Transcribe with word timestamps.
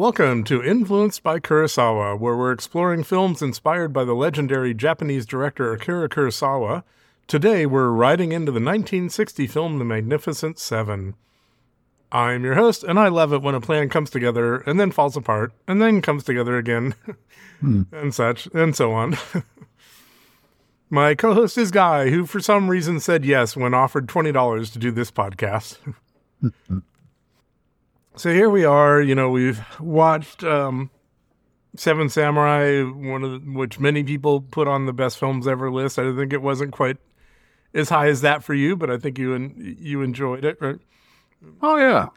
Welcome 0.00 0.44
to 0.44 0.64
Influenced 0.64 1.22
by 1.22 1.40
Kurosawa, 1.40 2.18
where 2.18 2.34
we're 2.34 2.52
exploring 2.52 3.04
films 3.04 3.42
inspired 3.42 3.92
by 3.92 4.02
the 4.04 4.14
legendary 4.14 4.72
Japanese 4.72 5.26
director 5.26 5.74
Akira 5.74 6.08
Kurosawa. 6.08 6.84
Today, 7.26 7.66
we're 7.66 7.90
riding 7.90 8.32
into 8.32 8.50
the 8.50 8.60
1960 8.60 9.46
film 9.46 9.78
The 9.78 9.84
Magnificent 9.84 10.58
Seven. 10.58 11.16
I'm 12.10 12.44
your 12.44 12.54
host, 12.54 12.82
and 12.82 12.98
I 12.98 13.08
love 13.08 13.34
it 13.34 13.42
when 13.42 13.54
a 13.54 13.60
plan 13.60 13.90
comes 13.90 14.08
together 14.08 14.60
and 14.60 14.80
then 14.80 14.90
falls 14.90 15.18
apart 15.18 15.52
and 15.68 15.82
then 15.82 16.00
comes 16.00 16.24
together 16.24 16.56
again, 16.56 16.94
hmm. 17.60 17.82
and 17.92 18.14
such, 18.14 18.46
and 18.54 18.74
so 18.74 18.92
on. 18.92 19.18
My 20.88 21.14
co 21.14 21.34
host 21.34 21.58
is 21.58 21.70
Guy, 21.70 22.08
who 22.08 22.24
for 22.24 22.40
some 22.40 22.70
reason 22.70 23.00
said 23.00 23.26
yes 23.26 23.54
when 23.54 23.74
offered 23.74 24.06
$20 24.06 24.72
to 24.72 24.78
do 24.78 24.92
this 24.92 25.10
podcast. 25.10 25.76
Hmm. 26.40 26.78
So 28.16 28.32
here 28.32 28.50
we 28.50 28.64
are. 28.64 29.00
You 29.00 29.14
know, 29.14 29.30
we've 29.30 29.60
watched 29.80 30.44
um, 30.44 30.90
Seven 31.76 32.08
Samurai, 32.08 32.82
one 32.82 33.22
of 33.22 33.32
the, 33.32 33.50
which 33.52 33.78
many 33.78 34.02
people 34.02 34.40
put 34.40 34.68
on 34.68 34.86
the 34.86 34.92
best 34.92 35.18
films 35.18 35.46
ever 35.46 35.70
list. 35.70 35.98
I 35.98 36.14
think 36.14 36.32
it 36.32 36.42
wasn't 36.42 36.72
quite 36.72 36.96
as 37.74 37.88
high 37.88 38.08
as 38.08 38.20
that 38.22 38.42
for 38.42 38.54
you, 38.54 38.76
but 38.76 38.90
I 38.90 38.98
think 38.98 39.18
you 39.18 39.34
en- 39.34 39.76
you 39.78 40.02
enjoyed 40.02 40.44
it, 40.44 40.58
right? 40.60 40.78
Oh 41.62 41.76
yeah, 41.76 42.08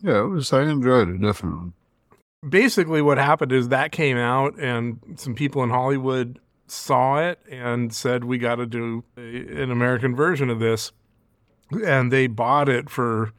yeah. 0.00 0.20
It 0.24 0.28
was. 0.28 0.52
I 0.52 0.62
enjoyed 0.62 1.08
it 1.08 1.20
definitely. 1.20 1.72
Basically, 2.48 3.02
what 3.02 3.18
happened 3.18 3.52
is 3.52 3.68
that 3.68 3.92
came 3.92 4.16
out, 4.16 4.58
and 4.58 4.98
some 5.16 5.34
people 5.34 5.62
in 5.62 5.70
Hollywood 5.70 6.38
saw 6.66 7.18
it 7.18 7.38
and 7.50 7.94
said, 7.94 8.24
"We 8.24 8.38
got 8.38 8.56
to 8.56 8.66
do 8.66 9.04
a, 9.16 9.62
an 9.62 9.70
American 9.70 10.16
version 10.16 10.48
of 10.48 10.60
this," 10.60 10.92
and 11.84 12.10
they 12.10 12.26
bought 12.26 12.68
it 12.68 12.88
for 12.88 13.32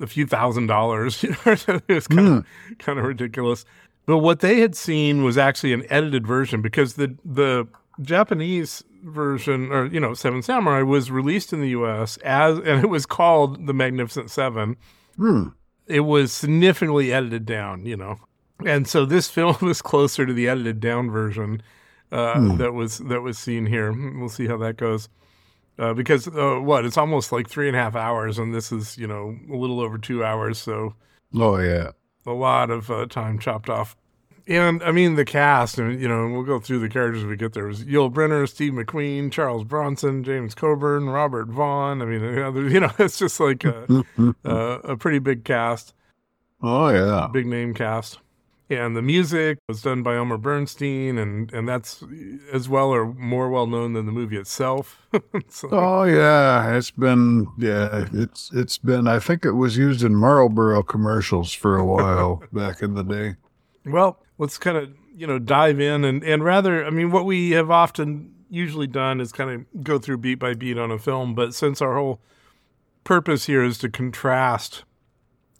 a 0.00 0.06
few 0.06 0.26
thousand 0.26 0.66
dollars. 0.66 1.22
You 1.30 1.30
know, 1.30 1.56
it 1.88 1.88
was 1.88 2.06
kind 2.06 2.28
of 2.28 2.46
kind 2.78 2.98
of 2.98 3.04
ridiculous. 3.04 3.64
But 4.06 4.18
what 4.18 4.40
they 4.40 4.60
had 4.60 4.74
seen 4.74 5.22
was 5.22 5.38
actually 5.38 5.72
an 5.72 5.84
edited 5.90 6.26
version 6.26 6.62
because 6.62 6.94
the 6.94 7.16
the 7.24 7.68
Japanese 8.00 8.82
version, 9.04 9.70
or 9.70 9.86
you 9.86 10.00
know, 10.00 10.14
Seven 10.14 10.42
Samurai, 10.42 10.82
was 10.82 11.10
released 11.10 11.52
in 11.52 11.60
the 11.60 11.70
U.S. 11.70 12.16
as, 12.18 12.58
and 12.58 12.82
it 12.82 12.88
was 12.88 13.06
called 13.06 13.66
The 13.66 13.74
Magnificent 13.74 14.30
Seven. 14.30 14.76
Hmm. 15.16 15.48
It 15.86 16.00
was 16.00 16.32
significantly 16.32 17.12
edited 17.12 17.46
down, 17.46 17.84
you 17.84 17.96
know, 17.96 18.16
and 18.64 18.86
so 18.86 19.04
this 19.04 19.28
film 19.28 19.56
is 19.62 19.82
closer 19.82 20.26
to 20.26 20.32
the 20.32 20.48
edited 20.48 20.80
down 20.80 21.10
version 21.10 21.62
uh, 22.12 22.56
that 22.56 22.72
was 22.72 22.98
that 22.98 23.22
was 23.22 23.38
seen 23.38 23.66
here. 23.66 23.92
We'll 23.92 24.28
see 24.28 24.46
how 24.46 24.56
that 24.58 24.76
goes. 24.76 25.08
Uh, 25.80 25.94
because 25.94 26.28
uh, 26.28 26.58
what 26.60 26.84
it's 26.84 26.98
almost 26.98 27.32
like 27.32 27.48
three 27.48 27.66
and 27.66 27.74
a 27.76 27.80
half 27.80 27.96
hours, 27.96 28.38
and 28.38 28.54
this 28.54 28.70
is 28.70 28.98
you 28.98 29.06
know 29.06 29.34
a 29.50 29.56
little 29.56 29.80
over 29.80 29.96
two 29.96 30.22
hours, 30.22 30.58
so 30.58 30.94
Oh 31.34 31.56
yeah. 31.58 31.92
a 32.26 32.32
lot 32.32 32.70
of 32.70 32.90
uh, 32.90 33.06
time 33.06 33.38
chopped 33.38 33.70
off. 33.70 33.96
And 34.46 34.82
I 34.82 34.92
mean 34.92 35.14
the 35.14 35.24
cast, 35.24 35.78
and 35.78 35.98
you 36.00 36.06
know 36.08 36.28
we'll 36.28 36.42
go 36.42 36.58
through 36.60 36.80
the 36.80 36.88
characters 36.90 37.24
we 37.24 37.36
get 37.36 37.54
there. 37.54 37.64
It 37.64 37.68
was 37.68 37.84
Yul 37.84 38.12
Brynner, 38.12 38.46
Steve 38.48 38.72
McQueen, 38.74 39.32
Charles 39.32 39.64
Bronson, 39.64 40.22
James 40.22 40.54
Coburn, 40.54 41.08
Robert 41.08 41.48
Vaughn. 41.48 42.02
I 42.02 42.04
mean, 42.04 42.22
you 42.70 42.80
know, 42.80 42.90
it's 42.98 43.18
just 43.18 43.40
like 43.40 43.64
a, 43.64 44.04
a, 44.44 44.50
a 44.84 44.96
pretty 44.98 45.18
big 45.18 45.44
cast, 45.44 45.94
Oh 46.62 46.88
yeah. 46.90 47.28
big 47.32 47.46
name 47.46 47.72
cast. 47.74 48.18
And 48.70 48.96
the 48.96 49.02
music 49.02 49.58
was 49.68 49.82
done 49.82 50.04
by 50.04 50.14
Elmer 50.14 50.38
Bernstein, 50.38 51.18
and, 51.18 51.52
and 51.52 51.68
that's 51.68 52.04
as 52.52 52.68
well 52.68 52.90
or 52.90 53.12
more 53.14 53.50
well 53.50 53.66
known 53.66 53.94
than 53.94 54.06
the 54.06 54.12
movie 54.12 54.36
itself. 54.36 54.96
So- 55.48 55.68
Oh 55.72 56.04
yeah. 56.04 56.76
It's 56.76 56.92
been 56.92 57.48
yeah. 57.58 58.06
It's 58.12 58.50
it's 58.54 58.78
been. 58.78 59.08
I 59.08 59.18
think 59.18 59.44
it 59.44 59.52
was 59.52 59.76
used 59.76 60.04
in 60.04 60.14
Marlboro 60.14 60.82
commercials 60.84 61.52
for 61.52 61.76
a 61.76 61.84
while 61.84 62.44
back 62.52 62.80
in 62.80 62.94
the 62.94 63.02
day. 63.02 63.34
Well, 63.84 64.22
let's 64.38 64.56
kind 64.56 64.76
of 64.76 64.90
you 65.16 65.26
know 65.26 65.40
dive 65.40 65.80
in 65.80 66.04
and 66.04 66.22
and 66.22 66.44
rather, 66.44 66.84
I 66.84 66.90
mean, 66.90 67.10
what 67.10 67.24
we 67.26 67.50
have 67.50 67.70
often 67.72 68.32
usually 68.48 68.86
done 68.86 69.20
is 69.20 69.32
kind 69.32 69.50
of 69.50 69.84
go 69.84 69.98
through 69.98 70.18
beat 70.18 70.36
by 70.36 70.54
beat 70.54 70.78
on 70.78 70.90
a 70.92 70.98
film, 70.98 71.34
but 71.34 71.54
since 71.54 71.82
our 71.82 71.96
whole 71.96 72.20
purpose 73.02 73.46
here 73.46 73.64
is 73.64 73.78
to 73.78 73.88
contrast 73.88 74.84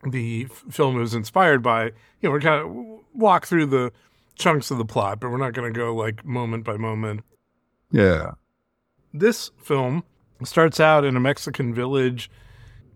the 0.09 0.45
film 0.71 0.97
it 0.97 1.01
was 1.01 1.15
inspired 1.15 1.63
by, 1.63 1.85
you 1.87 1.93
know, 2.25 2.31
we're 2.31 2.41
kind 2.41 2.61
of 2.65 2.90
walk 3.15 3.47
through 3.47 3.67
the 3.67 3.93
chunks 4.37 4.71
of 4.71 4.79
the 4.79 4.85
plot, 4.85 5.21
but 5.21 5.31
we're 5.31 5.37
not 5.37 5.53
going 5.53 5.73
to 5.73 5.79
go 5.79 5.95
like 5.95 6.25
moment 6.25 6.65
by 6.65 6.77
moment. 6.77 7.23
Yeah. 7.91 8.33
This 9.13 9.51
film 9.59 10.05
starts 10.45 10.81
out 10.81 11.05
in 11.05 11.17
a 11.17 11.21
Mexican 11.21 11.75
village. 11.75 12.31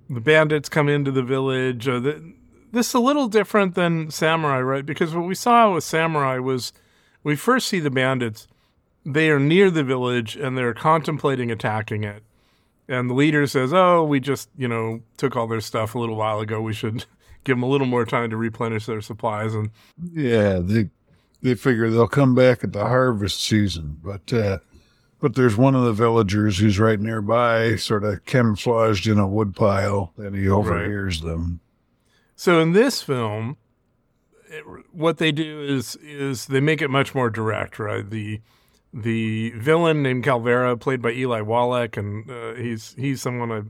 The 0.08 0.20
bandits 0.20 0.68
come 0.68 0.88
into 0.88 1.10
the 1.10 1.22
village. 1.22 1.88
Uh, 1.88 2.00
the, 2.00 2.34
this 2.72 2.88
is 2.88 2.94
a 2.94 3.00
little 3.00 3.28
different 3.28 3.74
than 3.74 4.10
Samurai, 4.10 4.60
right? 4.60 4.86
Because 4.86 5.14
what 5.14 5.26
we 5.26 5.34
saw 5.34 5.74
with 5.74 5.84
Samurai 5.84 6.38
was 6.38 6.72
we 7.22 7.36
first 7.36 7.68
see 7.68 7.80
the 7.80 7.90
bandits. 7.90 8.48
They 9.04 9.30
are 9.30 9.40
near 9.40 9.70
the 9.70 9.84
village 9.84 10.36
and 10.36 10.56
they're 10.56 10.74
contemplating 10.74 11.50
attacking 11.50 12.04
it. 12.04 12.22
And 12.86 13.08
the 13.08 13.14
leader 13.14 13.46
says, 13.46 13.72
"Oh, 13.72 14.04
we 14.04 14.20
just, 14.20 14.50
you 14.58 14.68
know, 14.68 15.00
took 15.16 15.36
all 15.36 15.46
their 15.46 15.62
stuff 15.62 15.94
a 15.94 15.98
little 15.98 16.16
while 16.16 16.40
ago. 16.40 16.60
We 16.60 16.74
should 16.74 17.06
give 17.44 17.56
them 17.56 17.62
a 17.62 17.68
little 17.68 17.86
more 17.86 18.04
time 18.04 18.30
to 18.30 18.36
replenish 18.36 18.86
their 18.86 19.00
supplies." 19.00 19.54
And 19.54 19.70
Yeah. 20.12 20.58
They 20.60 20.90
they 21.44 21.54
figure 21.54 21.90
they'll 21.90 22.08
come 22.08 22.34
back 22.34 22.64
at 22.64 22.72
the 22.72 22.86
harvest 22.86 23.44
season, 23.44 23.98
but 24.02 24.32
uh, 24.32 24.58
but 25.20 25.34
there's 25.34 25.56
one 25.56 25.74
of 25.74 25.84
the 25.84 25.92
villagers 25.92 26.58
who's 26.58 26.78
right 26.78 26.98
nearby, 26.98 27.76
sort 27.76 28.02
of 28.02 28.24
camouflaged 28.24 29.06
in 29.06 29.18
a 29.18 29.28
woodpile, 29.28 30.12
and 30.16 30.34
he 30.34 30.48
overhears 30.48 31.20
them. 31.20 31.60
So 32.34 32.60
in 32.60 32.72
this 32.72 33.02
film, 33.02 33.58
it, 34.48 34.64
what 34.92 35.18
they 35.18 35.32
do 35.32 35.60
is 35.60 35.96
is 35.96 36.46
they 36.46 36.60
make 36.60 36.80
it 36.80 36.88
much 36.88 37.14
more 37.14 37.30
direct, 37.30 37.78
right? 37.78 38.08
The 38.08 38.40
the 38.92 39.50
villain 39.50 40.02
named 40.02 40.24
Calvera, 40.24 40.78
played 40.78 41.02
by 41.02 41.12
Eli 41.12 41.42
Wallach, 41.42 41.96
and 41.96 42.30
uh, 42.30 42.54
he's 42.54 42.94
he's 42.98 43.20
someone 43.20 43.52
I, 43.52 43.62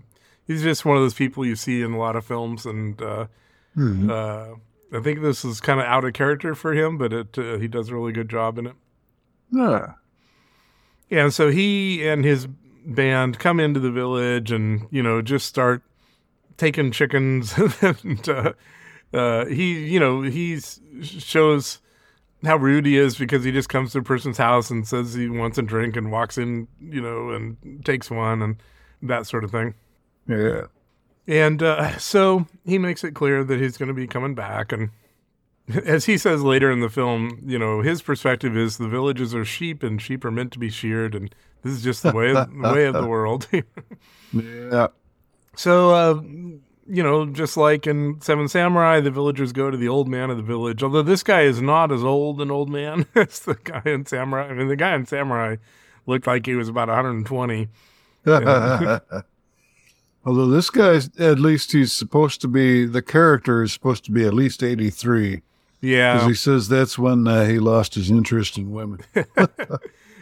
he's 0.47 0.63
just 0.63 0.85
one 0.85 0.97
of 0.97 1.03
those 1.03 1.15
people 1.15 1.45
you 1.45 1.57
see 1.57 1.83
in 1.83 1.93
a 1.93 1.99
lot 1.99 2.15
of 2.15 2.25
films, 2.25 2.67
and 2.67 3.01
uh, 3.03 3.27
Hmm. 3.75 4.11
uh, 4.11 4.47
I 4.93 5.01
think 5.03 5.23
this 5.23 5.45
is 5.45 5.61
kind 5.61 5.81
of 5.81 5.87
out 5.87 6.05
of 6.05 6.13
character 6.13 6.55
for 6.55 6.73
him, 6.73 6.97
but 6.99 7.13
it 7.13 7.39
uh, 7.39 7.59
he 7.59 7.67
does 7.67 7.89
a 7.89 7.95
really 7.95 8.13
good 8.13 8.29
job 8.29 8.59
in 8.59 8.67
it. 8.69 8.77
Yeah. 9.51 9.95
And 11.11 11.33
so 11.33 11.51
he 11.51 12.07
and 12.07 12.25
his 12.25 12.47
band 12.87 13.39
come 13.39 13.61
into 13.61 13.81
the 13.81 13.91
village 13.91 14.53
and, 14.53 14.87
you 14.91 15.03
know, 15.03 15.23
just 15.23 15.47
start 15.47 15.83
taking 16.57 16.91
chickens. 16.91 17.55
and 17.83 18.29
uh, 18.29 18.53
uh, 19.13 19.47
he, 19.47 19.87
you 19.87 20.01
know, 20.01 20.23
he 20.23 20.61
shows 21.03 21.81
how 22.45 22.57
rude 22.57 22.87
he 22.87 22.97
is 22.97 23.17
because 23.17 23.45
he 23.45 23.53
just 23.53 23.69
comes 23.69 23.93
to 23.93 23.99
a 23.99 24.03
person's 24.03 24.39
house 24.39 24.71
and 24.71 24.87
says 24.87 25.15
he 25.15 25.29
wants 25.29 25.59
a 25.59 25.63
drink 25.63 25.97
and 25.97 26.13
walks 26.13 26.37
in, 26.37 26.69
you 26.81 27.01
know, 27.01 27.31
and 27.31 27.85
takes 27.85 28.11
one 28.11 28.43
and 28.43 28.57
that 29.03 29.27
sort 29.27 29.45
of 29.45 29.51
thing. 29.51 29.75
Yeah. 30.29 30.67
And 31.27 31.63
uh, 31.63 31.97
so 31.99 32.47
he 32.65 32.79
makes 32.79 33.03
it 33.05 33.13
clear 33.13 33.45
that 33.45 33.61
he's 33.61 33.77
going 33.77 33.89
to 33.89 33.95
be 33.95 34.07
coming 34.07 34.35
back. 34.35 34.73
And 34.73 34.91
as 35.85 36.05
he 36.05 36.19
says 36.19 36.43
later 36.43 36.71
in 36.71 36.81
the 36.81 36.91
film, 36.91 37.41
you 37.45 37.59
know, 37.59 37.81
his 37.81 38.03
perspective 38.03 38.57
is 38.57 38.77
the 38.77 38.89
villages 38.89 39.35
are 39.35 39.45
sheep 39.45 39.83
and 39.83 40.01
sheep 40.01 40.25
are 40.25 40.31
meant 40.31 40.53
to 40.53 40.59
be 40.59 40.69
sheared. 40.69 41.15
And 41.15 41.35
this 41.63 41.73
is 41.73 41.83
just 41.83 42.03
the 42.03 42.13
way, 42.13 42.33
the 42.33 42.73
way 42.75 42.85
of 42.87 42.95
the 42.95 43.07
world. 43.07 43.49
Yeah. 44.33 44.89
so, 45.55 45.91
uh, 45.91 46.21
you 46.89 47.05
know, 47.05 47.27
just 47.27 47.57
like 47.57 47.87
in 47.87 48.21
Seven 48.21 48.49
Samurai, 48.49 48.99
the 48.99 49.13
villagers 49.13 49.53
go 49.53 49.71
to 49.71 49.77
the 49.77 49.87
old 49.89 50.09
man 50.09 50.29
of 50.29 50.37
the 50.37 50.43
village. 50.43 50.83
Although 50.83 51.03
this 51.03 51.23
guy 51.23 51.43
is 51.43 51.63
not 51.63 51.93
as 51.93 52.03
old 52.03 52.41
an 52.41 52.51
old 52.51 52.69
man 52.69 53.07
as 53.15 53.39
the 53.39 53.55
guy 53.55 53.83
in 53.85 54.07
Samurai. 54.07 54.49
I 54.49 54.55
mean, 54.55 54.67
the 54.67 54.75
guy 54.75 54.95
in 54.97 55.07
Samurai 55.07 55.57
looked 56.07 56.27
like 56.27 56.47
he 56.47 56.55
was 56.55 56.69
about 56.69 56.89
120. 56.89 57.69
Although 60.27 60.47
this 60.49 60.71
guy's 60.71 61.11
at 61.19 61.39
least 61.39 61.73
he's 61.73 61.93
supposed 61.93 62.41
to 62.41 62.49
be 62.49 62.87
the 62.87 63.03
character 63.03 63.63
is 63.63 63.73
supposed 63.73 64.05
to 64.07 64.11
be 64.13 64.25
at 64.27 64.33
least 64.35 64.63
eighty 64.63 64.89
three 64.91 65.43
Yeah. 65.81 66.15
because 66.15 66.29
he 66.29 66.35
says 66.35 66.69
that's 66.69 66.99
when 66.99 67.27
uh, 67.29 67.45
he 67.45 67.59
lost 67.59 67.95
his 67.95 68.11
interest 68.11 68.57
in 68.59 68.71
women. 68.73 69.01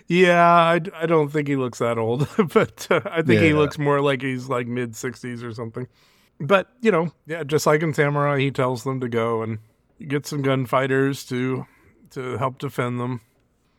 Yeah, 0.08 0.44
I, 0.44 0.80
I 0.94 1.06
don't 1.06 1.30
think 1.30 1.48
he 1.48 1.56
looks 1.56 1.78
that 1.78 1.96
old, 1.96 2.28
but 2.52 2.86
uh, 2.90 3.00
I 3.06 3.22
think 3.22 3.40
he 3.40 3.54
looks 3.54 3.78
more 3.78 4.00
like 4.00 4.20
he's 4.20 4.48
like 4.48 4.66
mid 4.66 4.92
60s 4.92 5.42
or 5.42 5.54
something. 5.54 5.86
But, 6.40 6.68
you 6.82 6.90
know, 6.90 7.12
yeah, 7.26 7.44
just 7.44 7.66
like 7.66 7.82
in 7.82 7.94
Samurai, 7.94 8.38
he 8.40 8.50
tells 8.50 8.84
them 8.84 9.00
to 9.00 9.08
go 9.08 9.42
and 9.42 9.58
get 10.06 10.26
some 10.26 10.42
gunfighters 10.42 11.24
to 11.26 11.66
to 12.10 12.36
help 12.36 12.58
defend 12.58 13.00
them. 13.00 13.20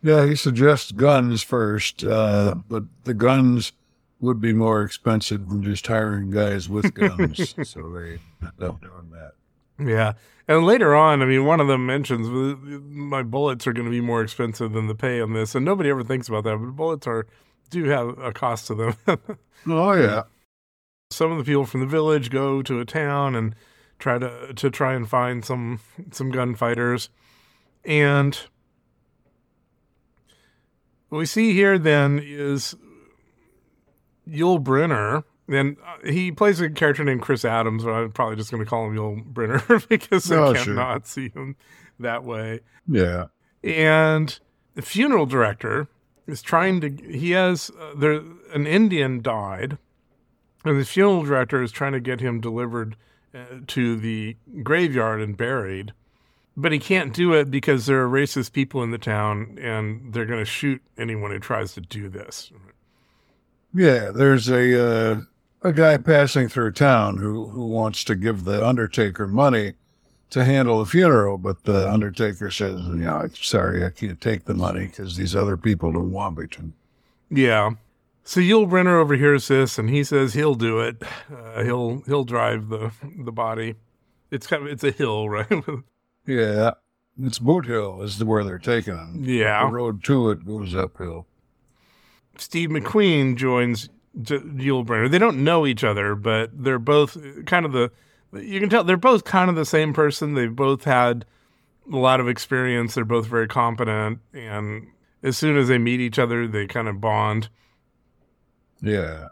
yeah, 0.01 0.25
he 0.25 0.35
suggests 0.35 0.91
guns 0.91 1.43
first, 1.43 2.03
uh, 2.03 2.55
but 2.67 2.83
the 3.03 3.13
guns 3.13 3.73
would 4.23 4.41
be 4.41 4.53
more 4.53 4.81
expensive 4.81 5.49
than 5.49 5.61
just 5.61 5.85
hiring 5.85 6.31
guys 6.31 6.69
with 6.69 6.93
guns, 6.93 7.53
so 7.69 7.89
they 7.89 8.19
end 8.41 8.63
up 8.63 8.81
doing 8.81 9.11
that. 9.11 9.33
Yeah. 9.77 10.13
And 10.47 10.65
later 10.65 10.95
on, 10.95 11.21
I 11.21 11.25
mean, 11.25 11.45
one 11.45 11.59
of 11.59 11.67
them 11.67 11.85
mentions 11.85 12.27
"Uh, 12.27 12.57
my 12.87 13.21
bullets 13.21 13.67
are 13.67 13.73
going 13.73 13.85
to 13.85 13.91
be 13.91 14.01
more 14.01 14.21
expensive 14.21 14.71
than 14.71 14.87
the 14.87 14.95
pay 14.95 15.21
on 15.21 15.33
this. 15.33 15.55
And 15.55 15.65
nobody 15.65 15.89
ever 15.89 16.03
thinks 16.03 16.27
about 16.27 16.45
that, 16.45 16.57
but 16.57 16.71
bullets 16.71 17.05
are 17.05 17.27
do 17.69 17.85
have 17.85 18.17
a 18.19 18.31
cost 18.31 18.67
to 18.67 18.75
them. 18.75 18.95
Oh 19.65 19.93
yeah, 19.93 20.23
some 21.09 21.31
of 21.31 21.37
the 21.37 21.45
people 21.45 21.63
from 21.63 21.79
the 21.79 21.85
village 21.85 22.29
go 22.29 22.61
to 22.61 22.81
a 22.81 22.85
town 22.85 23.33
and 23.33 23.55
try 23.97 24.17
to 24.17 24.53
to 24.53 24.69
try 24.69 24.93
and 24.93 25.07
find 25.07 25.45
some 25.45 25.79
some 26.11 26.31
gunfighters, 26.31 27.07
and 27.85 28.37
what 31.07 31.19
we 31.19 31.25
see 31.25 31.53
here 31.53 31.77
then 31.77 32.19
is 32.21 32.75
Yul 34.29 34.63
Brynner, 34.63 35.23
and 35.47 35.77
uh, 35.85 36.09
he 36.09 36.31
plays 36.31 36.61
a 36.61 36.69
character 36.69 37.03
named 37.03 37.21
Chris 37.21 37.43
Adams, 37.45 37.83
but 37.83 37.91
I'm 37.91 38.11
probably 38.11 38.35
just 38.37 38.51
going 38.51 38.63
to 38.63 38.69
call 38.69 38.87
him 38.87 38.95
Yul 38.95 39.33
Brynner 39.33 39.87
because 39.89 40.31
I 40.31 40.35
Oh, 40.37 40.53
cannot 40.53 41.01
sure. 41.01 41.01
see 41.05 41.29
him 41.29 41.55
that 41.99 42.23
way. 42.23 42.61
Yeah. 42.87 43.25
And 43.63 44.37
the 44.75 44.81
funeral 44.81 45.25
director 45.25 45.87
is 46.27 46.41
trying 46.41 46.81
to. 46.81 46.89
He 46.89 47.31
has 47.31 47.69
uh, 47.79 47.93
there 47.95 48.21
an 48.53 48.65
Indian 48.67 49.21
died, 49.21 49.77
and 50.65 50.79
the 50.79 50.85
funeral 50.85 51.23
director 51.23 51.61
is 51.61 51.71
trying 51.71 51.91
to 51.93 51.99
get 51.99 52.21
him 52.21 52.39
delivered 52.41 52.95
uh, 53.33 53.39
to 53.67 53.95
the 53.97 54.35
graveyard 54.63 55.21
and 55.21 55.35
buried. 55.37 55.93
But 56.55 56.71
he 56.71 56.77
can't 56.79 57.13
do 57.13 57.33
it 57.33 57.49
because 57.49 57.87
there 57.87 58.03
are 58.03 58.07
racist 58.07 58.51
people 58.53 58.83
in 58.83 58.91
the 58.91 58.97
town, 58.99 59.57
and 59.59 60.13
they're 60.13 60.25
going 60.27 60.39
to 60.39 60.45
shoot 60.45 60.81
anyone 60.97 61.31
who 61.31 61.39
tries 61.39 61.73
to 61.73 61.81
do 61.81 62.09
this. 62.09 62.51
Yeah, 63.73 64.11
there's 64.11 64.49
a 64.49 65.13
uh, 65.13 65.21
a 65.61 65.73
guy 65.73 65.97
passing 65.97 66.47
through 66.47 66.71
town 66.73 67.17
who 67.17 67.47
who 67.47 67.67
wants 67.67 68.03
to 68.05 68.15
give 68.15 68.43
the 68.43 68.65
undertaker 68.65 69.27
money 69.27 69.73
to 70.29 70.43
handle 70.45 70.79
the 70.79 70.85
funeral, 70.85 71.37
but 71.37 71.63
the 71.63 71.89
undertaker 71.91 72.51
says, 72.51 72.79
"Yeah, 72.95 73.17
I'm 73.17 73.35
sorry, 73.35 73.83
I 73.85 73.89
can't 73.89 74.19
take 74.21 74.45
the 74.45 74.53
money 74.53 74.85
because 74.87 75.15
these 75.17 75.35
other 75.35 75.57
people 75.57 75.91
don't 75.91 76.11
want 76.11 76.37
me 76.37 76.47
to." 76.47 76.71
Yeah. 77.29 77.71
So 78.25 78.39
Yul 78.39 78.69
Brynner 78.69 79.01
overhears 79.01 79.47
this, 79.49 79.77
and 79.77 79.89
he 79.89 80.03
says 80.03 80.33
he'll 80.33 80.55
do 80.55 80.79
it. 80.79 81.01
Uh, 81.33 81.63
he'll 81.63 82.01
he'll 82.05 82.23
drive 82.23 82.69
the 82.69 82.91
the 83.17 83.31
body. 83.31 83.75
It's 84.31 84.47
kind 84.47 84.63
of 84.63 84.69
it's 84.69 84.83
a 84.83 84.91
hill, 84.91 85.29
right? 85.37 85.51
Yeah, 86.25 86.71
it's 87.21 87.39
Boot 87.39 87.65
Hill 87.65 88.01
is 88.01 88.23
where 88.23 88.43
they're 88.43 88.59
taking 88.59 88.95
him. 88.97 89.23
yeah. 89.23 89.65
The 89.65 89.71
road 89.73 90.03
to 90.05 90.31
it 90.31 90.45
goes 90.45 90.73
uphill. 90.75 91.27
Steve 92.37 92.69
McQueen 92.69 93.35
joins 93.35 93.89
J- 94.21 94.39
Yul 94.39 94.85
Brynner. 94.85 95.09
They 95.09 95.19
don't 95.19 95.43
know 95.43 95.65
each 95.65 95.83
other, 95.83 96.15
but 96.15 96.51
they're 96.53 96.79
both 96.79 97.17
kind 97.45 97.65
of 97.65 97.71
the. 97.71 97.91
You 98.33 98.59
can 98.59 98.69
tell 98.69 98.83
they're 98.83 98.97
both 98.97 99.25
kind 99.25 99.49
of 99.49 99.55
the 99.55 99.65
same 99.65 99.93
person. 99.93 100.33
They've 100.33 100.55
both 100.55 100.83
had 100.85 101.25
a 101.91 101.97
lot 101.97 102.19
of 102.19 102.27
experience. 102.27 102.95
They're 102.95 103.05
both 103.05 103.27
very 103.27 103.47
competent, 103.47 104.19
and 104.33 104.87
as 105.21 105.37
soon 105.37 105.57
as 105.57 105.67
they 105.67 105.77
meet 105.77 105.99
each 105.99 106.19
other, 106.19 106.47
they 106.47 106.67
kind 106.67 106.87
of 106.87 106.99
bond. 106.99 107.49
Yeah, 108.81 109.29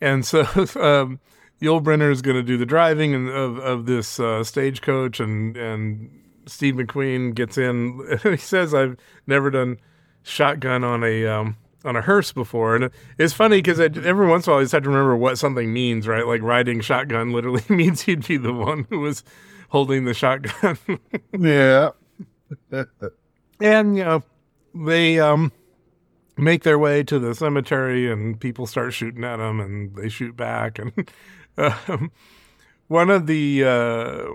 And 0.00 0.26
so 0.26 0.40
um, 0.80 1.20
Yul 1.62 1.82
Brynner 1.82 2.10
is 2.10 2.22
going 2.22 2.36
to 2.36 2.42
do 2.42 2.56
the 2.56 2.66
driving 2.66 3.14
and 3.14 3.28
of 3.28 3.58
of 3.58 3.86
this 3.86 4.18
uh, 4.18 4.42
stagecoach, 4.44 5.20
and 5.20 5.56
and 5.56 6.10
Steve 6.46 6.74
McQueen 6.74 7.34
gets 7.34 7.58
in. 7.58 8.18
he 8.22 8.36
says, 8.36 8.74
"I've 8.74 8.96
never 9.26 9.50
done 9.50 9.78
shotgun 10.22 10.82
on 10.84 11.04
a 11.04 11.26
um, 11.26 11.56
on 11.88 11.96
a 11.96 12.02
hearse 12.02 12.32
before," 12.32 12.76
and 12.76 12.90
it's 13.18 13.32
funny 13.32 13.58
because 13.58 13.80
every 13.80 14.26
once 14.26 14.46
in 14.46 14.50
a 14.50 14.54
while 14.54 14.60
I 14.60 14.64
just 14.64 14.72
have 14.72 14.82
to 14.84 14.88
remember 14.88 15.16
what 15.16 15.38
something 15.38 15.72
means, 15.72 16.06
right? 16.06 16.26
Like 16.26 16.42
riding 16.42 16.80
shotgun 16.80 17.32
literally 17.32 17.62
means 17.68 18.02
he'd 18.02 18.26
be 18.26 18.36
the 18.36 18.52
one 18.52 18.86
who 18.90 19.00
was 19.00 19.24
holding 19.70 20.04
the 20.04 20.14
shotgun. 20.14 20.78
yeah. 21.38 21.90
and 23.60 23.96
you 23.96 24.04
know 24.04 24.22
they 24.74 25.18
um 25.18 25.52
make 26.36 26.62
their 26.62 26.78
way 26.78 27.02
to 27.02 27.18
the 27.18 27.34
cemetery 27.34 28.10
and 28.10 28.40
people 28.40 28.66
start 28.66 28.94
shooting 28.94 29.24
at 29.24 29.36
them 29.36 29.60
and 29.60 29.96
they 29.96 30.08
shoot 30.08 30.36
back 30.36 30.78
and 30.78 31.10
um, 31.58 32.10
one 32.86 33.10
of 33.10 33.26
the 33.26 33.64
uh 33.64 34.28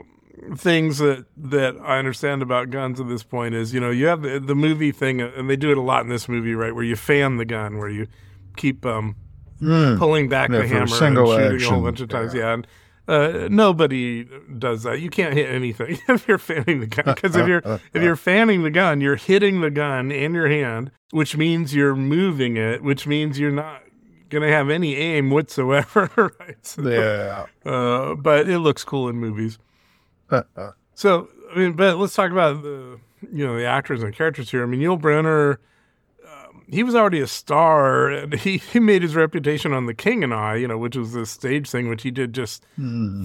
things 0.56 0.98
that 0.98 1.26
that 1.38 1.76
I 1.84 2.00
understand 2.00 2.42
about 2.42 2.70
guns 2.72 3.00
at 3.00 3.08
this 3.08 3.24
point 3.24 3.54
is 3.56 3.74
you 3.74 3.80
know 3.80 3.92
you 3.92 4.08
have 4.08 4.22
the, 4.24 4.40
the 4.40 4.56
movie 4.56 4.92
thing 4.92 5.22
and 5.22 5.50
they 5.50 5.56
do 5.56 5.72
it 5.72 5.78
a 5.78 5.82
lot 5.82 6.02
in 6.04 6.10
this 6.10 6.28
movie 6.28 6.56
right 6.56 6.74
where 6.74 6.84
you 6.84 6.96
fan 6.96 7.38
the 7.38 7.46
gun 7.46 7.78
where 7.78 7.90
you 7.90 8.08
keep 8.58 8.86
um 8.86 9.16
Mm. 9.62 9.98
pulling 9.98 10.28
back 10.28 10.50
Yeah, 10.50 10.58
the 10.58 10.68
hammer 10.68 10.82
and 10.82 10.90
single 10.90 11.38
shooting 11.38 11.62
a 11.66 11.70
whole 11.70 11.82
bunch 11.84 12.02
of 12.02 12.10
times 12.10 12.34
yeah. 12.34 12.42
yeah 12.42 12.54
and 12.56 12.68
uh, 13.08 13.48
nobody 13.50 14.26
does 14.58 14.84
that. 14.84 15.00
You 15.00 15.10
can't 15.10 15.34
hit 15.34 15.50
anything 15.50 16.00
if 16.10 16.28
you're 16.28 16.38
fanning 16.38 16.80
the 16.82 16.88
gun 16.88 17.06
because 17.16 17.36
if 17.36 17.48
you're 17.48 17.62
if 17.94 18.02
you're 18.02 18.16
fanning 18.18 18.64
the 18.64 18.70
gun, 18.72 19.00
you're 19.00 19.16
hitting 19.16 19.62
the 19.62 19.70
gun 19.70 20.12
in 20.12 20.34
your 20.34 20.48
hand, 20.50 20.92
which 21.12 21.38
means 21.38 21.74
you're 21.76 21.96
moving 21.96 22.58
it, 22.58 22.82
which 22.84 23.06
means 23.08 23.40
you're 23.40 23.52
not 23.52 23.84
gonna 24.30 24.50
have 24.50 24.70
any 24.70 24.96
aim 24.96 25.30
whatsoever. 25.30 26.10
right? 26.40 26.58
So, 26.66 26.82
Yeah. 26.90 27.46
uh, 27.72 28.16
but 28.16 28.50
it 28.50 28.60
looks 28.60 28.84
cool 28.84 29.08
in 29.08 29.16
movies. 29.18 29.60
So 30.96 31.30
I 31.54 31.58
mean, 31.58 31.74
but 31.74 31.98
let's 31.98 32.16
talk 32.16 32.32
about 32.32 32.62
the 32.62 33.00
you 33.32 33.46
know 33.46 33.58
the 33.58 33.66
actors 33.66 34.04
and 34.04 34.14
characters 34.16 34.52
here. 34.52 34.64
I 34.64 34.66
mean, 34.66 34.80
Yul 34.80 35.00
Brynner, 35.00 35.58
um, 36.28 36.64
he 36.68 36.84
was 36.84 36.96
already 36.96 37.20
a 37.20 37.28
star, 37.28 38.10
and 38.10 38.34
he 38.34 38.58
he 38.58 38.80
made 38.80 39.02
his 39.02 39.16
reputation 39.16 39.74
on 39.74 39.86
The 39.86 39.94
King 39.94 40.24
and 40.24 40.34
I, 40.34 40.56
you 40.56 40.68
know, 40.68 40.78
which 40.78 40.96
was 40.96 41.14
this 41.14 41.32
stage 41.32 41.70
thing 41.70 41.90
which 41.90 42.04
he 42.04 42.12
did 42.12 42.34
just 42.34 42.64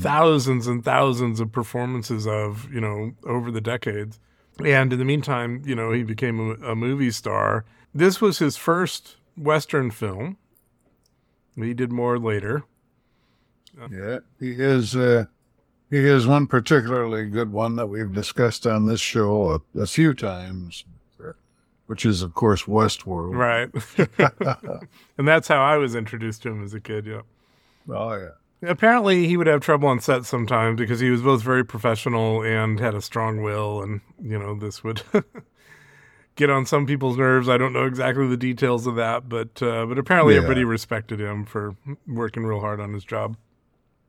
thousands 0.01 0.67
and 0.67 0.85
thousands 0.85 1.41
of 1.41 1.53
performances 1.53 2.27
of, 2.27 2.73
you 2.73 2.81
know, 2.81 3.13
over 3.25 3.51
the 3.51 3.61
decades. 3.61 4.19
And 4.65 4.93
in 4.93 4.99
the 4.99 5.05
meantime, 5.05 5.63
you 5.65 5.75
know, 5.75 5.93
he 5.93 6.03
became 6.03 6.41
a, 6.63 6.71
a 6.71 6.75
movie 6.75 7.11
star. 7.11 7.65
This 7.95 8.21
was 8.21 8.39
his 8.39 8.57
first 8.57 9.17
Western 9.37 9.91
film. 9.91 10.37
He 11.57 11.75
did 11.75 11.93
more 11.93 12.19
later. 12.19 12.65
Yeah, 13.91 14.19
he 14.41 14.53
is. 14.53 14.97
Uh, 14.97 15.27
he 15.91 15.99
is 15.99 16.27
one 16.27 16.47
particularly 16.47 17.27
good 17.27 17.53
one 17.53 17.77
that 17.77 17.87
we've 17.87 18.13
discussed 18.13 18.67
on 18.67 18.87
this 18.87 19.01
show 19.01 19.63
a, 19.75 19.81
a 19.81 19.87
few 19.87 20.15
times, 20.15 20.85
which 21.87 22.05
is 22.05 22.23
of 22.23 22.35
course 22.35 22.65
Westworld. 22.65 23.35
Right. 23.35 23.71
and 25.19 25.27
that's 25.29 25.49
how 25.49 25.63
I 25.63 25.77
was 25.77 25.95
introduced 25.95 26.43
to 26.43 26.51
him 26.51 26.63
as 26.65 26.75
a 26.75 26.81
kid, 26.81 27.07
yeah. 27.07 27.23
Oh 27.89 28.15
yeah. 28.15 28.29
Apparently, 28.61 29.29
he 29.29 29.37
would 29.37 29.47
have 29.47 29.61
trouble 29.61 29.89
on 29.89 30.01
set 30.01 30.25
sometimes 30.25 30.79
because 30.81 30.99
he 30.99 31.11
was 31.11 31.23
both 31.23 31.43
very 31.43 31.65
professional 31.65 32.43
and 32.43 32.81
had 32.81 32.93
a 32.95 33.01
strong 33.01 33.41
will, 33.41 33.81
and 33.83 34.01
you 34.21 34.37
know 34.37 34.55
this 34.59 34.83
would 34.83 35.03
get 36.35 36.51
on 36.51 36.67
some 36.67 36.85
people's 36.85 37.17
nerves. 37.17 37.49
I 37.49 37.57
don't 37.57 37.73
know 37.73 37.85
exactly 37.87 38.27
the 38.27 38.37
details 38.37 38.87
of 38.89 38.97
that, 38.97 39.29
but 39.29 39.63
uh, 39.63 39.87
but 39.87 39.97
apparently 39.97 40.35
Yeah. 40.35 40.39
everybody 40.41 40.65
respected 40.65 41.21
him 41.21 41.45
for 41.45 41.77
working 42.09 42.45
real 42.45 42.59
hard 42.59 42.81
on 42.81 42.93
his 42.95 43.05
job. 43.05 43.37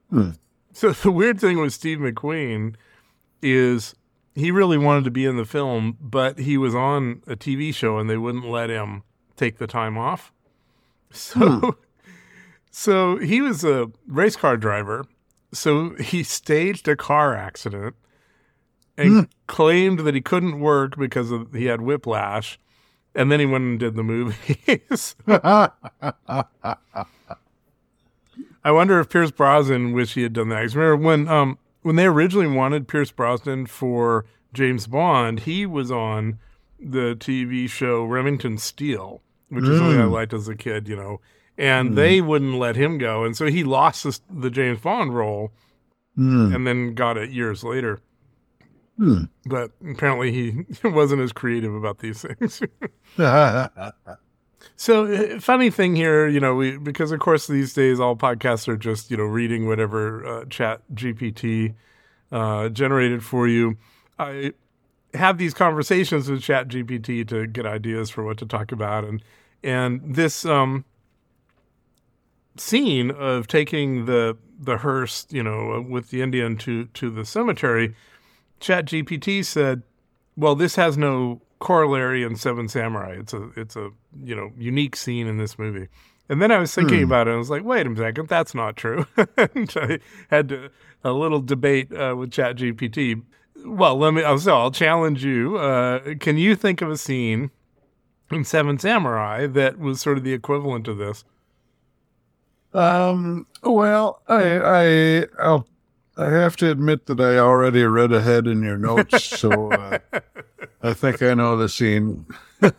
Hmm. 0.09 0.31
So 0.79 0.91
the 0.93 1.11
weird 1.11 1.41
thing 1.41 1.59
with 1.59 1.73
Steve 1.73 1.97
McQueen 1.97 2.75
is 3.41 3.95
he 4.33 4.49
really 4.49 4.77
wanted 4.77 5.03
to 5.03 5.11
be 5.11 5.25
in 5.25 5.35
the 5.35 5.43
film, 5.43 5.97
but 5.99 6.39
he 6.39 6.57
was 6.57 6.73
on 6.73 7.21
a 7.27 7.35
TV 7.35 7.75
show 7.75 7.97
and 7.97 8.09
they 8.09 8.15
wouldn't 8.15 8.45
let 8.45 8.69
him 8.69 9.03
take 9.35 9.57
the 9.57 9.67
time 9.67 9.97
off. 9.97 10.31
So 11.11 11.39
hmm. 11.39 11.69
so 12.69 13.17
he 13.17 13.41
was 13.41 13.63
a 13.63 13.89
race 14.05 14.35
car 14.35 14.57
driver. 14.57 15.05
So 15.51 15.95
he 15.95 16.21
staged 16.21 16.87
a 16.87 16.95
car 16.95 17.35
accident 17.35 17.95
and 18.95 19.09
hmm. 19.11 19.21
claimed 19.47 20.01
that 20.01 20.13
he 20.13 20.21
couldn't 20.21 20.59
work 20.59 20.95
because 20.97 21.31
of, 21.31 21.51
he 21.51 21.65
had 21.65 21.81
whiplash. 21.81 22.59
And 23.15 23.31
then 23.31 23.39
he 23.39 23.47
went 23.47 23.63
and 23.63 23.79
did 23.79 23.95
the 23.95 24.03
movies. 24.03 25.15
I 28.69 28.71
wonder 28.71 28.99
if 28.99 29.09
Pierce 29.09 29.31
Brosnan 29.31 29.93
wish 29.93 30.13
he 30.13 30.21
had 30.21 30.33
done 30.33 30.49
that. 30.49 30.61
'Cause 30.61 30.75
remember 30.75 31.03
when 31.03 31.27
um 31.27 31.57
when 31.81 31.95
they 31.95 32.05
originally 32.05 32.45
wanted 32.45 32.87
Pierce 32.87 33.09
Brosnan 33.11 33.65
for 33.65 34.25
James 34.53 34.85
Bond, 34.85 35.39
he 35.39 35.65
was 35.65 35.89
on 35.91 36.37
the 36.79 37.15
TV 37.15 37.67
show 37.67 38.03
Remington 38.05 38.59
Steele, 38.59 39.23
which 39.49 39.63
is 39.63 39.79
something 39.79 39.99
I 39.99 40.03
liked 40.05 40.33
as 40.33 40.47
a 40.47 40.55
kid, 40.55 40.87
you 40.87 40.95
know. 40.95 41.19
And 41.57 41.97
they 41.97 42.21
wouldn't 42.21 42.53
let 42.59 42.75
him 42.75 42.99
go, 42.99 43.23
and 43.23 43.35
so 43.35 43.47
he 43.47 43.63
lost 43.63 44.03
this, 44.03 44.21
the 44.29 44.51
James 44.51 44.79
Bond 44.81 45.15
role, 45.15 45.51
Hmm. 46.15 46.53
and 46.53 46.67
then 46.67 46.93
got 46.93 47.17
it 47.17 47.31
years 47.31 47.63
later. 47.63 47.99
Hmm. 48.99 49.23
But 49.47 49.71
apparently, 49.89 50.31
he 50.31 50.65
wasn't 50.87 51.21
as 51.21 51.31
creative 51.33 51.73
about 51.73 51.99
these 51.99 52.21
things. 52.21 52.61
So 54.75 55.05
uh, 55.11 55.39
funny 55.39 55.69
thing 55.69 55.95
here, 55.95 56.27
you 56.27 56.39
know, 56.39 56.55
we 56.55 56.77
because 56.77 57.11
of 57.11 57.19
course 57.19 57.47
these 57.47 57.73
days 57.73 57.99
all 57.99 58.15
podcasts 58.15 58.67
are 58.67 58.77
just 58.77 59.11
you 59.11 59.17
know 59.17 59.23
reading 59.23 59.67
whatever 59.67 60.25
uh, 60.25 60.45
Chat 60.45 60.81
GPT 60.93 61.75
uh, 62.31 62.69
generated 62.69 63.23
for 63.23 63.47
you. 63.47 63.77
I 64.17 64.53
have 65.13 65.37
these 65.37 65.53
conversations 65.53 66.29
with 66.29 66.41
Chat 66.41 66.67
GPT 66.67 67.27
to 67.27 67.47
get 67.47 67.65
ideas 67.65 68.09
for 68.09 68.23
what 68.23 68.37
to 68.39 68.45
talk 68.45 68.71
about, 68.71 69.03
and 69.03 69.23
and 69.63 70.15
this 70.15 70.45
um, 70.45 70.85
scene 72.57 73.11
of 73.11 73.47
taking 73.47 74.05
the 74.05 74.37
the 74.59 74.77
hearse, 74.77 75.25
you 75.29 75.41
know, 75.41 75.85
with 75.87 76.09
the 76.09 76.21
Indian 76.21 76.57
to 76.57 76.85
to 76.85 77.09
the 77.09 77.25
cemetery, 77.25 77.95
Chat 78.59 78.85
GPT 78.85 79.43
said, 79.43 79.83
"Well, 80.35 80.55
this 80.55 80.75
has 80.75 80.97
no 80.97 81.41
corollary 81.59 82.23
in 82.23 82.35
Seven 82.35 82.67
Samurai. 82.67 83.17
It's 83.19 83.33
a 83.33 83.49
it's 83.55 83.75
a 83.75 83.91
you 84.23 84.35
know 84.35 84.51
unique 84.57 84.95
scene 84.95 85.27
in 85.27 85.37
this 85.37 85.59
movie." 85.59 85.87
And 86.29 86.39
then 86.39 86.51
I 86.51 86.59
was 86.59 86.73
thinking 86.73 87.01
about 87.01 87.27
it. 87.27 87.31
and 87.31 87.37
I 87.37 87.39
was 87.39 87.49
like, 87.49 87.63
wait 87.63 87.87
a 87.87 87.95
second, 87.95 88.29
that's 88.29 88.53
not 88.53 88.77
true. 88.77 89.07
and 89.37 89.73
I 89.75 89.99
had 90.29 90.49
to, 90.49 90.69
a 91.03 91.11
little 91.11 91.41
debate 91.41 91.91
uh, 91.91 92.15
with 92.15 92.29
ChatGPT. 92.29 93.23
Well, 93.65 93.97
let 93.97 94.13
me. 94.13 94.21
So 94.37 94.55
I'll 94.55 94.71
challenge 94.71 95.23
you. 95.23 95.57
Uh, 95.57 96.13
can 96.19 96.37
you 96.37 96.55
think 96.55 96.81
of 96.81 96.89
a 96.89 96.97
scene 96.97 97.49
in 98.31 98.45
Seven 98.45 98.77
Samurai 98.77 99.47
that 99.47 99.79
was 99.79 99.99
sort 99.99 100.17
of 100.19 100.23
the 100.23 100.33
equivalent 100.33 100.87
of 100.87 100.97
this? 100.97 101.25
Um. 102.73 103.47
Well, 103.63 104.21
I 104.27 104.59
I 104.59 105.25
I'll, 105.39 105.67
I 106.19 106.29
have 106.29 106.55
to 106.57 106.69
admit 106.69 107.05
that 107.05 107.21
I 107.21 107.37
already 107.37 107.83
read 107.83 108.11
ahead 108.11 108.45
in 108.45 108.61
your 108.61 108.77
notes, 108.77 109.23
so 109.23 109.71
uh, 109.71 109.99
I 110.83 110.93
think 110.93 111.21
I 111.21 111.33
know 111.33 111.57
the 111.57 111.69
scene. 111.69 112.25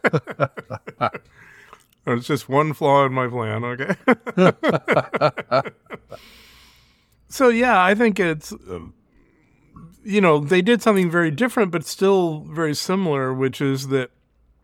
It's 2.06 2.26
just 2.26 2.48
one 2.48 2.72
flaw 2.72 3.04
in 3.04 3.12
my 3.12 3.28
plan. 3.28 3.62
Okay. 3.62 3.94
so 7.28 7.48
yeah, 7.48 7.82
I 7.82 7.94
think 7.94 8.18
it's. 8.18 8.52
Um, 8.52 8.94
you 10.02 10.20
know, 10.20 10.40
they 10.40 10.62
did 10.62 10.80
something 10.80 11.10
very 11.10 11.30
different, 11.30 11.70
but 11.70 11.84
still 11.84 12.40
very 12.48 12.74
similar, 12.74 13.34
which 13.34 13.60
is 13.60 13.88
that 13.88 14.10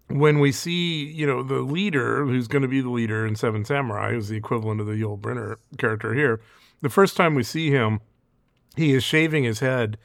when 0.08 0.38
we 0.38 0.50
see, 0.50 1.04
you 1.04 1.26
know, 1.26 1.42
the 1.42 1.60
leader 1.60 2.24
who's 2.24 2.48
going 2.48 2.62
to 2.62 2.68
be 2.68 2.80
the 2.80 2.88
leader 2.88 3.26
in 3.26 3.36
Seven 3.36 3.64
Samurai, 3.64 4.12
who's 4.12 4.28
the 4.28 4.36
equivalent 4.36 4.80
of 4.80 4.86
the 4.86 4.94
Yul 4.94 5.20
Brynner 5.20 5.56
character 5.76 6.14
here, 6.14 6.40
the 6.80 6.88
first 6.88 7.18
time 7.18 7.34
we 7.34 7.42
see 7.42 7.70
him, 7.70 8.00
he 8.76 8.92
is 8.94 9.02
shaving 9.02 9.44
his 9.44 9.60
head 9.60 9.98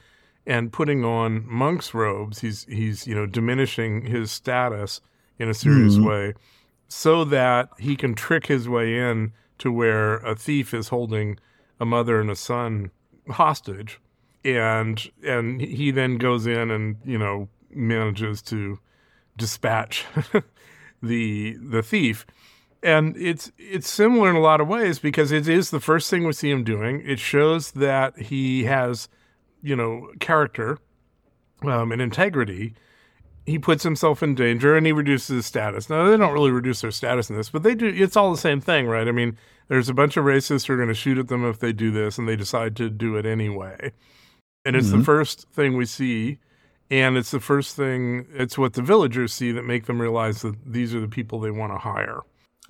and 0.46 0.72
putting 0.72 1.04
on 1.04 1.44
monk's 1.46 1.94
robes. 1.94 2.40
He's 2.40 2.64
he's 2.64 3.06
you 3.06 3.14
know 3.14 3.26
diminishing 3.26 4.06
his 4.06 4.30
status 4.32 5.00
in 5.38 5.48
a 5.48 5.54
serious 5.54 5.96
Mhm. 5.96 6.06
way, 6.08 6.34
so 6.88 7.24
that 7.24 7.68
he 7.78 7.96
can 7.96 8.14
trick 8.14 8.46
his 8.46 8.68
way 8.68 8.96
in 8.98 9.32
to 9.58 9.70
where 9.72 10.16
a 10.18 10.34
thief 10.34 10.74
is 10.74 10.88
holding 10.88 11.38
a 11.78 11.84
mother 11.84 12.20
and 12.20 12.30
a 12.30 12.36
son 12.36 12.90
hostage, 13.28 14.00
and 14.44 15.10
and 15.24 15.60
he 15.60 15.90
then 15.90 16.16
goes 16.18 16.46
in 16.46 16.70
and 16.70 16.96
you 17.04 17.18
know 17.18 17.48
manages 17.74 18.42
to 18.42 18.78
dispatch 19.36 20.04
the 21.02 21.56
the 21.60 21.82
thief 21.82 22.26
and 22.82 23.16
it's 23.16 23.52
it's 23.58 23.88
similar 23.88 24.28
in 24.30 24.36
a 24.36 24.40
lot 24.40 24.60
of 24.60 24.68
ways 24.68 24.98
because 24.98 25.32
it 25.32 25.48
is 25.48 25.70
the 25.70 25.80
first 25.80 26.10
thing 26.10 26.24
we 26.24 26.32
see 26.32 26.50
him 26.50 26.64
doing. 26.64 27.02
It 27.06 27.18
shows 27.18 27.72
that 27.72 28.18
he 28.18 28.64
has 28.64 29.08
you 29.62 29.76
know 29.76 30.08
character 30.20 30.78
um, 31.62 31.92
and 31.92 32.02
integrity. 32.02 32.74
He 33.44 33.58
puts 33.58 33.82
himself 33.82 34.22
in 34.22 34.36
danger 34.36 34.76
and 34.76 34.86
he 34.86 34.92
reduces 34.92 35.28
his 35.28 35.46
status. 35.46 35.90
Now 35.90 36.08
they 36.08 36.16
don't 36.16 36.32
really 36.32 36.52
reduce 36.52 36.80
their 36.80 36.90
status 36.92 37.28
in 37.30 37.36
this 37.36 37.50
but 37.50 37.62
they 37.62 37.74
do 37.74 37.86
it's 37.86 38.16
all 38.16 38.30
the 38.30 38.38
same 38.38 38.60
thing 38.60 38.86
right? 38.86 39.06
I 39.08 39.12
mean 39.12 39.36
there's 39.68 39.88
a 39.88 39.94
bunch 39.94 40.16
of 40.16 40.24
racists 40.24 40.66
who 40.66 40.74
are 40.74 40.76
going 40.76 40.88
to 40.88 40.94
shoot 40.94 41.18
at 41.18 41.28
them 41.28 41.44
if 41.44 41.58
they 41.58 41.72
do 41.72 41.90
this 41.90 42.18
and 42.18 42.28
they 42.28 42.36
decide 42.36 42.76
to 42.76 42.90
do 42.90 43.16
it 43.16 43.24
anyway. 43.26 43.92
And 44.64 44.76
it's 44.76 44.90
the 44.90 44.98
Mhm. 44.98 45.04
first 45.04 45.48
thing 45.52 45.76
we 45.76 45.86
see 45.86 46.38
and 46.90 47.16
it's 47.16 47.30
the 47.30 47.40
first 47.40 47.74
thing 47.74 48.26
it's 48.34 48.58
what 48.58 48.74
the 48.74 48.82
villagers 48.82 49.32
see 49.32 49.50
that 49.52 49.64
make 49.64 49.86
them 49.86 50.00
realize 50.00 50.42
that 50.42 50.54
these 50.64 50.94
are 50.94 51.00
the 51.00 51.08
people 51.08 51.40
they 51.40 51.50
want 51.50 51.72
to 51.72 51.78
hire 51.78 52.20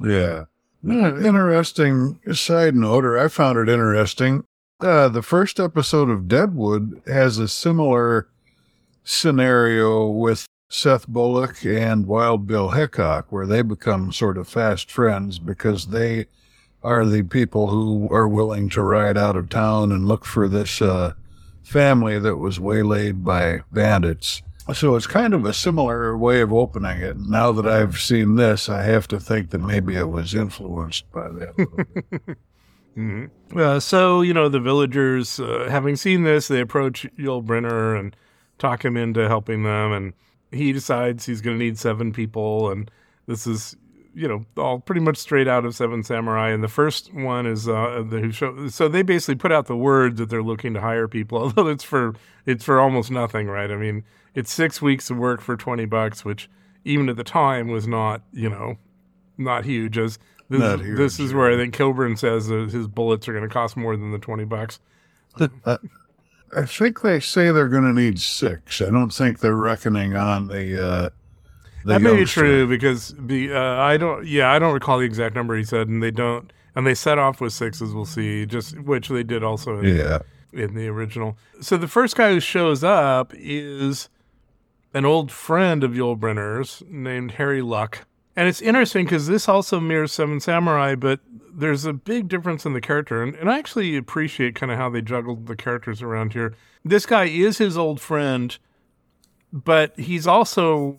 Yeah. 0.02 0.44
Interesting 0.84 2.18
side 2.32 2.74
note, 2.74 3.04
or 3.04 3.18
I 3.18 3.28
found 3.28 3.58
it 3.58 3.68
interesting. 3.68 4.44
Uh, 4.80 5.08
the 5.08 5.22
first 5.22 5.60
episode 5.60 6.10
of 6.10 6.26
Deadwood 6.26 7.00
has 7.06 7.38
a 7.38 7.46
similar 7.46 8.28
scenario 9.04 10.08
with 10.08 10.46
Seth 10.68 11.06
Bullock 11.06 11.64
and 11.64 12.06
Wild 12.06 12.46
Bill 12.46 12.70
Hickok, 12.70 13.30
where 13.30 13.46
they 13.46 13.62
become 13.62 14.10
sort 14.10 14.38
of 14.38 14.48
fast 14.48 14.90
friends 14.90 15.38
because 15.38 15.88
they 15.88 16.26
are 16.82 17.04
the 17.04 17.22
people 17.22 17.68
who 17.68 18.08
are 18.10 18.26
willing 18.26 18.68
to 18.70 18.82
ride 18.82 19.16
out 19.16 19.36
of 19.36 19.48
town 19.48 19.92
and 19.92 20.08
look 20.08 20.24
for 20.24 20.48
this 20.48 20.82
uh, 20.82 21.12
family 21.62 22.18
that 22.18 22.38
was 22.38 22.58
waylaid 22.58 23.24
by 23.24 23.60
bandits. 23.70 24.42
So 24.74 24.94
it's 24.94 25.08
kind 25.08 25.34
of 25.34 25.44
a 25.44 25.52
similar 25.52 26.16
way 26.16 26.40
of 26.40 26.52
opening 26.52 26.98
it. 26.98 27.18
Now 27.18 27.50
that 27.52 27.66
I've 27.66 27.98
seen 27.98 28.36
this, 28.36 28.68
I 28.68 28.82
have 28.82 29.08
to 29.08 29.18
think 29.18 29.50
that 29.50 29.58
maybe 29.58 29.96
it 29.96 30.08
was 30.08 30.34
influenced 30.34 31.10
by 31.10 31.28
that. 31.30 32.36
hmm 32.94 33.24
Uh, 33.56 33.80
so 33.80 34.22
you 34.22 34.32
know 34.32 34.48
the 34.48 34.60
villagers, 34.60 35.40
uh, 35.40 35.66
having 35.68 35.96
seen 35.96 36.22
this, 36.22 36.48
they 36.48 36.60
approach 36.60 37.06
Yul 37.18 37.44
Brynner 37.44 37.98
and 37.98 38.16
talk 38.58 38.84
him 38.84 38.96
into 38.96 39.26
helping 39.26 39.64
them, 39.64 39.92
and 39.92 40.12
he 40.52 40.72
decides 40.72 41.26
he's 41.26 41.40
going 41.40 41.58
to 41.58 41.64
need 41.64 41.78
seven 41.78 42.12
people, 42.12 42.70
and 42.70 42.90
this 43.26 43.46
is 43.46 43.76
you 44.14 44.28
know 44.28 44.44
all 44.56 44.80
pretty 44.80 45.00
much 45.00 45.16
straight 45.16 45.48
out 45.48 45.64
of 45.64 45.74
Seven 45.74 46.02
Samurai. 46.02 46.50
And 46.50 46.62
the 46.62 46.68
first 46.68 47.12
one 47.14 47.46
is 47.46 47.68
uh, 47.68 48.04
the 48.08 48.20
who 48.20 48.32
show. 48.32 48.68
So 48.68 48.88
they 48.88 49.02
basically 49.02 49.36
put 49.36 49.52
out 49.52 49.66
the 49.66 49.76
word 49.76 50.16
that 50.16 50.28
they're 50.28 50.42
looking 50.42 50.74
to 50.74 50.80
hire 50.80 51.08
people, 51.08 51.38
although 51.42 51.68
it's 51.68 51.84
for 51.84 52.14
it's 52.46 52.64
for 52.64 52.80
almost 52.80 53.10
nothing, 53.10 53.46
right? 53.46 53.70
I 53.70 53.76
mean, 53.76 54.04
it's 54.34 54.52
six 54.52 54.82
weeks 54.82 55.10
of 55.10 55.16
work 55.16 55.40
for 55.40 55.56
twenty 55.56 55.84
bucks, 55.84 56.24
which 56.24 56.48
even 56.84 57.08
at 57.08 57.16
the 57.16 57.24
time 57.24 57.68
was 57.68 57.86
not 57.86 58.22
you 58.32 58.48
know 58.48 58.76
not 59.38 59.64
huge 59.64 59.98
as. 59.98 60.18
This, 60.50 60.80
huge, 60.82 60.98
this 60.98 61.18
is 61.18 61.32
where 61.32 61.50
I 61.50 61.56
think 61.56 61.72
Coburn 61.72 62.14
says 62.18 62.48
that 62.48 62.70
his 62.70 62.86
bullets 62.86 63.26
are 63.26 63.32
going 63.32 63.48
to 63.48 63.52
cost 63.52 63.74
more 63.74 63.96
than 63.96 64.12
the 64.12 64.18
twenty 64.18 64.44
bucks. 64.44 64.80
I 66.54 66.66
think 66.66 67.00
they 67.00 67.20
say 67.20 67.50
they're 67.50 67.68
going 67.68 67.84
to 67.84 67.92
need 67.92 68.20
six. 68.20 68.82
I 68.82 68.90
don't 68.90 69.10
think 69.10 69.40
they're 69.40 69.56
reckoning 69.56 70.14
on 70.14 70.48
the. 70.48 70.86
Uh, 70.86 71.10
that 71.84 72.02
may 72.02 72.16
be 72.16 72.24
true 72.24 72.66
because 72.66 73.14
the 73.18 73.52
uh, 73.52 73.58
I 73.80 73.96
don't 73.96 74.26
yeah 74.26 74.50
I 74.52 74.58
don't 74.58 74.74
recall 74.74 74.98
the 74.98 75.04
exact 75.04 75.34
number 75.34 75.56
he 75.56 75.64
said, 75.64 75.88
and 75.88 76.02
they 76.02 76.10
don't 76.10 76.52
and 76.74 76.86
they 76.86 76.94
set 76.94 77.18
off 77.18 77.40
with 77.40 77.52
six 77.52 77.82
as 77.82 77.92
we'll 77.92 78.04
see, 78.04 78.46
just 78.46 78.78
which 78.80 79.08
they 79.08 79.22
did 79.22 79.42
also 79.42 79.78
in, 79.80 79.96
Yeah. 79.96 80.18
in 80.52 80.74
the 80.74 80.88
original. 80.88 81.36
So 81.60 81.76
the 81.76 81.88
first 81.88 82.16
guy 82.16 82.30
who 82.32 82.40
shows 82.40 82.82
up 82.82 83.32
is 83.36 84.08
an 84.94 85.04
old 85.04 85.30
friend 85.30 85.84
of 85.84 85.92
Yul 85.92 86.18
Brynner's 86.18 86.82
named 86.88 87.32
Harry 87.32 87.62
Luck. 87.62 88.06
And 88.34 88.48
it's 88.48 88.62
interesting 88.62 89.04
because 89.04 89.26
this 89.26 89.46
also 89.48 89.78
mirrors 89.80 90.12
Seven 90.12 90.40
Samurai, 90.40 90.94
but 90.94 91.20
there's 91.52 91.84
a 91.84 91.92
big 91.92 92.28
difference 92.28 92.64
in 92.64 92.72
the 92.72 92.80
character. 92.80 93.22
And, 93.22 93.34
and 93.34 93.50
I 93.50 93.58
actually 93.58 93.94
appreciate 93.96 94.54
kind 94.54 94.72
of 94.72 94.78
how 94.78 94.88
they 94.88 95.02
juggled 95.02 95.46
the 95.46 95.56
characters 95.56 96.00
around 96.00 96.32
here. 96.32 96.54
This 96.82 97.04
guy 97.04 97.24
is 97.24 97.58
his 97.58 97.76
old 97.76 98.00
friend, 98.00 98.56
but 99.52 99.98
he's 99.98 100.26
also 100.26 100.96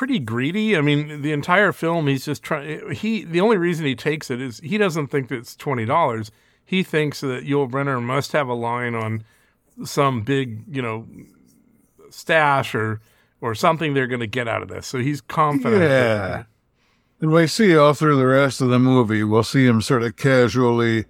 pretty 0.00 0.18
greedy. 0.18 0.78
I 0.78 0.80
mean, 0.80 1.20
the 1.20 1.30
entire 1.30 1.72
film, 1.72 2.06
he's 2.06 2.24
just 2.24 2.42
trying. 2.42 2.90
He 2.90 3.22
the 3.22 3.42
only 3.42 3.58
reason 3.58 3.84
he 3.84 3.94
takes 3.94 4.30
it 4.30 4.40
is 4.40 4.58
he 4.60 4.78
doesn't 4.78 5.08
think 5.08 5.28
that 5.28 5.36
it's 5.36 5.54
twenty 5.54 5.84
dollars. 5.84 6.30
He 6.64 6.82
thinks 6.82 7.20
that 7.20 7.44
Yul 7.44 7.70
Brynner 7.70 8.02
must 8.02 8.32
have 8.32 8.48
a 8.48 8.54
line 8.54 8.94
on 8.94 9.24
some 9.84 10.22
big, 10.22 10.62
you 10.74 10.80
know, 10.80 11.06
stash 12.08 12.74
or 12.74 13.02
or 13.42 13.54
something 13.54 13.92
they're 13.92 14.06
going 14.06 14.20
to 14.20 14.26
get 14.26 14.48
out 14.48 14.62
of 14.62 14.68
this. 14.68 14.86
So 14.86 15.00
he's 15.00 15.20
confident. 15.20 15.82
Yeah. 15.82 16.44
And 17.20 17.30
we 17.30 17.46
see 17.46 17.76
all 17.76 17.92
through 17.92 18.16
the 18.16 18.26
rest 18.26 18.62
of 18.62 18.70
the 18.70 18.78
movie, 18.78 19.22
we'll 19.22 19.42
see 19.42 19.66
him 19.66 19.82
sort 19.82 20.02
of 20.02 20.16
casually 20.16 21.04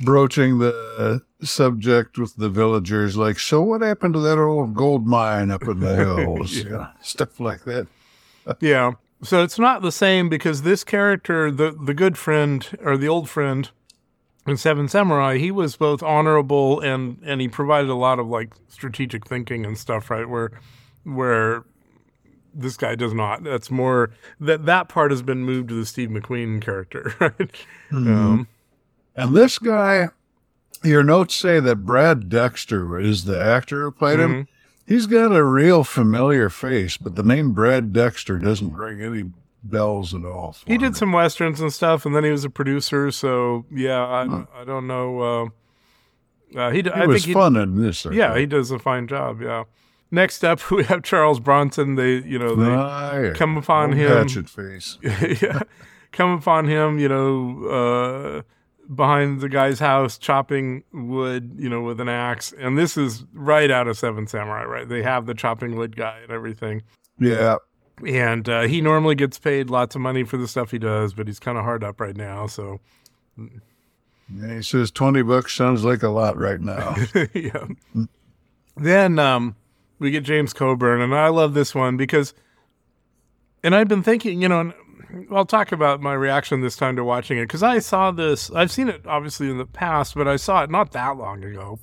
broaching 0.00 0.58
the 0.58 1.22
subject 1.42 2.18
with 2.18 2.34
the 2.34 2.48
villagers, 2.48 3.16
like, 3.16 3.38
so 3.38 3.62
what 3.62 3.82
happened 3.82 4.14
to 4.14 4.20
that 4.20 4.38
old 4.38 4.74
gold 4.74 5.06
mine 5.06 5.52
up 5.52 5.62
in 5.62 5.78
the 5.78 5.94
hills? 6.16 6.56
Yeah. 6.56 6.88
Stuff 7.00 7.38
like 7.38 7.64
that. 7.64 7.86
Yeah. 8.60 8.92
So 9.22 9.42
it's 9.42 9.58
not 9.58 9.82
the 9.82 9.92
same 9.92 10.28
because 10.28 10.62
this 10.62 10.82
character, 10.84 11.50
the 11.50 11.70
the 11.70 11.94
good 11.94 12.18
friend 12.18 12.66
or 12.82 12.96
the 12.96 13.08
old 13.08 13.28
friend 13.28 13.70
in 14.46 14.56
Seven 14.56 14.88
Samurai, 14.88 15.38
he 15.38 15.50
was 15.52 15.76
both 15.76 16.02
honorable 16.02 16.80
and 16.80 17.18
and 17.24 17.40
he 17.40 17.48
provided 17.48 17.88
a 17.90 17.94
lot 17.94 18.18
of 18.18 18.26
like 18.26 18.54
strategic 18.68 19.26
thinking 19.26 19.64
and 19.64 19.78
stuff, 19.78 20.10
right? 20.10 20.28
Where 20.28 20.50
where 21.04 21.64
this 22.54 22.76
guy 22.76 22.94
does 22.96 23.14
not. 23.14 23.44
That's 23.44 23.70
more 23.70 24.10
that 24.40 24.66
that 24.66 24.88
part 24.88 25.10
has 25.10 25.22
been 25.22 25.44
moved 25.44 25.68
to 25.68 25.74
the 25.74 25.86
Steve 25.86 26.08
McQueen 26.10 26.60
character, 26.60 27.14
right? 27.20 27.66
Um, 27.92 28.48
And 29.14 29.34
this 29.36 29.58
guy, 29.58 30.08
your 30.82 31.02
notes 31.04 31.34
say 31.36 31.60
that 31.60 31.84
Brad 31.86 32.28
Dexter 32.28 32.98
is 32.98 33.24
the 33.24 33.40
actor 33.40 33.84
who 33.84 33.92
played 33.92 34.18
him. 34.18 34.48
He's 34.86 35.06
got 35.06 35.34
a 35.34 35.44
real 35.44 35.84
familiar 35.84 36.48
face, 36.50 36.96
but 36.96 37.14
the 37.14 37.22
name 37.22 37.52
Brad 37.52 37.92
Dexter 37.92 38.38
doesn't 38.38 38.74
ring 38.74 39.00
any 39.00 39.30
bells 39.62 40.12
at 40.14 40.24
all. 40.24 40.56
He 40.66 40.72
me. 40.72 40.78
did 40.78 40.96
some 40.96 41.12
westerns 41.12 41.60
and 41.60 41.72
stuff, 41.72 42.04
and 42.04 42.14
then 42.16 42.24
he 42.24 42.30
was 42.30 42.44
a 42.44 42.50
producer. 42.50 43.10
So 43.10 43.64
yeah, 43.70 44.04
I 44.04 44.60
I 44.60 44.64
don't 44.64 44.86
know. 44.86 45.20
Uh, 45.20 46.58
uh, 46.58 46.70
he, 46.70 46.82
He 46.82 46.90
I 46.90 47.06
was 47.06 47.22
think 47.22 47.26
he, 47.28 47.32
fun 47.32 47.56
in 47.56 47.80
this. 47.80 48.04
I 48.04 48.10
Yeah, 48.12 48.36
he 48.36 48.44
does 48.46 48.70
a 48.70 48.78
fine 48.78 49.06
job. 49.06 49.40
Yeah. 49.40 49.64
Next 50.10 50.44
up, 50.44 50.70
we 50.70 50.84
have 50.84 51.02
Charles 51.02 51.40
Bronson. 51.40 51.94
They, 51.94 52.16
you 52.16 52.38
know, 52.38 52.54
they 52.54 52.70
Ah, 52.70 53.16
yeah. 53.18 53.32
come 53.32 53.56
upon 53.56 53.90
Old 53.90 53.98
him. 53.98 54.08
Hatchet 54.10 54.48
face. 54.50 54.98
yeah, 55.02 55.60
come 56.10 56.32
upon 56.32 56.66
him. 56.68 56.98
You 56.98 57.08
know, 57.08 57.64
uh, 57.68 58.42
behind 58.94 59.40
the 59.40 59.48
guy's 59.48 59.78
house, 59.78 60.18
chopping 60.18 60.84
wood. 60.92 61.54
You 61.56 61.68
know, 61.68 61.82
with 61.82 62.00
an 62.00 62.08
axe. 62.08 62.52
And 62.58 62.78
this 62.78 62.96
is 62.96 63.24
right 63.32 63.70
out 63.70 63.88
of 63.88 63.98
Seven 63.98 64.26
Samurai. 64.26 64.64
Right? 64.64 64.88
They 64.88 65.02
have 65.02 65.26
the 65.26 65.34
chopping 65.34 65.76
wood 65.76 65.96
guy 65.96 66.18
and 66.22 66.30
everything. 66.32 66.82
Yeah. 67.18 67.56
and 68.06 68.48
uh, 68.48 68.62
he 68.62 68.80
normally 68.80 69.14
gets 69.14 69.38
paid 69.38 69.70
lots 69.70 69.94
of 69.94 70.00
money 70.00 70.24
for 70.24 70.36
the 70.36 70.48
stuff 70.48 70.70
he 70.70 70.78
does, 70.78 71.14
but 71.14 71.26
he's 71.26 71.38
kind 71.38 71.58
of 71.58 71.64
hard 71.64 71.84
up 71.84 72.00
right 72.00 72.16
now. 72.16 72.46
So 72.46 72.80
Yeah, 73.38 74.56
he 74.56 74.62
says 74.62 74.90
20 74.90 75.22
bucks 75.22 75.54
sounds 75.54 75.84
like 75.84 76.02
a 76.02 76.08
lot 76.08 76.36
right 76.36 76.60
now. 76.60 76.96
yeah. 77.34 77.66
Then 78.76 79.18
um, 79.18 79.56
we 79.98 80.10
get 80.10 80.24
James 80.24 80.52
Coburn, 80.52 81.00
and 81.00 81.14
I 81.14 81.28
love 81.28 81.54
this 81.54 81.74
one 81.74 81.96
because, 81.96 82.32
and 83.62 83.74
I've 83.74 83.88
been 83.88 84.02
thinking, 84.02 84.40
you 84.40 84.48
know, 84.48 84.60
and 84.60 84.74
I'll 85.30 85.44
talk 85.46 85.72
about 85.72 86.00
my 86.00 86.14
reaction 86.14 86.60
this 86.60 86.76
time 86.76 86.96
to 86.96 87.04
watching 87.04 87.38
it 87.38 87.44
because 87.44 87.62
I 87.62 87.78
saw 87.78 88.10
this. 88.10 88.50
I've 88.52 88.70
seen 88.70 88.88
it 88.88 89.06
obviously 89.06 89.50
in 89.50 89.58
the 89.58 89.66
past, 89.66 90.14
but 90.14 90.26
I 90.28 90.36
saw 90.36 90.62
it 90.62 90.70
not 90.70 90.92
that 90.92 91.16
long 91.16 91.44
ago, 91.44 91.78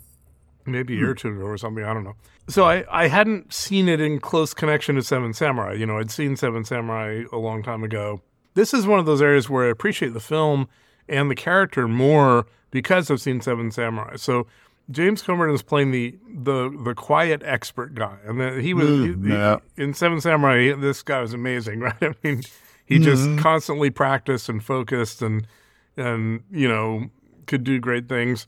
maybe 0.66 0.94
a 0.96 0.98
year 0.98 1.12
or 1.12 1.16
two 1.16 1.30
ago 1.30 1.42
or 1.44 1.58
something. 1.58 1.84
I 1.84 1.94
don't 1.94 2.04
know. 2.04 2.16
So 2.48 2.64
I, 2.66 2.84
I 2.90 3.08
hadn't 3.08 3.54
seen 3.54 3.88
it 3.88 4.00
in 4.02 4.20
close 4.20 4.54
connection 4.54 4.96
to 4.96 5.04
Seven 5.04 5.34
Samurai. 5.34 5.74
You 5.74 5.86
know, 5.86 6.00
I'd 6.00 6.10
seen 6.12 6.36
Seven 6.36 6.64
Samurai 6.66 7.24
a 7.32 7.38
long 7.38 7.62
time 7.62 7.84
ago. 7.84 8.22
This 8.56 8.74
is 8.74 8.88
one 8.88 9.00
of 9.00 9.06
those 9.06 9.22
areas 9.22 9.50
where 9.50 9.66
I 9.66 9.70
appreciate 9.70 10.14
the 10.14 10.20
film 10.20 10.68
and 11.08 11.30
the 11.30 11.36
character 11.36 11.88
more 11.88 12.48
because 12.72 13.10
I've 13.12 13.22
seen 13.22 13.42
Seven 13.42 13.70
Samurai. 13.72 14.16
So 14.16 14.48
James 14.90 15.22
Coburn 15.22 15.52
is 15.54 15.62
playing 15.62 15.92
the 15.92 16.18
the 16.28 16.76
the 16.84 16.96
quiet 16.96 17.44
expert 17.46 17.94
guy, 17.94 18.18
and 18.26 18.40
the, 18.42 18.60
he 18.60 18.74
was 18.74 18.90
Mm, 18.90 19.24
he- 19.28 19.32
yeah. 19.34 19.58
in 19.78 19.94
Seven 19.94 20.20
Samurai. 20.20 20.74
This 20.74 21.04
guy 21.04 21.22
was 21.22 21.32
amazing, 21.34 21.80
right? 21.82 21.94
I 22.02 22.16
mean, 22.24 22.42
he 22.89 23.00
just 23.00 23.22
Mm-hmm. 23.24 23.39
constantly 23.39 23.89
practiced 23.89 24.50
and 24.50 24.62
focused, 24.63 25.22
and 25.22 25.48
and 25.96 26.41
you 26.51 26.67
know 26.67 27.10
could 27.46 27.63
do 27.63 27.79
great 27.79 28.10
things. 28.10 28.48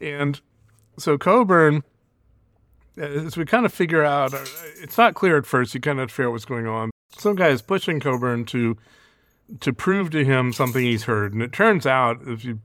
And 0.00 0.40
so 0.98 1.18
Coburn, 1.18 1.82
as 2.96 3.36
we 3.36 3.44
kind 3.44 3.66
of 3.66 3.72
figure 3.72 4.04
out, 4.04 4.32
uh, 4.34 4.44
it's 4.80 4.96
not 4.98 5.14
clear 5.14 5.36
at 5.38 5.46
first. 5.46 5.74
You 5.74 5.80
kind 5.80 6.00
of 6.00 6.10
figure 6.10 6.28
out 6.28 6.32
what's 6.32 6.44
going 6.44 6.66
on. 6.66 6.90
Some 7.16 7.34
guy 7.34 7.48
is 7.48 7.62
pushing 7.62 7.98
Coburn 7.98 8.44
to 8.46 8.76
to 9.60 9.72
prove 9.72 10.10
to 10.10 10.24
him 10.24 10.52
something 10.52 10.82
he's 10.84 11.04
heard, 11.04 11.32
and 11.32 11.42
it 11.42 11.52
turns 11.52 11.86
out 11.86 12.20
if 12.26 12.44
you 12.44 12.60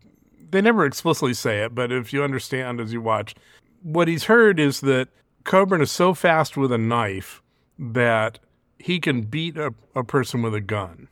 they 0.51 0.61
never 0.61 0.85
explicitly 0.85 1.33
say 1.33 1.63
it, 1.63 1.73
but 1.73 1.91
if 1.91 2.13
you 2.13 2.23
understand 2.23 2.79
as 2.79 2.93
you 2.93 3.01
watch, 3.01 3.33
what 3.81 4.07
he's 4.07 4.25
heard 4.25 4.59
is 4.59 4.81
that 4.81 5.07
Coburn 5.45 5.81
is 5.81 5.89
so 5.89 6.13
fast 6.13 6.55
with 6.57 6.71
a 6.71 6.77
knife 6.77 7.41
that 7.79 8.37
he 8.77 8.99
can 8.99 9.21
beat 9.23 9.57
a, 9.57 9.73
a 9.95 10.03
person 10.03 10.43
with 10.43 10.53
a 10.53 10.61
gun. 10.61 11.07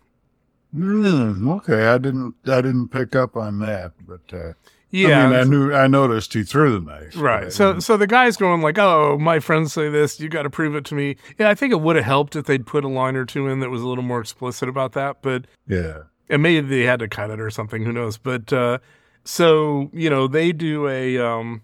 Hmm, 0.73 1.49
okay, 1.49 1.87
I 1.87 1.97
didn't 1.97 2.35
I 2.45 2.61
didn't 2.61 2.89
pick 2.89 3.15
up 3.15 3.35
on 3.35 3.59
that, 3.59 3.91
but 4.07 4.21
uh, 4.33 4.53
Yeah, 4.89 5.25
I 5.25 5.29
mean, 5.29 5.39
I 5.39 5.43
knew 5.43 5.73
I 5.73 5.87
noticed 5.87 6.33
he 6.33 6.43
threw 6.43 6.71
the 6.71 6.79
knife. 6.79 7.13
Right. 7.17 7.51
So 7.51 7.71
didn't- 7.73 7.83
so 7.83 7.97
the 7.97 8.07
guy's 8.07 8.37
going 8.37 8.61
like, 8.61 8.77
"Oh, 8.77 9.17
my 9.17 9.39
friends 9.39 9.73
say 9.73 9.89
this. 9.89 10.19
You 10.19 10.29
got 10.29 10.43
to 10.43 10.49
prove 10.49 10.75
it 10.75 10.85
to 10.85 10.95
me." 10.95 11.17
Yeah, 11.37 11.49
I 11.49 11.55
think 11.55 11.73
it 11.73 11.81
would 11.81 11.95
have 11.97 12.05
helped 12.05 12.35
if 12.35 12.45
they'd 12.45 12.65
put 12.65 12.83
a 12.85 12.87
line 12.87 13.15
or 13.17 13.25
two 13.25 13.47
in 13.47 13.59
that 13.59 13.69
was 13.69 13.81
a 13.81 13.87
little 13.87 14.03
more 14.03 14.21
explicit 14.21 14.69
about 14.69 14.93
that, 14.93 15.21
but 15.21 15.45
yeah, 15.67 16.03
and 16.29 16.41
maybe 16.41 16.65
they 16.67 16.83
had 16.83 16.99
to 16.99 17.07
cut 17.09 17.29
it 17.31 17.39
or 17.41 17.49
something. 17.49 17.83
Who 17.83 17.91
knows? 17.91 18.17
But 18.17 18.53
uh, 18.53 18.77
so 19.25 19.89
you 19.93 20.09
know, 20.09 20.27
they 20.27 20.51
do 20.53 20.87
a, 20.87 21.17
um, 21.17 21.61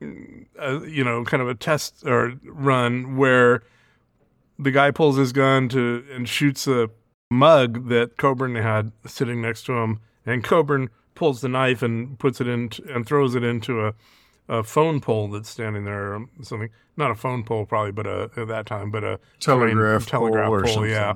a 0.00 0.80
you 0.86 1.02
know, 1.04 1.24
kind 1.24 1.42
of 1.42 1.48
a 1.48 1.54
test 1.54 2.04
or 2.06 2.34
run 2.44 3.16
where 3.16 3.62
the 4.58 4.70
guy 4.70 4.90
pulls 4.92 5.16
his 5.16 5.32
gun 5.32 5.68
to 5.70 6.04
and 6.14 6.28
shoots 6.28 6.66
a 6.68 6.88
mug 7.32 7.88
that 7.88 8.16
Coburn 8.16 8.54
had 8.54 8.92
sitting 9.06 9.42
next 9.42 9.64
to 9.64 9.72
him, 9.74 10.00
and 10.24 10.44
Coburn 10.44 10.90
pulls 11.14 11.40
the 11.40 11.48
knife 11.48 11.82
and 11.82 12.18
puts 12.18 12.40
it 12.40 12.46
in 12.46 12.70
and 12.88 13.06
throws 13.06 13.34
it 13.34 13.42
into 13.42 13.86
a, 13.86 13.94
a 14.48 14.62
phone 14.62 15.00
pole 15.00 15.28
that's 15.28 15.48
standing 15.48 15.84
there 15.84 16.14
or 16.14 16.26
something. 16.42 16.70
Not 16.96 17.10
a 17.10 17.14
phone 17.14 17.42
pole, 17.42 17.66
probably, 17.66 17.92
but 17.92 18.06
a 18.06 18.30
at 18.36 18.48
that 18.48 18.66
time, 18.66 18.90
but 18.90 19.02
a 19.02 19.18
telegraph, 19.40 20.06
train- 20.06 20.20
telegraph 20.20 20.48
pole 20.48 20.74
pole, 20.74 20.86
yeah 20.86 21.14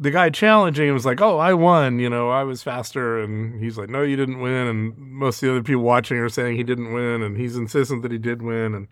the 0.00 0.10
guy 0.10 0.30
challenging 0.30 0.88
him 0.88 0.94
was 0.94 1.04
like, 1.04 1.20
"Oh, 1.20 1.38
I 1.38 1.54
won. 1.54 1.98
You 1.98 2.08
know, 2.08 2.30
I 2.30 2.44
was 2.44 2.62
faster." 2.62 3.20
And 3.20 3.62
he's 3.62 3.76
like, 3.76 3.88
"No, 3.88 4.02
you 4.02 4.16
didn't 4.16 4.40
win." 4.40 4.66
And 4.66 4.96
most 4.96 5.42
of 5.42 5.48
the 5.48 5.52
other 5.52 5.62
people 5.62 5.82
watching 5.82 6.18
are 6.18 6.28
saying 6.28 6.56
he 6.56 6.62
didn't 6.62 6.92
win, 6.92 7.22
and 7.22 7.36
he's 7.36 7.56
insistent 7.56 8.02
that 8.02 8.12
he 8.12 8.18
did 8.18 8.42
win. 8.42 8.74
And 8.74 8.88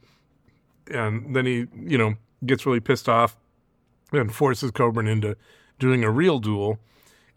and 0.91 1.35
then 1.35 1.47
he, 1.47 1.67
you 1.77 1.99
know, 1.99 2.15
gets 2.45 2.67
really 2.67 2.81
pissed 2.81 3.09
off 3.09 3.37
and 4.13 4.35
forces 4.35 4.71
Coburn 4.71 5.09
into 5.09 5.37
doing 5.79 6.05
a 6.05 6.11
real 6.11 6.39
duel. 6.39 6.79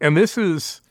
And 0.02 0.16
this 0.16 0.38
is, 0.38 0.82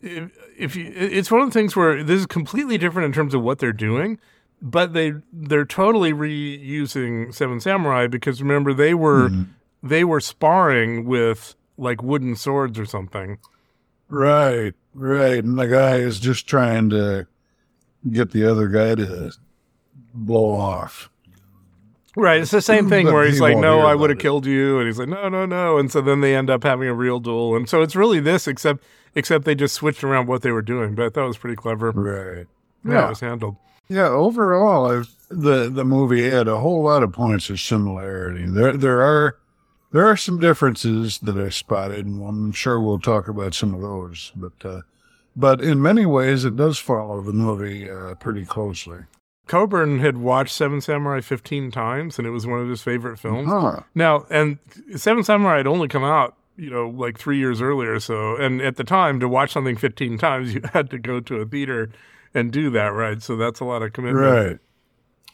if, 0.00 0.76
you, 0.76 0.92
it's 0.94 1.30
one 1.30 1.40
of 1.40 1.48
the 1.48 1.52
things 1.52 1.76
where 1.76 2.02
this 2.02 2.20
is 2.20 2.26
completely 2.26 2.78
different 2.78 3.06
in 3.06 3.12
terms 3.12 3.34
of 3.34 3.42
what 3.42 3.58
they're 3.58 3.72
doing, 3.72 4.18
but 4.62 4.92
they 4.92 5.14
they're 5.32 5.64
totally 5.64 6.12
reusing 6.12 7.34
Seven 7.34 7.60
Samurai 7.60 8.06
because 8.06 8.42
remember 8.42 8.74
they 8.74 8.94
were 8.94 9.30
mm-hmm. 9.30 9.44
they 9.82 10.04
were 10.04 10.20
sparring 10.20 11.06
with 11.06 11.54
like 11.78 12.02
wooden 12.02 12.36
swords 12.36 12.78
or 12.78 12.84
something. 12.84 13.38
Right, 14.08 14.74
right. 14.92 15.42
And 15.42 15.58
the 15.58 15.66
guy 15.66 15.96
is 15.96 16.20
just 16.20 16.46
trying 16.46 16.90
to 16.90 17.26
get 18.10 18.32
the 18.32 18.44
other 18.44 18.68
guy 18.68 18.96
to 18.96 19.32
blow 20.12 20.52
off. 20.52 21.10
Right. 22.20 22.40
It's 22.42 22.50
the 22.50 22.60
same 22.60 22.88
thing 22.88 23.06
where 23.06 23.24
he's 23.24 23.36
he 23.36 23.40
like, 23.40 23.56
"No, 23.56 23.80
I 23.80 23.94
would 23.94 24.10
have 24.10 24.18
killed 24.18 24.44
you," 24.46 24.78
and 24.78 24.86
he's 24.86 24.98
like, 24.98 25.08
"No, 25.08 25.28
no, 25.30 25.46
no," 25.46 25.78
and 25.78 25.90
so 25.90 26.00
then 26.02 26.20
they 26.20 26.36
end 26.36 26.50
up 26.50 26.62
having 26.62 26.86
a 26.88 26.94
real 26.94 27.18
duel, 27.18 27.56
and 27.56 27.68
so 27.68 27.80
it's 27.82 27.96
really 27.96 28.20
this, 28.20 28.46
except 28.46 28.84
except 29.14 29.44
they 29.46 29.54
just 29.54 29.74
switched 29.74 30.04
around 30.04 30.26
what 30.28 30.42
they 30.42 30.50
were 30.50 30.62
doing. 30.62 30.94
But 30.94 31.06
I 31.06 31.08
thought 31.08 31.24
it 31.24 31.28
was 31.28 31.38
pretty 31.38 31.56
clever. 31.56 31.90
Right. 31.92 32.46
Yeah, 32.84 32.92
Yeah. 32.92 33.06
it 33.06 33.08
was 33.08 33.20
handled. 33.20 33.56
Yeah, 33.88 34.08
overall, 34.08 35.02
the 35.30 35.70
the 35.70 35.84
movie 35.84 36.28
had 36.30 36.46
a 36.46 36.58
whole 36.58 36.82
lot 36.82 37.02
of 37.02 37.12
points 37.12 37.48
of 37.50 37.58
similarity. 37.58 38.44
There 38.46 38.76
there 38.76 39.00
are 39.02 39.36
there 39.92 40.06
are 40.06 40.16
some 40.16 40.38
differences 40.38 41.18
that 41.20 41.36
I 41.38 41.48
spotted, 41.48 42.04
and 42.06 42.22
I'm 42.22 42.52
sure 42.52 42.78
we'll 42.80 43.00
talk 43.00 43.28
about 43.28 43.54
some 43.54 43.74
of 43.74 43.80
those. 43.80 44.30
But 44.36 44.52
uh, 44.64 44.80
but 45.34 45.60
in 45.62 45.80
many 45.80 46.04
ways, 46.06 46.44
it 46.44 46.54
does 46.56 46.78
follow 46.78 47.20
the 47.22 47.32
movie 47.32 47.90
uh, 47.90 48.14
pretty 48.16 48.44
closely. 48.44 48.98
Coburn 49.50 49.98
had 49.98 50.18
watched 50.18 50.54
Seven 50.54 50.80
Samurai 50.80 51.20
15 51.20 51.72
times, 51.72 52.18
and 52.18 52.28
it 52.28 52.30
was 52.30 52.46
one 52.46 52.60
of 52.60 52.68
his 52.68 52.82
favorite 52.82 53.18
films. 53.18 53.48
Huh. 53.48 53.80
Now, 53.96 54.24
and 54.30 54.58
Seven 54.94 55.24
Samurai 55.24 55.56
had 55.56 55.66
only 55.66 55.88
come 55.88 56.04
out, 56.04 56.36
you 56.56 56.70
know, 56.70 56.88
like 56.88 57.18
three 57.18 57.38
years 57.38 57.60
earlier. 57.60 57.98
So, 57.98 58.36
and 58.36 58.62
at 58.62 58.76
the 58.76 58.84
time, 58.84 59.18
to 59.18 59.28
watch 59.28 59.50
something 59.52 59.74
15 59.74 60.18
times, 60.18 60.54
you 60.54 60.62
had 60.72 60.88
to 60.90 60.98
go 61.00 61.18
to 61.18 61.40
a 61.40 61.46
theater 61.46 61.90
and 62.32 62.52
do 62.52 62.70
that, 62.70 62.90
right? 62.90 63.20
So 63.20 63.36
that's 63.36 63.58
a 63.58 63.64
lot 63.64 63.82
of 63.82 63.92
commitment. 63.92 64.24
Right. 64.24 64.58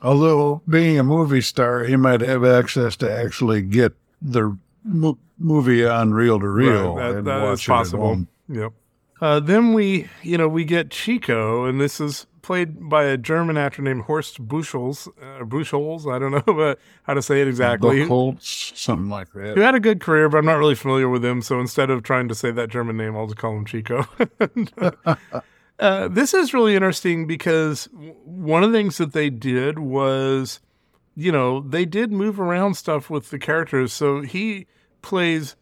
Although 0.00 0.62
being 0.66 0.98
a 0.98 1.04
movie 1.04 1.42
star, 1.42 1.84
he 1.84 1.96
might 1.96 2.22
have 2.22 2.42
access 2.42 2.96
to 2.96 3.14
actually 3.14 3.60
get 3.60 3.92
the 4.22 4.56
mo- 4.82 5.18
movie 5.38 5.86
on 5.86 6.14
reel 6.14 6.40
to 6.40 6.48
reel 6.48 6.94
Right, 6.94 7.02
that, 7.10 7.18
and 7.18 7.26
that 7.26 7.42
watch 7.42 7.60
is 7.60 7.66
possible. 7.66 8.24
Yep. 8.48 8.72
Uh, 9.20 9.40
then 9.40 9.74
we, 9.74 10.08
you 10.22 10.38
know, 10.38 10.48
we 10.48 10.64
get 10.64 10.90
Chico, 10.90 11.66
and 11.66 11.78
this 11.78 12.00
is 12.00 12.26
played 12.46 12.88
by 12.88 13.02
a 13.02 13.16
German 13.16 13.58
actor 13.58 13.82
named 13.82 14.02
Horst 14.02 14.46
Buchholz. 14.46 15.08
Uh, 15.20 15.44
Buchholz, 15.44 16.06
I 16.10 16.20
don't 16.20 16.46
know 16.46 16.76
how 17.02 17.14
to 17.14 17.20
say 17.20 17.42
it 17.42 17.48
exactly. 17.48 18.02
Buchholz, 18.02 18.76
something 18.76 19.10
like 19.10 19.32
that. 19.32 19.56
Who 19.56 19.62
had 19.62 19.74
a 19.74 19.80
good 19.80 20.00
career, 20.00 20.28
but 20.28 20.38
I'm 20.38 20.46
not 20.46 20.54
really 20.54 20.76
familiar 20.76 21.08
with 21.08 21.24
him. 21.24 21.42
So 21.42 21.58
instead 21.58 21.90
of 21.90 22.04
trying 22.04 22.28
to 22.28 22.36
say 22.36 22.52
that 22.52 22.70
German 22.70 22.96
name, 22.96 23.16
I'll 23.16 23.26
just 23.26 23.36
call 23.36 23.56
him 23.56 23.64
Chico. 23.64 24.06
uh, 25.80 26.08
this 26.08 26.32
is 26.34 26.54
really 26.54 26.76
interesting 26.76 27.26
because 27.26 27.88
one 28.24 28.62
of 28.62 28.70
the 28.70 28.78
things 28.78 28.96
that 28.98 29.12
they 29.12 29.28
did 29.28 29.80
was, 29.80 30.60
you 31.16 31.32
know, 31.32 31.60
they 31.60 31.84
did 31.84 32.12
move 32.12 32.38
around 32.38 32.74
stuff 32.74 33.10
with 33.10 33.30
the 33.30 33.40
characters. 33.40 33.92
So 33.92 34.20
he 34.20 34.68
plays, 35.02 35.56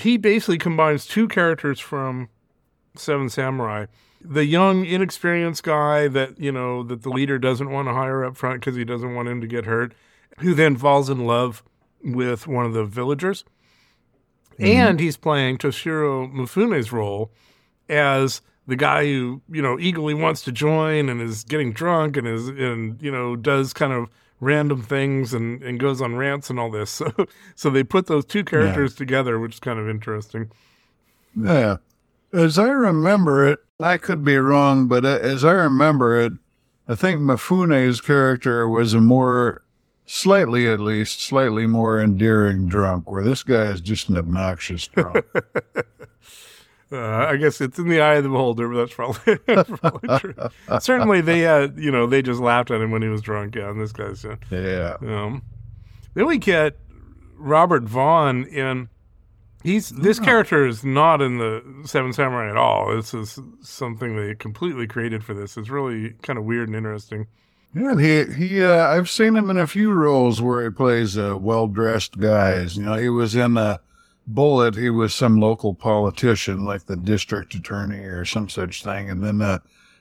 he 0.00 0.16
basically 0.16 0.58
combines 0.58 1.06
two 1.06 1.28
characters 1.28 1.78
from 1.78 2.30
Seven 2.96 3.28
Samurai. 3.28 3.84
The 4.26 4.46
young, 4.46 4.86
inexperienced 4.86 5.62
guy 5.62 6.08
that, 6.08 6.40
you 6.40 6.50
know, 6.50 6.82
that 6.82 7.02
the 7.02 7.10
leader 7.10 7.38
doesn't 7.38 7.70
want 7.70 7.88
to 7.88 7.92
hire 7.92 8.24
up 8.24 8.36
front 8.36 8.60
because 8.60 8.74
he 8.74 8.84
doesn't 8.84 9.14
want 9.14 9.28
him 9.28 9.42
to 9.42 9.46
get 9.46 9.66
hurt, 9.66 9.92
who 10.38 10.54
then 10.54 10.76
falls 10.76 11.10
in 11.10 11.26
love 11.26 11.62
with 12.02 12.46
one 12.46 12.64
of 12.64 12.72
the 12.72 12.84
villagers. 12.84 13.44
Mm-hmm. 14.54 14.64
And 14.64 15.00
he's 15.00 15.16
playing 15.16 15.58
Toshiro 15.58 16.32
Mifune's 16.32 16.92
role 16.92 17.30
as 17.88 18.40
the 18.66 18.76
guy 18.76 19.04
who, 19.04 19.42
you 19.50 19.60
know, 19.60 19.78
eagerly 19.78 20.14
wants 20.14 20.42
to 20.42 20.52
join 20.52 21.08
and 21.08 21.20
is 21.20 21.44
getting 21.44 21.72
drunk 21.72 22.16
and 22.16 22.26
is 22.26 22.48
and, 22.48 23.00
you 23.02 23.10
know, 23.10 23.36
does 23.36 23.72
kind 23.72 23.92
of 23.92 24.08
random 24.40 24.82
things 24.82 25.34
and, 25.34 25.62
and 25.62 25.80
goes 25.80 26.00
on 26.00 26.16
rants 26.16 26.50
and 26.50 26.58
all 26.58 26.70
this. 26.70 27.02
So 27.16 27.26
so 27.54 27.70
they 27.70 27.82
put 27.82 28.06
those 28.06 28.24
two 28.24 28.44
characters 28.44 28.94
together, 28.94 29.38
which 29.38 29.54
is 29.54 29.60
kind 29.60 29.78
of 29.78 29.88
interesting. 29.88 30.50
Yeah. 31.36 31.76
As 32.34 32.58
I 32.58 32.68
remember 32.68 33.46
it, 33.46 33.60
I 33.78 33.96
could 33.96 34.24
be 34.24 34.36
wrong, 34.36 34.88
but 34.88 35.04
as 35.04 35.44
I 35.44 35.52
remember 35.52 36.20
it, 36.20 36.32
I 36.88 36.96
think 36.96 37.20
Mifune's 37.20 38.00
character 38.00 38.68
was 38.68 38.92
a 38.92 39.00
more, 39.00 39.62
slightly 40.04 40.66
at 40.66 40.80
least, 40.80 41.20
slightly 41.20 41.68
more 41.68 42.00
endearing 42.00 42.66
drunk, 42.66 43.08
where 43.08 43.22
this 43.22 43.44
guy 43.44 43.66
is 43.66 43.80
just 43.80 44.08
an 44.08 44.18
obnoxious 44.18 44.86
drunk. 44.88 45.24
Uh, 46.92 47.26
I 47.28 47.36
guess 47.38 47.60
it's 47.60 47.76
in 47.76 47.88
the 47.88 48.00
eye 48.00 48.14
of 48.16 48.22
the 48.22 48.28
beholder, 48.28 48.68
but 48.68 48.76
that's 48.76 48.94
probably, 48.94 49.38
that's 49.46 49.70
probably 49.80 50.18
true. 50.18 50.34
Certainly, 50.78 51.22
they 51.22 51.40
had, 51.40 51.76
you 51.76 51.90
know, 51.90 52.06
they 52.06 52.22
just 52.22 52.40
laughed 52.40 52.70
at 52.70 52.80
him 52.80 52.92
when 52.92 53.02
he 53.02 53.08
was 53.08 53.20
drunk. 53.20 53.56
Yeah, 53.56 53.70
and 53.70 53.80
this 53.80 53.90
guy's, 53.90 54.22
yeah. 54.22 54.36
yeah. 54.50 54.96
Um, 55.00 55.42
then 56.12 56.26
we 56.26 56.38
get 56.38 56.78
Robert 57.36 57.82
Vaughn 57.82 58.44
in 58.44 58.90
He's 59.64 59.88
this 59.88 60.20
character 60.20 60.66
is 60.66 60.84
not 60.84 61.22
in 61.22 61.38
the 61.38 61.64
Seven 61.86 62.12
Samurai 62.12 62.50
at 62.50 62.56
all. 62.58 62.94
This 62.94 63.14
is 63.14 63.40
something 63.62 64.14
they 64.14 64.34
completely 64.34 64.86
created 64.86 65.24
for 65.24 65.32
this. 65.32 65.56
It's 65.56 65.70
really 65.70 66.10
kind 66.20 66.38
of 66.38 66.44
weird 66.44 66.68
and 66.68 66.76
interesting. 66.76 67.26
Yeah, 67.74 67.98
he 67.98 68.24
he. 68.34 68.62
Uh, 68.62 68.86
I've 68.86 69.08
seen 69.08 69.34
him 69.34 69.48
in 69.48 69.56
a 69.56 69.66
few 69.66 69.90
roles 69.90 70.42
where 70.42 70.62
he 70.62 70.68
plays 70.68 71.16
uh, 71.16 71.38
well 71.40 71.66
dressed 71.66 72.18
guys. 72.18 72.76
You 72.76 72.84
know, 72.84 72.94
he 72.96 73.08
was 73.08 73.34
in 73.34 73.56
a 73.56 73.80
Bullitt. 74.26 74.76
He 74.76 74.90
was 74.90 75.14
some 75.14 75.40
local 75.40 75.74
politician, 75.74 76.66
like 76.66 76.84
the 76.84 76.96
district 76.96 77.54
attorney 77.54 78.04
or 78.04 78.26
some 78.26 78.50
such 78.50 78.84
thing. 78.84 79.08
And 79.08 79.24
then 79.24 79.40
uh, 79.40 79.60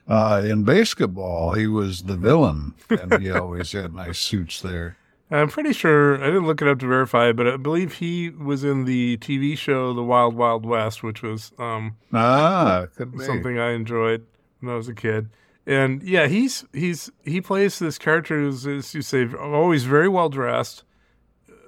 uh, 0.10 0.42
in 0.44 0.66
basketball, 0.66 1.54
he 1.54 1.68
was 1.68 2.04
the 2.04 2.18
villain, 2.18 2.74
and 2.90 3.22
he 3.22 3.32
always 3.32 3.72
had 3.72 3.94
nice 3.94 4.20
suits 4.20 4.62
there. 4.62 4.98
I'm 5.32 5.48
pretty 5.50 5.74
sure 5.74 6.22
I 6.22 6.28
didn't 6.28 6.46
look 6.46 6.62
it 6.62 6.68
up 6.68 6.80
to 6.80 6.88
verify, 6.88 7.32
but 7.32 7.48
I 7.48 7.58
believe 7.58 7.94
he 7.94 8.30
was 8.30 8.64
in 8.64 8.86
the 8.86 9.18
TV 9.18 9.58
show 9.58 9.94
The 9.94 10.04
Wild 10.04 10.36
Wild 10.36 10.66
West, 10.66 11.02
which 11.02 11.24
was 11.24 11.52
um, 11.58 11.96
Ah, 12.14 12.86
something 13.26 13.58
I 13.58 13.72
enjoyed 13.72 14.26
when 14.60 14.72
I 14.74 14.76
was 14.76 14.88
a 14.88 14.94
kid. 14.94 15.30
And 15.66 16.04
yeah, 16.04 16.28
he's 16.28 16.66
he's 16.74 17.10
he 17.24 17.40
plays 17.42 17.80
this 17.80 17.98
character 17.98 18.38
who's, 18.40 18.68
as 18.68 18.94
you 18.94 19.02
say, 19.02 19.28
always 19.34 19.86
very 19.86 20.10
well 20.10 20.28
dressed, 20.30 20.84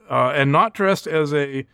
uh, 0.10 0.34
and 0.36 0.52
not 0.52 0.74
dressed 0.74 1.08
as 1.08 1.34
a 1.34 1.66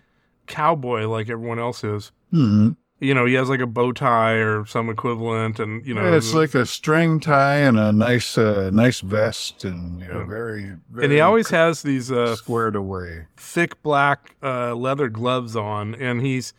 cowboy 0.46 1.08
like 1.08 1.30
everyone 1.30 1.58
else 1.60 1.84
is. 1.84 2.12
Mhm. 2.32 2.78
You 3.02 3.16
know, 3.16 3.26
he 3.26 3.34
has 3.34 3.50
like 3.50 3.62
a 3.62 3.66
bow 3.66 3.92
tie 3.94 4.34
or 4.34 4.64
some 4.68 4.88
equivalent, 4.88 5.60
and 5.60 5.84
you 5.88 5.96
know, 5.96 6.04
Yeah, 6.04 6.18
it's 6.18 6.36
like 6.36 6.54
a 6.54 6.68
string 6.68 7.20
tie 7.20 7.56
and 7.58 7.80
a 7.80 7.92
nice, 7.92 8.38
uh, 8.38 8.70
nice 8.72 9.02
vest, 9.02 9.64
and 9.64 10.00
you 10.00 10.08
know, 10.08 10.24
very, 10.24 10.76
very 10.92 11.06
and 11.06 11.12
he 11.12 11.20
always 11.20 11.50
has 11.50 11.82
these 11.82 12.12
uh, 12.12 12.36
squared 12.36 12.76
away. 12.76 13.26
thick 13.36 13.82
black 13.82 14.36
uh, 14.44 14.76
leather 14.76 15.10
gloves 15.10 15.56
on, 15.56 15.96
and 15.96 16.22
he's, 16.22 16.54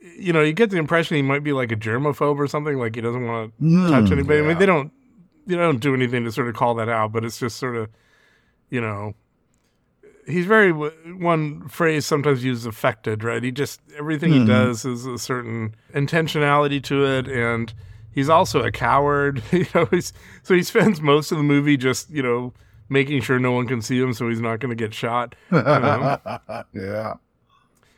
you 0.00 0.32
know, 0.32 0.40
you 0.40 0.52
get 0.52 0.70
the 0.70 0.76
impression 0.78 1.16
he 1.16 1.22
might 1.22 1.42
be 1.42 1.52
like 1.52 1.72
a 1.72 1.76
germaphobe 1.76 2.38
or 2.38 2.46
something, 2.46 2.78
like 2.78 2.94
he 2.94 3.00
doesn't 3.00 3.26
want 3.26 3.52
to 3.58 3.90
touch 3.90 4.04
Mm, 4.04 4.12
anybody. 4.12 4.38
I 4.38 4.42
mean, 4.42 4.58
they 4.58 4.66
don't, 4.66 4.92
they 5.48 5.56
don't 5.56 5.80
do 5.80 5.94
anything 5.94 6.24
to 6.24 6.30
sort 6.30 6.46
of 6.46 6.54
call 6.54 6.76
that 6.76 6.88
out, 6.88 7.10
but 7.10 7.24
it's 7.24 7.38
just 7.40 7.56
sort 7.56 7.74
of, 7.74 7.88
you 8.70 8.80
know, 8.80 9.14
he's 10.28 10.46
very 10.46 10.72
one 10.72 11.68
phrase 11.68 12.04
sometimes 12.06 12.44
used 12.44 12.66
affected, 12.66 13.24
right? 13.24 13.42
He 13.42 13.50
just 13.50 13.80
everything 13.96 14.32
he 14.32 14.40
Mhm. 14.40 14.46
does 14.46 14.84
is 14.84 15.06
a 15.06 15.18
certain 15.18 15.74
intentionality 15.94 16.82
to 16.84 17.04
it, 17.04 17.26
and 17.28 17.72
he's 18.12 18.28
also 18.28 18.62
a 18.62 18.70
coward. 18.70 19.42
you 19.52 19.66
know, 19.74 19.86
he's, 19.86 20.12
so 20.42 20.54
he 20.54 20.62
spends 20.62 21.00
most 21.00 21.32
of 21.32 21.38
the 21.38 21.44
movie 21.44 21.76
just 21.76 22.10
you 22.10 22.22
know 22.22 22.52
making 22.88 23.20
sure 23.22 23.38
no 23.38 23.52
one 23.52 23.66
can 23.66 23.82
see 23.82 23.98
him, 24.00 24.12
so 24.12 24.28
he's 24.28 24.40
not 24.40 24.60
going 24.60 24.70
to 24.70 24.76
get 24.76 24.94
shot. 24.94 25.34
know. 25.50 26.18
yeah. 26.72 27.14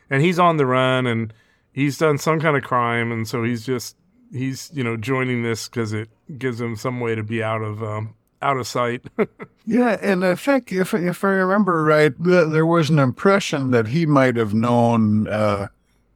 and 0.09 0.23
he's 0.23 0.39
on 0.39 0.57
the 0.57 0.67
run 0.67 1.07
and 1.07 1.33
he's 1.73 1.97
done 1.99 2.19
some 2.19 2.41
kind 2.41 2.57
of 2.57 2.63
crime 2.65 3.13
and 3.13 3.29
so 3.29 3.45
he's 3.45 3.65
just 3.65 3.97
he's 4.33 4.69
you 4.75 4.83
know 4.83 4.97
joining 4.97 5.43
this 5.45 5.69
because 5.69 5.93
it 5.93 6.09
gives 6.39 6.61
him 6.61 6.75
some 6.77 6.99
way 7.01 7.15
to 7.15 7.23
be 7.23 7.41
out 7.43 7.63
of 7.63 7.83
um, 7.83 8.15
out 8.43 8.57
of 8.57 8.67
sight. 8.67 9.03
Yeah, 9.67 9.99
and 10.03 10.25
I 10.25 10.35
think 10.35 10.73
if 10.73 10.95
if 10.95 11.23
I 11.23 11.29
remember 11.29 11.85
right, 11.85 12.13
there 12.19 12.67
was 12.67 12.91
an 12.91 12.99
impression 12.99 13.71
that 13.71 13.87
he 13.89 14.05
might 14.05 14.35
have 14.35 14.53
known 14.53 15.29
uh, 15.29 15.69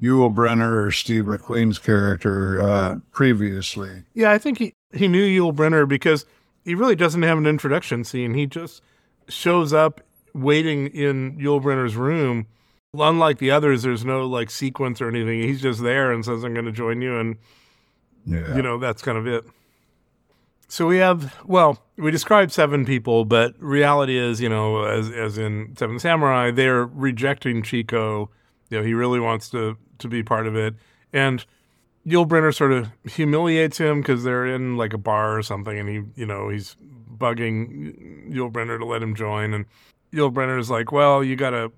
Yul 0.03 0.35
Brynner 0.35 0.87
or 0.87 0.91
Steve 0.91 1.25
McQueen's 1.25 1.79
character 1.79 2.61
uh, 2.61 2.97
previously. 3.13 4.03
yeah 4.15 4.33
i 4.33 4.39
think 4.39 4.59
he 4.59 4.75
he 4.93 5.07
knew 5.07 5.23
yul 5.25 5.55
brynner 5.55 5.87
because 5.87 6.25
he 6.65 6.75
really 6.75 6.97
doesn't 6.97 7.23
have 7.23 7.39
an 7.39 7.47
introduction 7.47 8.03
scene. 8.03 8.35
He 8.35 8.47
just 8.47 8.83
shows 9.29 9.73
up 9.73 10.01
waiting 10.35 10.89
in 10.89 11.39
yul 11.39 11.63
brynner's 11.63 11.95
room. 11.95 12.47
Unlike 12.99 13.39
the 13.39 13.53
others 13.53 13.83
there's 13.85 14.05
no 14.05 14.27
like 14.27 14.51
sequence 14.51 15.01
or 15.01 15.09
anything. 15.09 15.43
He's 15.43 15.63
just 15.63 15.81
there 15.81 16.11
and 16.11 16.25
says 16.25 16.43
i'm 16.43 16.55
going 16.55 16.67
to 16.67 16.73
join 16.73 17.01
you 17.03 17.19
and 17.21 17.37
Yeah, 18.27 18.57
you 18.57 18.63
know 18.63 18.79
that's 18.79 19.03
kind 19.03 19.19
of 19.19 19.29
it 19.29 19.45
so 20.69 20.87
we 20.87 20.97
have 20.99 21.35
well 21.45 21.83
we 21.97 22.11
describe 22.11 22.51
seven 22.51 22.85
people 22.85 23.25
but 23.25 23.55
reality 23.59 24.19
is 24.19 24.41
you 24.41 24.49
know 24.49 24.85
as 24.85 25.11
as 25.11 25.39
in 25.39 25.75
seven 25.77 25.99
samurai 25.99 26.51
they're 26.51 26.87
rejecting 26.87 27.63
chico 27.63 28.31
you 28.71 28.79
know 28.79 28.85
he 28.85 28.95
really 28.95 29.21
wants 29.21 29.49
to 29.51 29.77
to 29.99 30.09
be 30.09 30.23
part 30.23 30.47
of 30.47 30.57
it 30.57 30.75
and 31.13 31.45
Yul 32.07 32.29
Brynner 32.29 32.55
sort 32.55 32.73
of 32.73 32.91
humiliates 33.05 33.79
him 33.79 34.01
because 34.01 34.25
they're 34.25 34.47
in 34.47 34.77
like 34.77 34.93
a 34.93 34.99
bar 34.99 35.37
or 35.37 35.43
something, 35.43 35.79
and 35.79 35.89
he, 35.89 36.03
you 36.21 36.27
know, 36.27 36.51
he's 36.51 36.77
bugging 37.17 38.31
Yul 38.31 38.53
Brynner 38.53 38.79
to 38.79 38.85
let 38.85 39.03
him 39.03 39.15
join, 39.15 39.55
and 39.55 39.65
Yul 40.13 40.33
Brynner 40.33 40.59
is 40.59 40.71
like, 40.71 40.93
"Well, 40.93 41.25
you 41.25 41.37
gotta." 41.37 41.73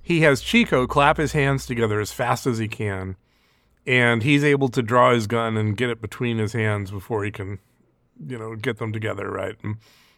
He 0.00 0.20
has 0.20 0.40
Chico 0.40 0.86
clap 0.86 1.18
his 1.18 1.32
hands 1.32 1.66
together 1.66 2.00
as 2.00 2.12
fast 2.12 2.46
as 2.46 2.58
he 2.58 2.68
can, 2.68 3.16
and 3.86 4.22
he's 4.22 4.44
able 4.44 4.68
to 4.68 4.82
draw 4.82 5.12
his 5.12 5.26
gun 5.26 5.56
and 5.56 5.76
get 5.76 5.90
it 5.90 6.00
between 6.00 6.38
his 6.38 6.52
hands 6.52 6.90
before 6.90 7.24
he 7.24 7.30
can, 7.30 7.58
you 8.26 8.38
know, 8.38 8.56
get 8.56 8.78
them 8.78 8.92
together 8.92 9.30
right. 9.30 9.56
And 9.62 9.76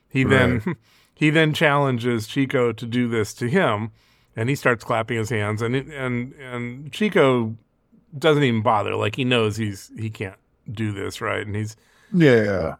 he 0.09 0.25
then 0.25 0.77
he 1.15 1.31
then 1.31 1.53
challenges 1.53 2.27
Chico 2.27 2.73
to 2.73 2.87
do 2.87 3.09
this 3.09 3.35
to 3.35 3.49
him, 3.49 3.91
and 4.37 4.49
he 4.49 4.55
starts 4.55 4.85
clapping 4.85 5.19
his 5.19 5.31
hands, 5.31 5.63
and 5.63 5.75
and 5.75 6.33
and 6.35 6.93
Chico 6.93 7.57
doesn't 8.19 8.43
even 8.43 8.63
bother. 8.63 8.97
Like 8.97 9.17
he 9.17 9.25
knows 9.25 9.57
he's 9.57 9.91
he 9.99 10.11
can't 10.11 10.39
do 10.71 10.93
this 10.93 11.21
right, 11.21 11.47
and 11.47 11.55
he's 11.55 11.77
yeah, 12.13 12.77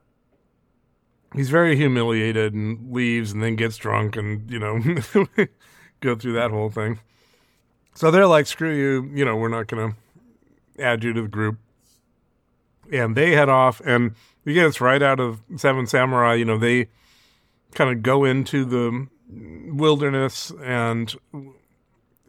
he's 1.35 1.51
very 1.51 1.77
humiliated 1.77 2.55
and 2.55 2.93
leaves, 2.93 3.33
and 3.33 3.43
then 3.43 3.57
gets 3.57 3.77
drunk, 3.77 4.17
and 4.17 4.51
you 4.51 4.59
know 4.59 4.81
go 6.01 6.15
through 6.15 6.33
that 6.33 6.51
whole 6.51 6.71
thing. 6.71 6.99
So 7.95 8.11
they're 8.11 8.27
like, 8.27 8.47
"Screw 8.47 8.75
you," 8.75 9.11
you 9.15 9.25
know, 9.25 9.37
we're 9.37 9.49
not 9.49 9.67
going 9.67 9.93
to 9.93 10.83
add 10.83 11.05
you 11.05 11.13
to 11.13 11.23
the 11.23 11.29
group, 11.29 11.59
and 12.93 13.17
they 13.17 13.33
head 13.33 13.49
off, 13.49 13.81
and 13.85 14.15
again, 14.47 14.67
it's 14.67 14.81
right 14.81 15.03
out 15.03 15.21
of 15.21 15.41
Seven 15.57 15.87
Samurai. 15.87 16.35
You 16.35 16.45
know, 16.45 16.59
they 16.59 16.89
kind 17.75 17.91
of 17.91 18.03
go 18.03 18.25
into 18.25 18.65
the 18.65 19.07
wilderness, 19.73 20.53
and 20.63 21.15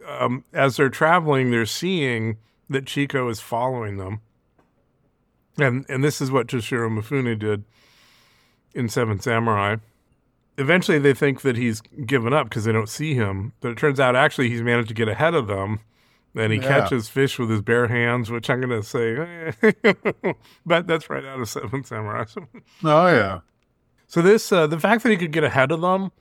um, 0.08 0.44
as 0.54 0.78
they're 0.78 0.90
traveling, 0.90 1.52
they're 1.52 1.66
seeing 1.66 2.38
that 2.70 2.86
Chico 2.86 3.30
is 3.30 3.40
following 3.40 3.98
them. 3.98 4.22
And 5.58 5.86
and 5.90 6.04
this 6.04 6.22
is 6.22 6.32
what 6.32 6.48
Toshiro 6.48 6.90
Mifune 6.90 7.38
did 7.38 7.64
in 8.74 8.90
Seven 8.90 9.20
Samurai. 9.20 9.78
Eventually, 10.58 11.00
they 11.00 11.14
think 11.14 11.42
that 11.42 11.58
he's 11.58 11.82
given 11.82 12.34
up 12.34 12.50
because 12.50 12.66
they 12.66 12.72
don't 12.72 12.90
see 12.90 13.14
him. 13.14 13.54
But 13.62 13.72
it 13.72 13.78
turns 13.78 14.00
out 14.00 14.16
actually 14.16 14.50
he's 14.50 14.62
managed 14.62 14.90
to 14.90 14.94
get 14.94 15.08
ahead 15.08 15.34
of 15.34 15.48
them, 15.48 15.80
and 16.36 16.52
he 16.54 16.60
Yeah. 16.60 16.68
catches 16.68 17.10
fish 17.10 17.38
with 17.40 17.50
his 17.50 17.62
bare 17.62 17.88
hands, 17.88 18.30
which 18.32 18.50
I'm 18.50 18.62
going 18.62 18.82
to 18.82 18.88
say, 18.88 19.54
but 20.66 20.88
that's 20.88 21.10
right 21.10 21.26
out 21.26 21.40
of 21.40 21.50
Seven 21.50 21.84
Samurai. 21.84 22.26
Oh 22.84 23.08
yeah, 23.08 23.40
so 24.08 24.22
this 24.22 24.52
uh, 24.52 24.68
the 24.68 24.80
fact 24.80 25.04
that 25.04 25.10
he 25.10 25.18
could 25.18 25.32
get 25.32 25.44
ahead 25.44 25.72
of 25.72 25.82
them 25.82 26.12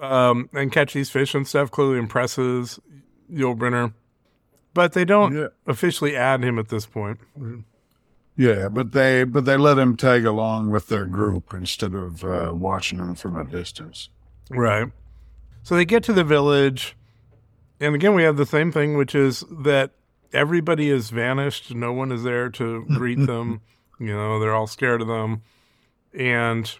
um, 0.00 0.48
and 0.52 0.72
catch 0.72 0.92
these 0.94 1.10
fish 1.10 1.34
and 1.34 1.46
stuff 1.46 1.70
clearly 1.70 1.98
impresses 1.98 2.80
Yul 3.32 3.56
Brynner. 3.56 3.92
But 4.72 4.92
they 4.92 5.04
don't 5.04 5.34
Yeah. 5.36 5.48
officially 5.66 6.16
add 6.16 6.44
him 6.44 6.58
at 6.58 6.68
this 6.68 6.86
point. 6.86 7.18
yeah. 8.36 8.68
But 8.68 8.92
they 8.92 9.24
but 9.24 9.44
they 9.44 9.56
let 9.56 9.78
him 9.78 9.96
tag 9.96 10.24
along 10.24 10.70
with 10.70 10.86
their 10.88 11.04
group 11.06 11.52
instead 11.52 11.92
of 11.94 12.22
uh, 12.24 12.52
watching 12.54 12.98
them 12.98 13.14
from 13.16 13.36
a 13.36 13.44
distance. 13.44 14.10
Right. 14.48 14.86
So 15.62 15.74
they 15.74 15.84
get 15.84 16.02
to 16.04 16.12
the 16.12 16.24
village, 16.24 16.96
and 17.80 17.94
again, 17.94 18.14
we 18.14 18.22
have 18.22 18.36
the 18.36 18.46
same 18.46 18.70
thing, 18.72 18.96
which 18.96 19.14
is 19.14 19.44
that 19.50 19.92
everybody 20.32 20.90
has 20.90 21.10
vanished. 21.10 21.74
No 21.74 21.92
one 21.92 22.12
is 22.12 22.22
there 22.22 22.48
to 22.50 22.84
greet 22.96 23.18
them. 23.26 23.60
You 23.98 24.14
know, 24.14 24.38
they're 24.38 24.54
all 24.54 24.66
scared 24.66 25.00
of 25.02 25.08
them. 25.08 25.42
And 26.14 26.72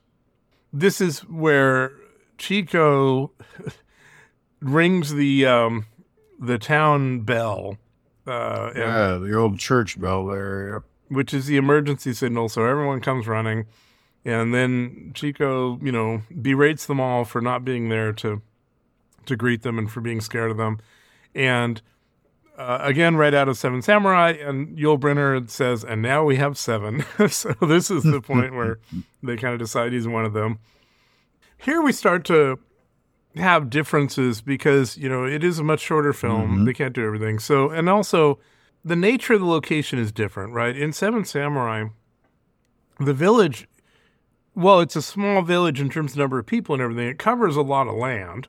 this 0.72 1.00
is 1.00 1.20
where 1.20 1.92
Chico 2.38 3.32
rings 4.60 5.12
the 5.14 5.46
um, 5.46 5.86
the 6.38 6.58
town 6.58 7.20
bell, 7.20 7.76
uh, 8.26 8.70
and- 8.74 8.76
Yeah, 8.78 9.18
the 9.18 9.34
old 9.34 9.58
church 9.58 10.00
bell 10.00 10.26
there. 10.26 10.72
Yep. 10.74 10.82
which 11.08 11.34
is 11.34 11.46
the 11.46 11.56
emergency 11.56 12.12
signal. 12.12 12.48
So 12.48 12.64
everyone 12.64 13.00
comes 13.00 13.26
running, 13.26 13.66
and 14.24 14.54
then 14.54 15.12
Chico, 15.14 15.78
you 15.82 15.92
know, 15.92 16.22
berates 16.40 16.86
them 16.86 17.00
all 17.00 17.24
for 17.24 17.40
not 17.40 17.64
being 17.64 17.88
there 17.88 18.12
to 18.14 18.42
to 19.26 19.36
greet 19.36 19.62
them 19.62 19.78
and 19.78 19.90
for 19.90 20.00
being 20.00 20.20
scared 20.20 20.50
of 20.50 20.56
them. 20.56 20.78
And 21.34 21.80
uh, 22.56 22.78
again, 22.82 23.16
right 23.16 23.32
out 23.32 23.48
of 23.48 23.56
Seven 23.56 23.80
Samurai, 23.80 24.32
and 24.32 24.76
Yul 24.76 24.98
Brynner 24.98 25.48
says, 25.48 25.82
"And 25.82 26.02
now 26.02 26.24
we 26.24 26.36
have 26.36 26.58
seven. 26.58 27.04
so 27.28 27.54
this 27.62 27.90
is 27.90 28.02
the 28.02 28.20
point 28.20 28.54
where 28.54 28.78
they 29.22 29.36
kind 29.36 29.54
of 29.54 29.60
decide 29.60 29.92
he's 29.92 30.06
one 30.06 30.24
of 30.26 30.34
them. 30.34 30.58
Here 31.56 31.80
we 31.80 31.92
start 31.92 32.24
to 32.26 32.58
have 33.36 33.70
differences 33.70 34.42
because 34.42 34.98
you 34.98 35.08
know 35.08 35.24
it 35.24 35.42
is 35.42 35.58
a 35.58 35.64
much 35.64 35.80
shorter 35.80 36.12
film. 36.12 36.64
They 36.64 36.74
can't 36.74 36.94
do 36.94 37.04
everything. 37.04 37.38
So 37.38 37.70
and 37.70 37.88
also 37.88 38.38
the 38.84 38.96
nature 38.96 39.34
of 39.34 39.40
the 39.40 39.46
location 39.46 39.98
is 39.98 40.12
different, 40.12 40.52
right? 40.52 40.76
In 40.76 40.92
Seven 40.92 41.24
Samurai, 41.24 41.84
the 42.98 43.14
village, 43.14 43.68
well, 44.54 44.80
it's 44.80 44.96
a 44.96 45.02
small 45.02 45.42
village 45.42 45.80
in 45.80 45.90
terms 45.90 46.12
of 46.12 46.18
number 46.18 46.38
of 46.38 46.46
people 46.46 46.74
and 46.74 46.82
everything. 46.82 47.08
It 47.08 47.18
covers 47.18 47.56
a 47.56 47.62
lot 47.62 47.88
of 47.88 47.94
land, 47.94 48.48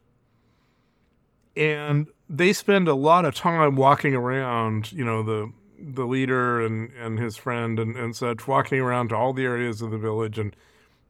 and 1.55 2.07
they 2.29 2.53
spend 2.53 2.87
a 2.87 2.93
lot 2.95 3.25
of 3.25 3.35
time 3.35 3.75
walking 3.75 4.13
around, 4.15 4.91
you 4.91 5.03
know, 5.03 5.23
the 5.23 5.51
the 5.83 6.05
leader 6.05 6.63
and, 6.63 6.91
and 6.93 7.17
his 7.17 7.35
friend 7.37 7.79
and, 7.79 7.95
and 7.95 8.15
such, 8.15 8.47
walking 8.47 8.79
around 8.79 9.09
to 9.09 9.15
all 9.15 9.33
the 9.33 9.43
areas 9.43 9.81
of 9.81 9.89
the 9.89 9.97
village 9.97 10.37
and, 10.37 10.55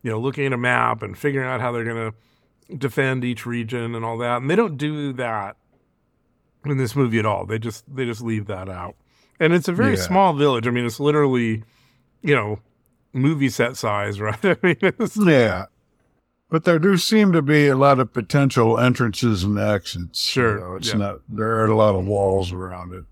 you 0.01 0.09
know, 0.09 0.17
looking 0.17 0.45
at 0.45 0.53
a 0.53 0.57
map 0.57 1.03
and 1.03 1.17
figuring 1.17 1.45
out 1.45 1.59
how 1.59 1.73
they're 1.73 1.83
going 1.83 2.11
to 2.69 2.75
defend 2.77 3.25
each 3.25 3.45
region 3.45 3.93
and 3.95 4.05
all 4.05 4.17
that. 4.17 4.37
And 4.41 4.49
they 4.49 4.55
don't 4.55 4.77
do 4.77 5.11
that 5.13 5.57
in 6.65 6.77
this 6.77 6.95
movie 6.95 7.19
at 7.19 7.25
all. 7.25 7.45
They 7.45 7.59
just 7.59 7.83
they 7.93 8.05
just 8.05 8.21
leave 8.21 8.45
that 8.47 8.69
out. 8.69 8.95
And 9.39 9.51
it's 9.53 9.67
a 9.67 9.73
very 9.73 9.95
Yeah. 9.95 10.01
small 10.01 10.33
village. 10.33 10.67
I 10.67 10.71
mean, 10.71 10.85
it's 10.85 10.99
literally, 10.99 11.63
you 12.21 12.33
know, 12.35 12.59
movie 13.11 13.49
set 13.49 13.75
size, 13.75 14.21
right? 14.21 14.39
I 14.45 14.55
mean, 14.63 14.77
it's, 14.81 15.17
Yeah. 15.17 15.65
But 16.51 16.65
there 16.65 16.77
do 16.79 16.97
seem 16.97 17.31
to 17.31 17.41
be 17.41 17.67
a 17.67 17.75
lot 17.77 17.99
of 17.99 18.11
potential 18.13 18.77
entrances 18.77 19.43
and 19.45 19.57
exits. 19.57 20.19
Sure, 20.21 20.55
You 20.55 20.63
know, 20.63 20.75
it's 20.75 20.89
yeah. 20.89 20.95
not, 20.97 21.21
there 21.29 21.47
are 21.55 21.65
a 21.65 21.75
lot 21.75 21.95
of 21.95 22.05
walls 22.05 22.51
around 22.51 22.93
it. 22.93 23.05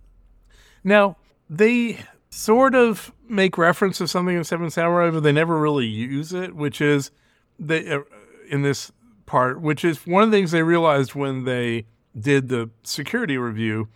Now, 0.84 1.16
they 1.50 2.00
sort 2.30 2.76
of 2.76 3.12
make 3.30 3.58
reference 3.58 3.98
to 4.00 4.08
something 4.08 4.36
in 4.36 4.44
Seven 4.44 4.70
Samurai, 4.70 5.10
but 5.10 5.24
they 5.24 5.32
never 5.32 5.58
really 5.58 5.88
use 5.88 6.34
it, 6.34 6.54
which 6.54 6.82
is 6.82 7.12
they 7.58 7.90
uh, 7.90 8.02
in 8.50 8.62
this 8.62 8.92
part, 9.26 9.62
which 9.62 9.84
is 9.86 10.06
one 10.06 10.24
of 10.24 10.32
the 10.32 10.38
things 10.38 10.52
they 10.52 10.64
realized 10.64 11.16
when 11.16 11.46
they 11.46 11.86
did 12.20 12.50
the 12.50 12.70
security 12.84 13.38
review 13.38 13.88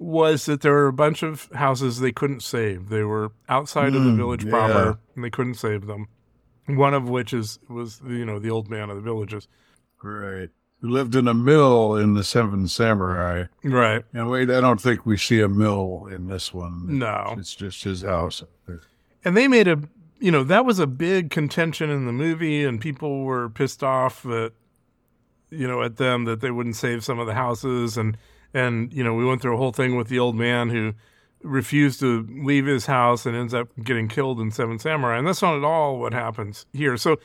was 0.00 0.46
that 0.46 0.62
there 0.62 0.72
were 0.72 0.86
a 0.88 0.92
bunch 0.92 1.22
of 1.22 1.48
houses 1.54 2.00
they 2.00 2.10
couldn't 2.12 2.42
save. 2.42 2.88
They 2.88 3.02
were 3.04 3.32
outside 3.48 3.94
of 3.94 4.02
the 4.02 4.10
Mm, 4.10 4.16
village 4.16 4.44
yeah. 4.44 4.50
proper, 4.50 4.98
and 5.14 5.22
they 5.24 5.30
couldn't 5.30 5.54
save 5.54 5.86
them. 5.86 6.08
One 6.76 6.94
of 6.94 7.08
which 7.08 7.32
is 7.32 7.58
was 7.68 8.00
you 8.06 8.24
know 8.24 8.38
the 8.38 8.50
old 8.50 8.68
man 8.70 8.90
of 8.90 8.96
the 8.96 9.02
villages, 9.02 9.48
Right. 10.02 10.48
Who 10.80 10.88
lived 10.88 11.14
in 11.14 11.28
a 11.28 11.34
mill 11.34 11.94
in 11.96 12.14
the 12.14 12.24
Seven 12.24 12.66
Samurai. 12.66 13.44
right? 13.62 14.02
And 14.14 14.30
wait, 14.30 14.48
I 14.50 14.62
don't 14.62 14.80
think 14.80 15.04
we 15.04 15.18
see 15.18 15.40
a 15.40 15.48
mill 15.48 16.08
in 16.10 16.26
this 16.28 16.54
one. 16.54 16.98
No, 16.98 17.34
It's 17.36 17.54
just 17.54 17.84
his 17.84 18.00
house. 18.02 18.42
and 19.24 19.36
they 19.36 19.46
made 19.46 19.68
a 19.68 19.78
you 20.18 20.30
know 20.30 20.42
that 20.44 20.64
was 20.64 20.78
a 20.78 20.86
big 20.86 21.30
contention 21.30 21.90
in 21.90 22.06
the 22.06 22.12
movie 22.12 22.64
and 22.64 22.80
people 22.80 23.24
were 23.24 23.48
pissed 23.50 23.82
off 23.82 24.22
that 24.22 24.52
you 25.50 25.66
know 25.66 25.82
at 25.82 25.96
them 25.96 26.24
that 26.24 26.40
they 26.40 26.50
wouldn't 26.50 26.76
save 26.76 27.04
some 27.04 27.18
of 27.18 27.26
the 27.26 27.34
houses 27.34 27.96
and 27.98 28.16
and 28.54 28.92
you 28.92 29.02
know 29.04 29.14
we 29.14 29.24
went 29.24 29.40
through 29.42 29.54
a 29.54 29.58
whole 29.58 29.72
thing 29.72 29.96
with 29.96 30.08
the 30.08 30.18
old 30.18 30.36
man 30.36 30.68
who 30.70 30.92
refused 31.42 32.00
to 32.00 32.26
leave 32.42 32.66
his 32.66 32.86
house 32.86 33.26
and 33.26 33.34
ends 33.36 33.54
up 33.54 33.68
getting 33.82 34.08
killed 34.08 34.40
in 34.40 34.50
seven 34.50 34.78
samurai. 34.78 35.18
And 35.18 35.26
that's 35.26 35.42
not 35.42 35.56
at 35.56 35.64
all 35.64 35.98
what 35.98 36.12
happens 36.12 36.66
here. 36.72 36.96
So 36.96 37.16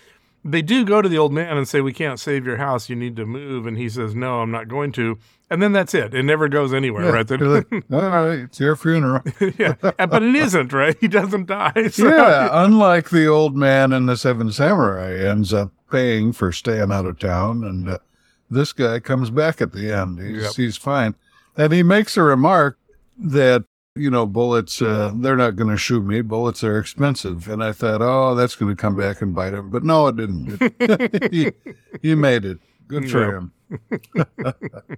they 0.44 0.62
do 0.62 0.86
go 0.86 1.02
to 1.02 1.10
the 1.10 1.18
old 1.18 1.34
man 1.34 1.58
and 1.58 1.68
say 1.68 1.82
we 1.82 1.92
can't 1.94 2.20
save 2.20 2.46
your 2.46 2.58
house. 2.58 2.88
You 2.90 2.96
need 2.96 3.16
to 3.18 3.26
move. 3.26 3.66
And 3.66 3.78
he 3.78 3.90
says 3.90 4.16
no 4.16 4.42
i'm 4.42 4.52
not 4.52 4.68
going 4.68 4.92
to. 4.94 5.18
And 5.50 5.62
then 5.62 5.74
that's 5.74 5.94
it. 5.94 6.14
It 6.14 6.24
never 6.24 6.48
goes 6.48 6.74
anywhere 6.74 7.12
right? 7.12 7.28
They're 7.28 7.38
They- 7.38 7.48
like, 7.48 7.68
All 7.92 8.00
right, 8.02 8.40
it's 8.40 8.60
your 8.60 8.76
funeral. 8.76 9.22
yeah 9.60 9.74
but 9.82 10.24
it 10.24 10.36
isn't 10.36 10.72
right? 10.72 10.96
He 11.02 11.08
doesn't 11.08 11.48
die. 11.48 11.74
So- 11.92 12.08
yeah, 12.08 12.50
unlike 12.52 13.10
the 13.10 13.28
old 13.28 13.56
man 13.56 13.92
in 13.92 14.06
the 14.06 14.18
Seven 14.18 14.52
Samurai 14.52 15.14
ends 15.18 15.54
up 15.54 15.72
paying 15.92 16.32
for 16.34 16.52
staying 16.52 16.92
out 16.92 17.06
of 17.06 17.20
town, 17.20 17.64
and 17.64 17.88
uh, 17.90 17.98
this 18.50 18.74
guy 18.74 19.00
comes 19.00 19.30
back 19.30 19.62
at 19.62 19.72
the 19.72 19.92
end. 19.94 20.20
He's 20.20 20.44
Yep. 20.44 20.54
he's 20.56 20.78
fine, 20.78 21.14
and 21.56 21.72
he 21.72 21.84
makes 21.84 22.18
a 22.18 22.24
remark 22.24 22.78
that 23.18 23.64
you 23.96 24.10
know 24.10 24.26
bullets 24.26 24.82
uh, 24.82 25.12
they're 25.16 25.36
not 25.38 25.56
going 25.56 25.70
to 25.70 25.78
shoot 25.78 26.04
me. 26.04 26.22
Bullets 26.22 26.64
are 26.64 26.78
expensive, 26.80 27.48
and 27.48 27.64
I 27.64 27.72
thought, 27.72 28.02
oh, 28.02 28.36
that's 28.36 28.56
going 28.56 28.76
to 28.76 28.80
come 28.82 28.96
back 28.96 29.22
and 29.22 29.34
bite 29.34 29.54
him, 29.54 29.70
but 29.70 29.84
no, 29.84 30.08
it 30.08 30.18
didn't. 30.18 31.32
he, 31.34 31.52
he 32.02 32.16
made 32.16 32.46
it. 32.46 32.60
Good 32.88 33.10
for 33.10 33.22
Yeah. 33.22 33.38
him. 33.38 34.26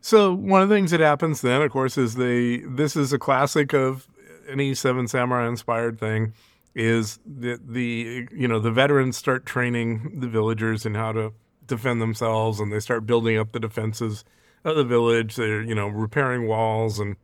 So 0.00 0.32
one 0.32 0.62
of 0.62 0.68
the 0.68 0.74
things 0.74 0.92
that 0.92 1.00
happens 1.00 1.40
then, 1.40 1.60
of 1.60 1.70
course, 1.72 1.98
is 1.98 2.14
they 2.14 2.58
this 2.58 2.94
is 2.96 3.12
a 3.12 3.18
classic 3.18 3.74
of 3.74 4.06
any 4.48 4.72
Seven 4.74 5.08
Samurai 5.08 5.46
inspired 5.48 5.98
thing, 5.98 6.32
is 6.74 7.18
that 7.26 7.66
the 7.74 8.26
you 8.32 8.46
know 8.46 8.60
the 8.60 8.70
veterans 8.70 9.16
start 9.16 9.44
training 9.44 10.20
the 10.20 10.28
villagers 10.28 10.86
in 10.86 10.94
how 10.94 11.12
to 11.12 11.32
defend 11.66 12.00
themselves, 12.00 12.60
and 12.60 12.72
they 12.72 12.78
start 12.80 13.06
building 13.06 13.36
up 13.38 13.50
the 13.52 13.60
defenses 13.60 14.24
of 14.64 14.76
the 14.76 14.84
village. 14.84 15.34
They're 15.36 15.62
you 15.62 15.74
know 15.74 15.88
repairing 15.88 16.46
walls 16.46 17.00
and 17.00 17.16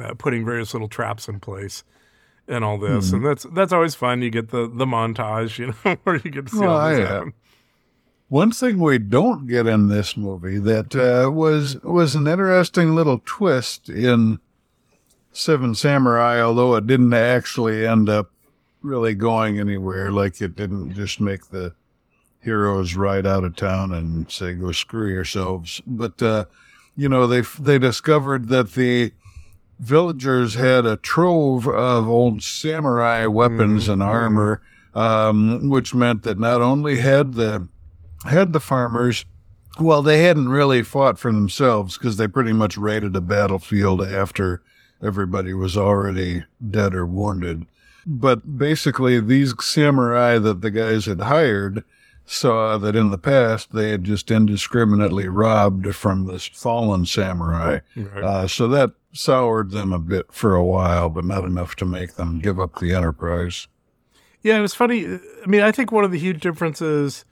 uh, 0.00 0.14
putting 0.14 0.44
various 0.44 0.72
little 0.72 0.88
traps 0.88 1.28
in 1.28 1.40
place. 1.40 1.84
And 2.48 2.64
all 2.64 2.76
this, 2.76 3.12
and 3.12 3.24
that's 3.24 3.44
that's 3.52 3.72
always 3.72 3.94
fun. 3.94 4.20
You 4.20 4.28
get 4.28 4.50
the 4.50 4.66
the 4.66 4.84
montage, 4.84 5.58
you 5.60 5.68
know, 5.68 5.96
where 6.02 6.16
you 6.16 6.30
get 6.30 6.48
to 6.48 6.56
see 6.56 6.64
all 6.64 6.88
this 6.88 6.98
yeah. 6.98 7.06
happen. 7.06 7.34
One 8.28 8.50
thing 8.50 8.80
we 8.80 8.98
don't 8.98 9.46
get 9.46 9.66
in 9.66 9.88
this 9.88 10.16
movie 10.16 10.58
that 10.58 10.96
uh, 10.96 11.30
was 11.30 11.80
was 11.82 12.16
an 12.16 12.26
interesting 12.26 12.96
little 12.96 13.22
twist 13.24 13.88
in 13.88 14.40
Seven 15.30 15.74
Samurai, 15.74 16.40
although 16.40 16.74
it 16.74 16.86
didn't 16.86 17.14
actually 17.14 17.86
end 17.86 18.08
up 18.08 18.32
really 18.82 19.14
going 19.14 19.60
anywhere. 19.60 20.10
Like 20.10 20.40
it 20.40 20.56
didn't 20.56 20.94
just 20.94 21.20
make 21.20 21.50
the 21.50 21.74
heroes 22.40 22.96
ride 22.96 23.26
out 23.26 23.44
of 23.44 23.54
town 23.54 23.92
and 23.92 24.30
say 24.30 24.54
go 24.54 24.72
screw 24.72 25.08
yourselves. 25.08 25.80
But 25.86 26.22
uh, 26.22 26.46
you 26.96 27.08
know 27.08 27.26
they 27.26 27.42
they 27.58 27.78
discovered 27.78 28.48
that 28.48 28.72
the 28.72 29.12
villagers 29.80 30.54
had 30.54 30.86
a 30.86 30.96
trove 30.96 31.66
of 31.66 32.08
old 32.08 32.42
samurai 32.42 33.26
weapons 33.26 33.88
and 33.88 34.02
armor, 34.02 34.62
um, 34.94 35.68
which 35.68 35.94
meant 35.94 36.22
that 36.22 36.38
not 36.38 36.60
only 36.60 36.98
had 36.98 37.34
the 37.34 37.68
had 38.24 38.52
the 38.52 38.60
farmers, 38.60 39.24
well, 39.80 40.02
they 40.02 40.22
hadn't 40.22 40.48
really 40.48 40.82
fought 40.82 41.18
for 41.18 41.32
themselves 41.32 41.98
because 41.98 42.16
they 42.16 42.28
pretty 42.28 42.52
much 42.52 42.76
raided 42.76 43.16
a 43.16 43.20
battlefield 43.20 44.02
after 44.02 44.62
everybody 45.02 45.52
was 45.54 45.76
already 45.76 46.44
dead 46.70 46.94
or 46.94 47.06
wounded. 47.06 47.66
But 48.06 48.58
basically, 48.58 49.20
these 49.20 49.54
samurai 49.60 50.38
that 50.38 50.60
the 50.60 50.70
guys 50.70 51.06
had 51.06 51.20
hired 51.20 51.84
saw 52.24 52.78
that 52.78 52.96
in 52.96 53.10
the 53.10 53.18
past 53.18 53.72
they 53.72 53.90
had 53.90 54.04
just 54.04 54.30
indiscriminately 54.30 55.28
robbed 55.28 55.94
from 55.94 56.26
this 56.26 56.46
fallen 56.46 57.06
samurai. 57.06 57.80
Right. 57.96 58.24
Uh, 58.24 58.46
so 58.48 58.68
that 58.68 58.92
soured 59.12 59.70
them 59.70 59.92
a 59.92 59.98
bit 59.98 60.32
for 60.32 60.54
a 60.54 60.64
while, 60.64 61.08
but 61.08 61.24
not 61.24 61.44
enough 61.44 61.76
to 61.76 61.84
make 61.84 62.14
them 62.14 62.38
give 62.38 62.58
up 62.58 62.78
the 62.78 62.94
enterprise. 62.94 63.68
Yeah, 64.42 64.58
it 64.58 64.62
was 64.62 64.74
funny. 64.74 65.06
I 65.06 65.46
mean, 65.46 65.60
I 65.60 65.70
think 65.70 65.92
one 65.92 66.04
of 66.04 66.10
the 66.10 66.18
huge 66.18 66.40
differences 66.40 67.24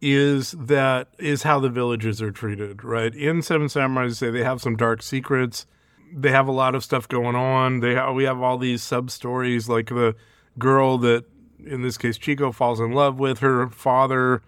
is 0.00 0.52
that 0.52 1.08
is 1.18 1.42
how 1.42 1.58
the 1.58 1.68
villagers 1.68 2.20
are 2.22 2.30
treated, 2.30 2.84
right? 2.84 3.14
In 3.14 3.42
Seven 3.42 3.68
Samurai, 3.68 4.08
say 4.10 4.30
they 4.30 4.44
have 4.44 4.60
some 4.60 4.76
dark 4.76 5.02
secrets. 5.02 5.66
They 6.14 6.30
have 6.30 6.48
a 6.48 6.52
lot 6.52 6.74
of 6.74 6.84
stuff 6.84 7.08
going 7.08 7.34
on. 7.34 7.80
They 7.80 7.94
ha- 7.94 8.12
we 8.12 8.24
have 8.24 8.40
all 8.40 8.58
these 8.58 8.82
sub 8.82 9.10
stories, 9.10 9.68
like 9.68 9.88
the 9.88 10.14
girl 10.58 10.98
that, 10.98 11.24
in 11.64 11.82
this 11.82 11.96
case, 11.98 12.18
Chico 12.18 12.52
falls 12.52 12.80
in 12.80 12.92
love 12.92 13.18
with. 13.18 13.38
Her 13.40 13.68
father, 13.68 14.42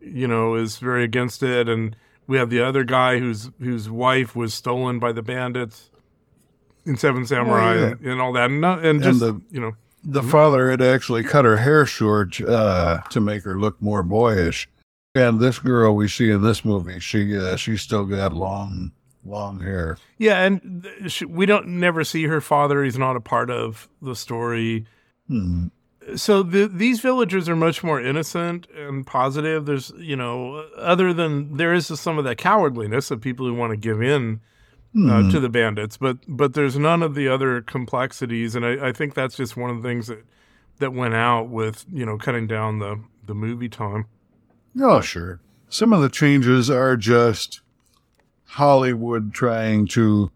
you 0.00 0.26
know, 0.26 0.54
is 0.54 0.78
very 0.78 1.04
against 1.04 1.42
it, 1.42 1.68
and 1.68 1.94
we 2.26 2.36
have 2.38 2.50
the 2.50 2.60
other 2.60 2.84
guy 2.84 3.18
whose 3.18 3.50
whose 3.60 3.88
wife 3.90 4.34
was 4.36 4.54
stolen 4.54 4.98
by 4.98 5.12
the 5.12 5.22
bandits 5.22 5.90
in 6.86 6.96
Seven 6.96 7.26
Samurai, 7.26 7.74
yeah. 7.74 7.86
and, 7.88 8.00
and 8.06 8.20
all 8.20 8.32
that, 8.32 8.50
and, 8.50 8.60
not, 8.60 8.84
and 8.84 9.02
just 9.02 9.20
the- 9.20 9.40
you 9.50 9.60
know, 9.60 9.72
The 10.02 10.22
father 10.22 10.70
had 10.70 10.80
actually 10.80 11.22
cut 11.22 11.44
her 11.44 11.58
hair 11.58 11.84
short 11.86 12.40
uh, 12.40 13.02
to 13.10 13.20
make 13.20 13.44
her 13.44 13.58
look 13.58 13.80
more 13.82 14.02
boyish. 14.02 14.68
And 15.14 15.40
this 15.40 15.58
girl 15.58 15.94
we 15.96 16.06
see 16.08 16.30
in 16.30 16.42
this 16.42 16.64
movie, 16.64 17.00
she 17.00 17.36
uh, 17.36 17.56
she 17.56 17.76
still 17.76 18.04
got 18.06 18.32
long, 18.32 18.92
long 19.24 19.60
hair. 19.60 19.98
Yeah, 20.18 20.40
and 20.44 20.84
th- 20.84 21.10
sh- 21.12 21.22
we 21.24 21.46
don't 21.46 21.66
never 21.66 22.04
see 22.04 22.24
her 22.24 22.40
father. 22.40 22.84
He's 22.84 22.96
not 22.96 23.16
a 23.16 23.20
part 23.20 23.50
of 23.50 23.88
the 24.00 24.14
story. 24.14 24.86
Hmm. 25.26 25.66
So 26.16 26.42
the, 26.42 26.66
these 26.66 27.00
villagers 27.00 27.48
are 27.48 27.56
much 27.56 27.82
more 27.84 28.00
innocent 28.00 28.66
and 28.70 29.06
positive. 29.06 29.66
There's, 29.66 29.92
you 29.98 30.16
know, 30.16 30.66
other 30.76 31.12
than 31.12 31.56
there 31.56 31.74
is 31.74 31.86
some 32.00 32.18
of 32.18 32.24
that 32.24 32.38
cowardliness 32.38 33.10
of 33.10 33.20
people 33.20 33.46
who 33.46 33.54
want 33.54 33.72
to 33.72 33.76
give 33.76 34.02
in 34.02 34.40
uh, 34.96 35.22
Hmm. 35.22 35.30
to 35.30 35.38
the 35.38 35.48
bandits, 35.48 35.96
but 35.96 36.16
but 36.26 36.54
there's 36.54 36.76
none 36.76 37.00
of 37.04 37.14
the 37.14 37.28
other 37.28 37.60
complexities, 37.62 38.56
and 38.56 38.66
I, 38.66 38.88
I 38.88 38.92
think 38.92 39.14
that's 39.14 39.36
just 39.36 39.56
one 39.56 39.70
of 39.70 39.82
the 39.82 39.88
things 39.88 40.08
that 40.08 40.24
that 40.80 40.92
went 40.92 41.14
out 41.14 41.48
with 41.48 41.84
you 41.92 42.04
know 42.04 42.18
cutting 42.18 42.48
down 42.48 42.80
the 42.80 42.98
the 43.24 43.34
movie 43.34 43.68
time. 43.68 44.06
Oh, 44.80 45.00
sure. 45.00 45.38
Some 45.68 45.92
of 45.92 46.02
the 46.02 46.08
changes 46.08 46.68
are 46.68 46.96
just 46.96 47.60
Hollywood 48.46 49.32
trying 49.32 49.86
to 49.88 50.32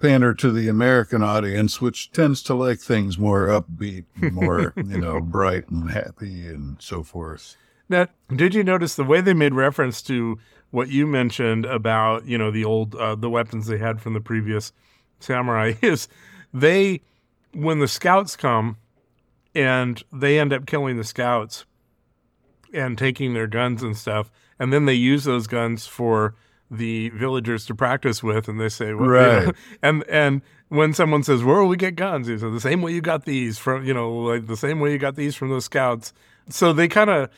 pander 0.00 0.34
to 0.34 0.52
the 0.52 0.68
American 0.68 1.22
audience, 1.22 1.80
which 1.80 2.12
tends 2.12 2.42
to 2.42 2.54
like 2.54 2.80
things 2.80 3.18
more 3.18 3.46
upbeat, 3.48 4.04
more, 4.32 4.72
you 4.76 4.98
know, 4.98 5.20
bright 5.20 5.68
and 5.68 5.90
happy 5.90 6.46
and 6.46 6.76
so 6.80 7.02
forth. 7.02 7.56
Now, 7.88 8.08
did 8.34 8.54
you 8.54 8.64
notice 8.64 8.96
the 8.96 9.04
way 9.04 9.20
they 9.20 9.34
made 9.34 9.54
reference 9.54 10.02
to 10.02 10.38
what 10.70 10.88
you 10.88 11.06
mentioned 11.06 11.64
about 11.64 12.26
you 12.26 12.36
know 12.36 12.50
the 12.50 12.64
old 12.64 12.94
uh, 12.96 13.14
the 13.14 13.30
weapons 13.30 13.66
they 13.66 13.78
had 13.78 14.00
from 14.00 14.14
the 14.14 14.20
previous 14.20 14.72
samurai 15.20 15.72
is 15.82 16.08
they 16.52 17.00
when 17.54 17.78
the 17.78 17.88
scouts 17.88 18.36
come 18.36 18.76
and 19.54 20.02
they 20.12 20.38
end 20.38 20.52
up 20.52 20.66
killing 20.66 20.96
the 20.96 21.04
scouts 21.04 21.64
and 22.74 22.98
taking 22.98 23.32
their 23.32 23.46
guns 23.46 23.82
and 23.82 23.96
stuff 23.96 24.30
and 24.58 24.72
then 24.72 24.84
they 24.84 24.94
use 24.94 25.24
those 25.24 25.46
guns 25.46 25.86
for 25.86 26.34
the 26.70 27.10
villagers 27.10 27.64
to 27.66 27.74
practice 27.74 28.22
with, 28.22 28.48
and 28.48 28.60
they 28.60 28.68
say, 28.68 28.92
well, 28.94 29.04
you 29.04 29.10
Right. 29.10 29.46
know, 29.46 29.52
and 29.82 30.04
and 30.08 30.42
when 30.68 30.92
someone 30.94 31.22
says, 31.22 31.44
"Where 31.44 31.60
will 31.60 31.68
we 31.68 31.76
get 31.76 31.94
guns?" 31.94 32.26
He 32.26 32.36
says, 32.38 32.52
"The 32.52 32.60
same 32.60 32.82
way 32.82 32.92
you 32.92 33.00
got 33.00 33.24
these 33.24 33.56
from, 33.58 33.84
you 33.84 33.94
know, 33.94 34.12
like 34.12 34.46
the 34.48 34.56
same 34.56 34.80
way 34.80 34.92
you 34.92 34.98
got 34.98 35.14
these 35.16 35.36
from 35.36 35.48
those 35.48 35.64
scouts." 35.66 36.12
So 36.48 36.72
they 36.72 36.88
kind 36.88 37.08
of 37.10 37.30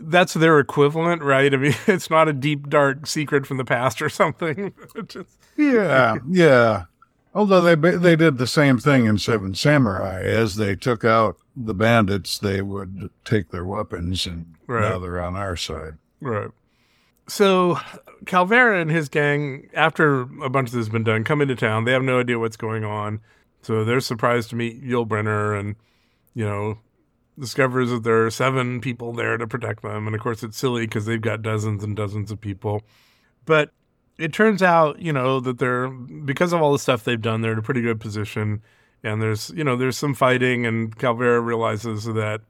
that's 0.00 0.32
their 0.34 0.58
equivalent, 0.58 1.22
right? 1.22 1.52
I 1.52 1.56
mean, 1.58 1.74
it's 1.86 2.08
not 2.10 2.28
a 2.28 2.32
deep 2.32 2.68
dark 2.70 3.06
secret 3.06 3.46
from 3.46 3.58
the 3.58 3.64
past 3.64 4.00
or 4.00 4.08
something. 4.20 4.72
Just- 5.08 5.38
Yeah, 5.56 6.16
yeah. 6.28 6.84
Although 7.34 7.60
they 7.60 7.74
they 7.96 8.16
did 8.16 8.38
the 8.38 8.46
same 8.46 8.78
thing 8.78 9.04
in 9.04 9.18
Seven 9.18 9.54
Samurai, 9.54 10.22
as 10.22 10.56
they 10.56 10.74
took 10.74 11.04
out 11.04 11.36
the 11.54 11.74
bandits, 11.74 12.38
they 12.38 12.62
would 12.62 13.10
take 13.26 13.50
their 13.50 13.64
weapons, 13.64 14.26
and 14.26 14.54
Right. 14.66 14.88
now 14.88 14.98
they're 14.98 15.20
on 15.22 15.36
our 15.36 15.54
side. 15.56 15.94
Right. 16.20 16.50
So 17.30 17.78
Calvera 18.24 18.82
and 18.82 18.90
his 18.90 19.08
gang, 19.08 19.70
after 19.72 20.22
a 20.42 20.50
bunch 20.50 20.70
of 20.70 20.72
this 20.72 20.80
has 20.80 20.88
been 20.88 21.04
done, 21.04 21.22
come 21.22 21.40
into 21.40 21.54
town. 21.54 21.84
They 21.84 21.92
have 21.92 22.02
no 22.02 22.18
idea 22.18 22.40
what's 22.40 22.56
going 22.56 22.84
on. 22.84 23.20
So 23.62 23.84
they're 23.84 24.00
surprised 24.00 24.50
to 24.50 24.56
meet 24.56 24.82
Yul 24.82 25.06
Brynner 25.06 25.58
and, 25.58 25.76
you 26.34 26.44
know, 26.44 26.78
discovers 27.38 27.90
that 27.90 28.02
there 28.02 28.26
are 28.26 28.30
seven 28.30 28.80
people 28.80 29.12
there 29.12 29.36
to 29.36 29.46
protect 29.46 29.82
them. 29.82 30.08
And 30.08 30.16
of 30.16 30.20
course, 30.20 30.42
it's 30.42 30.58
silly 30.58 30.86
because 30.86 31.06
they've 31.06 31.20
got 31.20 31.40
dozens 31.40 31.84
and 31.84 31.94
dozens 31.94 32.32
of 32.32 32.40
people. 32.40 32.82
But 33.46 33.70
it 34.18 34.32
turns 34.32 34.60
out, 34.60 35.00
you 35.00 35.12
know, 35.12 35.38
that 35.38 35.58
they're, 35.58 35.88
because 35.88 36.52
of 36.52 36.60
all 36.60 36.72
the 36.72 36.80
stuff 36.80 37.04
they've 37.04 37.20
done, 37.20 37.42
they're 37.42 37.52
in 37.52 37.58
a 37.58 37.62
pretty 37.62 37.82
good 37.82 38.00
position. 38.00 38.60
And 39.04 39.22
there's, 39.22 39.50
you 39.50 39.62
know, 39.62 39.76
there's 39.76 39.96
some 39.96 40.14
fighting, 40.14 40.66
and 40.66 40.98
Calvera 40.98 41.42
realizes 41.42 42.04
that 42.06 42.40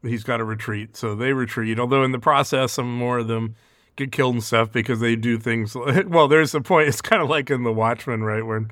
he's 0.00 0.24
got 0.24 0.38
to 0.38 0.44
retreat. 0.44 0.96
So 0.96 1.14
they 1.14 1.34
retreat. 1.34 1.78
Although 1.78 2.02
in 2.02 2.12
the 2.12 2.18
process, 2.18 2.72
some 2.72 2.96
more 2.96 3.18
of 3.18 3.28
them 3.28 3.56
get 3.96 4.12
killed 4.12 4.34
and 4.34 4.44
stuff 4.44 4.72
because 4.72 5.00
they 5.00 5.16
do 5.16 5.38
things. 5.38 5.74
Like, 5.74 6.06
well, 6.08 6.28
there's 6.28 6.54
a 6.54 6.60
point. 6.60 6.88
It's 6.88 7.02
kind 7.02 7.22
of 7.22 7.28
like 7.28 7.50
in 7.50 7.62
The 7.62 7.72
Watchmen, 7.72 8.22
right, 8.22 8.44
when 8.44 8.70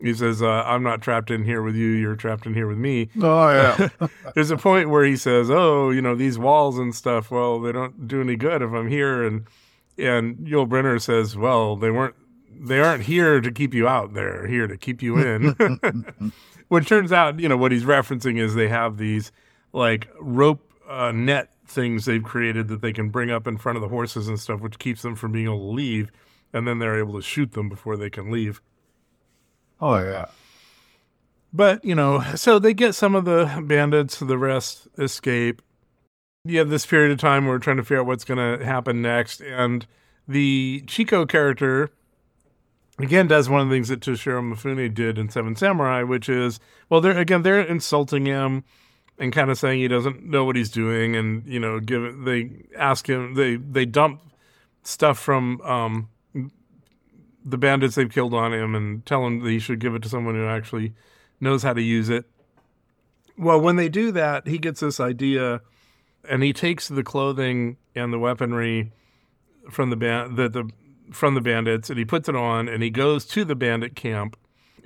he 0.00 0.12
says, 0.14 0.42
uh, 0.42 0.62
"I'm 0.66 0.82
not 0.82 1.02
trapped 1.02 1.30
in 1.30 1.44
here 1.44 1.62
with 1.62 1.74
you. 1.74 1.88
You're 1.88 2.16
trapped 2.16 2.46
in 2.46 2.54
here 2.54 2.66
with 2.66 2.78
me." 2.78 3.08
Oh 3.20 3.48
yeah, 3.50 3.88
There's 4.34 4.50
a 4.50 4.56
point 4.56 4.90
where 4.90 5.04
he 5.04 5.16
says, 5.16 5.50
"Oh, 5.50 5.90
you 5.90 6.02
know 6.02 6.14
these 6.14 6.38
walls 6.38 6.78
and 6.78 6.94
stuff. 6.94 7.30
Well, 7.30 7.60
they 7.60 7.72
don't 7.72 8.06
do 8.06 8.20
any 8.20 8.36
good 8.36 8.62
if 8.62 8.72
I'm 8.72 8.88
here." 8.88 9.24
And 9.24 9.46
and 9.98 10.36
Yul 10.38 10.68
Brynner 10.68 11.00
says, 11.00 11.36
"Well, 11.36 11.76
they 11.76 11.90
weren't. 11.90 12.14
They 12.58 12.80
aren't 12.80 13.04
here 13.04 13.40
to 13.40 13.50
keep 13.50 13.74
you 13.74 13.86
out. 13.86 14.14
They're 14.14 14.46
here 14.46 14.66
to 14.66 14.76
keep 14.76 15.02
you 15.02 15.18
in." 15.18 16.32
Which 16.68 16.88
turns 16.88 17.12
out, 17.12 17.38
you 17.38 17.48
know, 17.48 17.56
what 17.56 17.70
he's 17.70 17.84
referencing 17.84 18.40
is 18.40 18.56
they 18.56 18.66
have 18.66 18.98
these 18.98 19.30
like 19.72 20.08
rope 20.18 20.68
uh, 20.88 21.12
net 21.12 21.52
things 21.66 22.04
they've 22.04 22.22
created 22.22 22.68
that 22.68 22.80
they 22.80 22.92
can 22.92 23.10
bring 23.10 23.30
up 23.30 23.46
in 23.46 23.58
front 23.58 23.76
of 23.76 23.82
the 23.82 23.88
horses 23.88 24.28
and 24.28 24.38
stuff, 24.38 24.60
which 24.60 24.78
keeps 24.78 25.02
them 25.02 25.16
from 25.16 25.32
being 25.32 25.46
able 25.46 25.58
to 25.58 25.74
leave. 25.74 26.10
And 26.52 26.66
then 26.66 26.78
they're 26.78 26.98
able 26.98 27.14
to 27.14 27.22
shoot 27.22 27.52
them 27.52 27.68
before 27.68 27.96
they 27.96 28.08
can 28.10 28.30
leave. 28.30 28.60
oh 29.80 29.98
yeah. 29.98 30.26
But, 31.52 31.84
you 31.84 31.94
know, 31.94 32.22
so 32.34 32.58
they 32.58 32.74
get 32.74 32.94
some 32.94 33.14
of 33.14 33.24
the 33.24 33.62
bandits, 33.64 34.18
the 34.18 34.36
rest 34.36 34.88
escape. 34.98 35.62
You 36.44 36.58
have 36.58 36.68
this 36.68 36.84
period 36.84 37.12
of 37.12 37.18
time 37.18 37.44
where 37.46 37.54
we're 37.54 37.60
trying 37.60 37.78
to 37.78 37.82
figure 37.82 38.00
out 38.00 38.06
what's 38.06 38.24
going 38.24 38.58
to 38.58 38.64
happen 38.64 39.00
next. 39.00 39.40
And 39.40 39.86
the 40.28 40.84
Chico 40.86 41.24
character, 41.24 41.90
again, 42.98 43.26
does 43.26 43.48
one 43.48 43.60
of 43.60 43.68
the 43.68 43.74
things 43.74 43.88
that 43.88 44.00
Toshiro 44.00 44.42
Mifune 44.42 44.92
did 44.92 45.18
in 45.18 45.30
Seven 45.30 45.56
Samurai, 45.56 46.02
which 46.02 46.28
is, 46.28 46.60
well, 46.90 47.00
they're, 47.00 47.16
again, 47.18 47.42
they're 47.42 47.60
insulting 47.60 48.26
him 48.26 48.62
and 49.18 49.32
kind 49.32 49.50
of 49.50 49.58
saying 49.58 49.80
he 49.80 49.88
doesn't 49.88 50.24
know 50.24 50.44
what 50.44 50.56
he's 50.56 50.70
doing. 50.70 51.16
And, 51.16 51.46
you 51.46 51.60
know, 51.60 51.80
give 51.80 52.24
they 52.24 52.50
ask 52.76 53.08
him, 53.08 53.34
they, 53.34 53.56
they 53.56 53.84
dump 53.84 54.22
stuff 54.82 55.18
from, 55.18 55.60
um, 55.62 56.08
the 57.44 57.58
bandits 57.58 57.94
they've 57.94 58.10
killed 58.10 58.34
on 58.34 58.52
him 58.52 58.74
and 58.74 59.06
tell 59.06 59.24
him 59.24 59.38
that 59.40 59.50
he 59.50 59.60
should 59.60 59.78
give 59.78 59.94
it 59.94 60.02
to 60.02 60.08
someone 60.08 60.34
who 60.34 60.46
actually 60.46 60.92
knows 61.40 61.62
how 61.62 61.72
to 61.72 61.80
use 61.80 62.08
it. 62.08 62.24
Well, 63.38 63.60
when 63.60 63.76
they 63.76 63.88
do 63.88 64.10
that, 64.12 64.48
he 64.48 64.58
gets 64.58 64.80
this 64.80 64.98
idea 64.98 65.60
and 66.28 66.42
he 66.42 66.52
takes 66.52 66.88
the 66.88 67.04
clothing 67.04 67.76
and 67.94 68.12
the 68.12 68.18
weaponry 68.18 68.92
from 69.70 69.90
the 69.90 69.96
band 69.96 70.36
the, 70.36 70.48
the 70.48 70.70
from 71.12 71.34
the 71.34 71.40
bandits 71.40 71.88
and 71.88 71.98
he 71.98 72.04
puts 72.04 72.28
it 72.28 72.36
on 72.36 72.68
and 72.68 72.82
he 72.82 72.90
goes 72.90 73.24
to 73.24 73.44
the 73.44 73.54
bandit 73.54 73.94
camp 73.94 74.36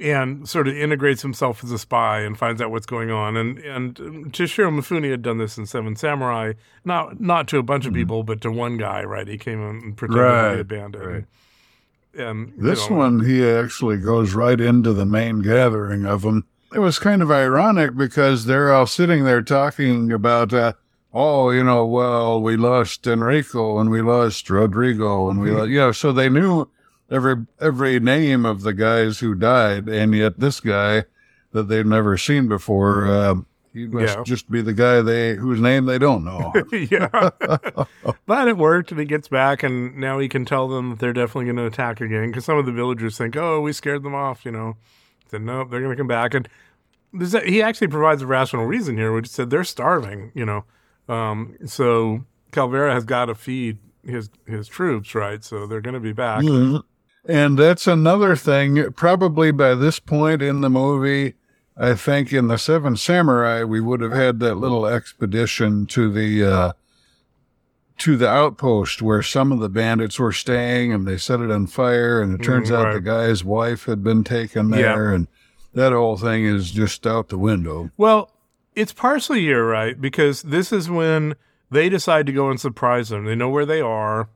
and 0.01 0.49
sort 0.49 0.67
of 0.67 0.77
integrates 0.77 1.23
himself 1.23 1.63
as 1.63 1.71
a 1.71 1.79
spy 1.79 2.21
and 2.21 2.39
finds 2.39 2.61
out 2.63 2.71
what's 2.71 2.87
going 2.87 3.11
on. 3.11 3.37
And 3.37 3.59
and 3.59 3.95
Toshiro 4.33 4.71
Mifune 4.71 5.11
had 5.11 5.23
done 5.23 5.39
this 5.39 5.59
in 5.59 5.67
Seven 5.67 5.95
Samurai, 5.97 6.55
not 6.85 7.21
not 7.21 7.47
to 7.49 7.59
a 7.59 7.63
bunch 7.63 7.87
of 7.87 7.93
people, 7.93 8.23
but 8.23 8.41
to 8.41 8.51
one 8.51 8.77
guy. 8.79 9.03
Right, 9.05 9.29
he 9.29 9.39
came 9.39 9.61
in 9.61 9.77
and 9.83 9.97
pretended 9.97 10.59
to 10.59 10.65
be 10.65 10.77
a 10.77 10.79
Mm-hmm. 10.79 10.93
Bandit. 10.93 11.07
right. 11.07 11.25
And 12.13 12.53
This 12.57 12.91
know, 12.91 12.97
one, 12.97 13.25
he 13.25 13.49
actually 13.49 13.99
goes 13.99 14.35
right 14.35 14.61
into 14.61 14.93
the 14.93 15.07
main 15.07 15.43
gathering 15.43 16.07
of 16.07 16.23
them. 16.23 16.45
It 16.75 16.81
was 16.81 16.99
kind 16.99 17.23
of 17.23 17.31
ironic 17.31 17.97
because 17.97 18.47
they're 18.47 18.73
all 18.73 18.87
sitting 18.87 19.25
there 19.25 19.43
talking 19.43 20.11
about, 20.13 20.53
uh, 20.53 20.73
oh, 21.15 21.51
you 21.51 21.63
know, 21.63 21.87
well, 21.87 22.41
we 22.41 22.57
lost 22.57 23.07
Enrico 23.07 23.79
and 23.79 23.91
we 23.91 24.03
lost 24.03 24.51
Rodrigo 24.51 25.31
and 25.31 25.41
we, 25.41 25.51
lost, 25.53 25.71
you 25.71 25.79
know, 25.79 25.93
so 25.93 26.13
they 26.13 26.29
knew 26.29 26.69
every 27.11 27.47
every 27.61 27.99
name 28.01 28.45
of 28.47 28.63
the 28.63 28.73
guys 28.73 29.19
who 29.21 29.35
died, 29.35 29.89
and 29.89 30.15
yet 30.15 30.39
this 30.41 30.61
guy 30.61 31.05
that 31.53 31.65
they've 31.69 31.87
never 31.87 32.17
seen 32.17 32.47
before, 32.49 33.07
uh, 33.07 33.35
he 33.73 33.87
must 33.87 34.17
Yeah. 34.17 34.23
just 34.25 34.51
be 34.51 34.61
the 34.63 34.73
guy 34.73 35.01
they 35.03 35.35
whose 35.37 35.61
name 35.61 35.85
they 35.87 35.99
don't 35.99 36.25
know. 36.25 36.53
yeah. 36.73 37.31
but 38.27 38.49
it 38.49 38.57
worked, 38.57 38.91
and 38.91 39.01
he 39.01 39.07
gets 39.07 39.29
back, 39.29 39.63
and 39.63 39.97
now 39.97 40.19
he 40.19 40.29
can 40.29 40.45
tell 40.45 40.69
them 40.69 40.91
that 40.91 40.99
they're 40.99 41.13
definitely 41.13 41.47
going 41.47 41.57
to 41.57 41.67
attack 41.67 42.01
again. 42.01 42.29
Because 42.29 42.45
some 42.45 42.59
of 42.59 42.67
the 42.67 42.73
villagers 42.73 43.17
think, 43.19 43.37
"Oh, 43.37 43.61
we 43.61 43.73
scared 43.73 44.03
them 44.03 44.15
off," 44.15 44.45
you 44.45 44.53
know. 44.53 44.77
Said, 45.31 45.43
"Nope, 45.43 45.71
they're 45.71 45.81
going 45.81 45.93
to 45.93 46.01
come 46.01 46.09
back." 46.09 46.35
And 46.35 46.49
a, 47.35 47.41
he 47.41 47.63
actually 47.63 47.89
provides 47.89 48.23
a 48.23 48.27
rational 48.27 48.65
reason 48.67 48.97
here, 48.97 49.13
which 49.13 49.27
said 49.29 49.51
they're 49.51 49.65
starving, 49.65 50.33
you 50.35 50.45
know. 50.45 50.65
Um, 51.09 51.57
so 51.67 52.25
Calvera 52.53 52.93
has 52.93 53.05
got 53.05 53.27
to 53.27 53.35
feed 53.35 53.79
his 54.05 54.31
his 54.47 54.69
troops, 54.69 55.15
right? 55.15 55.43
So 55.45 55.67
they're 55.67 55.81
going 55.81 55.95
to 55.95 56.01
be 56.01 56.13
back. 56.13 56.43
And 57.27 57.59
that's 57.59 57.87
another 57.87 58.35
thing. 58.37 58.93
Probably 58.93 59.51
by 59.51 59.75
this 59.75 59.99
point 60.01 60.41
in 60.43 60.63
the 60.63 60.71
movie, 60.71 61.35
I 61.77 61.95
think 61.95 62.33
in 62.33 62.49
the 62.49 62.57
Seven 62.57 62.97
Samurai, 62.97 63.63
we 63.65 63.81
would 63.81 64.01
have 64.01 64.13
had 64.13 64.41
that 64.41 64.57
little 64.57 64.87
expedition 64.87 65.87
to 65.87 66.11
the 66.11 66.45
uh, 66.45 66.73
to 67.99 68.17
the 68.17 68.29
outpost 68.29 69.03
where 69.03 69.23
some 69.23 69.53
of 69.53 69.61
the 69.61 69.69
bandits 69.69 70.19
were 70.19 70.33
staying, 70.33 70.93
and 70.93 71.07
they 71.07 71.19
set 71.19 71.41
it 71.41 71.51
on 71.51 71.67
fire. 71.67 72.23
And 72.23 72.41
it 72.41 72.43
turns 72.45 72.71
Mm, 72.71 72.77
out 72.77 72.95
the 72.95 73.01
guy's 73.01 73.45
wife 73.45 73.85
had 73.85 74.03
been 74.03 74.25
taken 74.25 74.71
there, 74.71 75.13
and 75.13 75.29
that 75.75 75.93
whole 75.93 76.17
thing 76.17 76.45
is 76.45 76.71
just 76.71 77.07
out 77.07 77.29
the 77.29 77.39
window. 77.39 77.91
Well, 77.99 78.31
it's 78.75 78.93
partially 78.95 79.41
you're 79.41 79.67
right 79.67 80.01
because 80.01 80.43
this 80.43 80.73
is 80.73 80.89
when 80.89 81.35
they 81.71 81.89
decide 81.91 82.25
to 82.27 82.33
go 82.33 82.49
and 82.51 82.59
surprise 82.59 83.11
them. 83.11 83.27
They 83.27 83.35
know 83.35 83.51
where 83.51 83.67
they 83.67 83.81
are, 83.83 84.31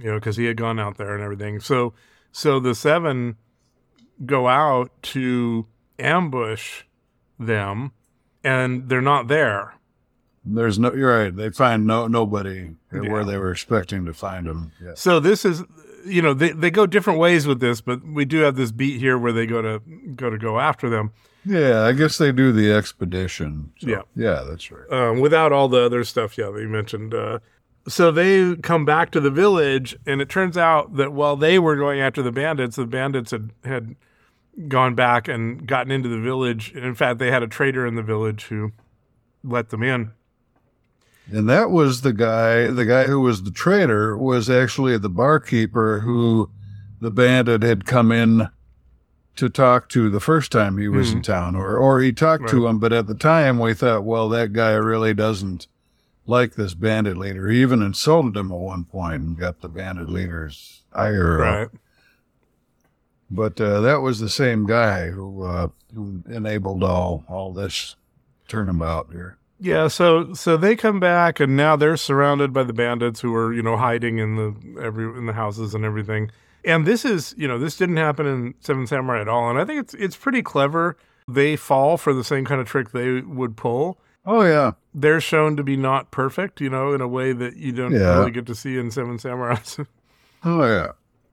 you 0.00 0.10
know, 0.10 0.18
because 0.18 0.36
he 0.36 0.46
had 0.46 0.56
gone 0.56 0.78
out 0.78 0.96
there 0.96 1.14
and 1.14 1.22
everything. 1.22 1.60
So, 1.60 1.92
so 2.32 2.58
the 2.60 2.74
seven 2.74 3.36
go 4.24 4.48
out 4.48 4.90
to 5.02 5.66
ambush 5.98 6.82
them, 7.38 7.92
and 8.44 8.88
they're 8.88 9.00
not 9.00 9.28
there. 9.28 9.74
There's 10.44 10.78
no. 10.78 10.92
You're 10.94 11.24
right. 11.24 11.34
They 11.36 11.50
find 11.50 11.86
no 11.86 12.06
nobody 12.06 12.70
Yeah. 12.92 13.00
where 13.10 13.24
they 13.24 13.36
were 13.36 13.52
expecting 13.52 14.06
to 14.06 14.14
find 14.14 14.46
them. 14.46 14.72
Yes. 14.82 15.00
So 15.00 15.20
this 15.20 15.44
is, 15.44 15.62
you 16.06 16.22
know, 16.22 16.32
they 16.32 16.52
they 16.52 16.70
go 16.70 16.86
different 16.86 17.18
ways 17.18 17.46
with 17.46 17.60
this, 17.60 17.80
but 17.82 18.02
we 18.02 18.24
do 18.24 18.38
have 18.38 18.56
this 18.56 18.72
beat 18.72 18.98
here 19.00 19.18
where 19.18 19.32
they 19.32 19.44
go 19.46 19.60
to 19.60 19.80
go 20.16 20.30
to 20.30 20.38
go 20.38 20.58
after 20.58 20.88
them. 20.88 21.12
Yeah, 21.44 21.82
I 21.82 21.92
guess 21.92 22.16
they 22.18 22.32
do 22.32 22.52
the 22.52 22.72
expedition. 22.72 23.72
So, 23.78 23.88
Yeah. 23.88 24.02
yeah, 24.14 24.44
that's 24.48 24.70
right. 24.70 24.90
um, 24.90 25.20
without 25.20 25.52
all 25.52 25.68
the 25.68 25.82
other 25.82 26.04
stuff, 26.04 26.36
yeah, 26.38 26.50
that 26.50 26.60
you 26.60 26.68
mentioned. 26.68 27.14
Uh, 27.14 27.38
so 27.88 28.10
they 28.10 28.56
come 28.56 28.84
back 28.84 29.10
to 29.12 29.20
the 29.20 29.30
village, 29.30 29.96
and 30.06 30.20
it 30.20 30.28
turns 30.28 30.56
out 30.56 30.96
that 30.96 31.12
while 31.12 31.36
they 31.36 31.58
were 31.58 31.76
going 31.76 32.00
after 32.00 32.22
the 32.22 32.32
bandits, 32.32 32.76
the 32.76 32.86
bandits 32.86 33.30
had 33.30 33.50
had 33.64 33.96
gone 34.68 34.94
back 34.94 35.28
and 35.28 35.66
gotten 35.66 35.90
into 35.90 36.08
the 36.08 36.20
village. 36.20 36.72
In 36.72 36.94
fact, 36.94 37.18
they 37.18 37.30
had 37.30 37.42
a 37.42 37.48
trader 37.48 37.86
in 37.86 37.94
the 37.94 38.02
village 38.02 38.44
who 38.44 38.72
let 39.42 39.70
them 39.70 39.82
in. 39.82 40.12
And 41.32 41.48
that 41.48 41.70
was 41.70 42.02
the 42.02 42.12
guy, 42.12 42.66
the 42.66 42.84
guy 42.84 43.04
who 43.04 43.20
was 43.20 43.44
the 43.44 43.52
traitor 43.52 44.16
was 44.16 44.50
actually 44.50 44.98
the 44.98 45.08
barkeeper 45.08 46.00
who 46.00 46.50
the 47.00 47.10
bandit 47.10 47.62
had 47.62 47.86
come 47.86 48.10
in 48.10 48.48
to 49.36 49.48
talk 49.48 49.88
to 49.90 50.10
the 50.10 50.20
first 50.20 50.50
time 50.50 50.76
he 50.76 50.88
was 50.88 51.12
in 51.12 51.18
hmm. 51.18 51.22
town, 51.22 51.56
or, 51.56 51.76
or 51.76 52.00
he 52.00 52.12
talked 52.12 52.48
to 52.48 52.66
him. 52.66 52.78
But 52.78 52.92
at 52.92 53.06
the 53.06 53.14
time, 53.14 53.58
we 53.58 53.74
thought, 53.74 54.04
well, 54.04 54.28
that 54.30 54.52
guy 54.52 54.72
really 54.72 55.14
doesn't 55.14 55.66
like 56.26 56.54
this 56.54 56.74
bandit 56.74 57.16
leader. 57.16 57.48
He 57.48 57.60
even 57.62 57.82
insulted 57.82 58.36
him 58.36 58.52
at 58.52 58.58
one 58.58 58.84
point 58.84 59.22
and 59.22 59.38
got 59.38 59.60
the 59.60 59.68
bandit 59.68 60.08
leader's 60.08 60.82
ire. 60.92 61.44
up. 61.44 61.58
Right. 61.72 61.80
But 63.30 63.60
uh, 63.60 63.80
that 63.80 64.00
was 64.00 64.18
the 64.18 64.28
same 64.28 64.66
guy 64.66 65.10
who 65.10 65.44
uh, 65.44 65.68
who 65.94 66.22
enabled 66.28 66.82
all 66.82 67.24
all 67.28 67.52
this 67.52 67.96
turnabout 68.48 69.08
here. 69.12 69.38
Yeah, 69.60 69.88
so 69.88 70.32
so 70.32 70.56
they 70.56 70.74
come 70.74 70.98
back 71.00 71.38
and 71.38 71.56
now 71.56 71.76
they're 71.76 71.96
surrounded 71.96 72.52
by 72.52 72.64
the 72.64 72.72
bandits 72.72 73.20
who 73.20 73.34
are, 73.34 73.52
you 73.52 73.62
know, 73.62 73.76
hiding 73.76 74.18
in 74.18 74.36
the 74.36 74.82
every 74.82 75.04
in 75.16 75.26
the 75.26 75.34
houses 75.34 75.74
and 75.74 75.84
everything. 75.84 76.30
And 76.64 76.86
this 76.86 77.04
is, 77.04 77.34
you 77.38 77.46
know, 77.46 77.58
this 77.58 77.76
didn't 77.76 77.98
happen 77.98 78.26
in 78.26 78.54
Seven 78.60 78.86
Samurai 78.86 79.20
at 79.20 79.28
all. 79.28 79.48
And 79.48 79.58
I 79.58 79.64
think 79.64 79.80
it's 79.80 79.94
it's 79.94 80.16
pretty 80.16 80.42
clever. 80.42 80.96
They 81.28 81.56
fall 81.56 81.96
for 81.96 82.12
the 82.12 82.24
same 82.24 82.44
kind 82.44 82.60
of 82.60 82.66
trick 82.66 82.90
they 82.90 83.20
would 83.20 83.56
pull. 83.56 83.98
Oh 84.26 84.42
yeah, 84.42 84.72
They're 84.94 85.20
shown 85.20 85.56
to 85.56 85.62
be 85.62 85.76
not 85.76 86.10
perfect, 86.10 86.60
you 86.60 86.68
know, 86.68 86.92
in 86.92 87.00
a 87.00 87.08
way 87.08 87.32
that 87.32 87.56
you 87.56 87.72
don't 87.72 87.92
Yeah. 87.92 88.18
really 88.18 88.30
get 88.30 88.46
to 88.46 88.54
see 88.54 88.76
in 88.78 88.90
Seven 88.90 89.18
Samurai. 89.18 89.56
oh 90.44 90.64
yeah. 90.64 90.92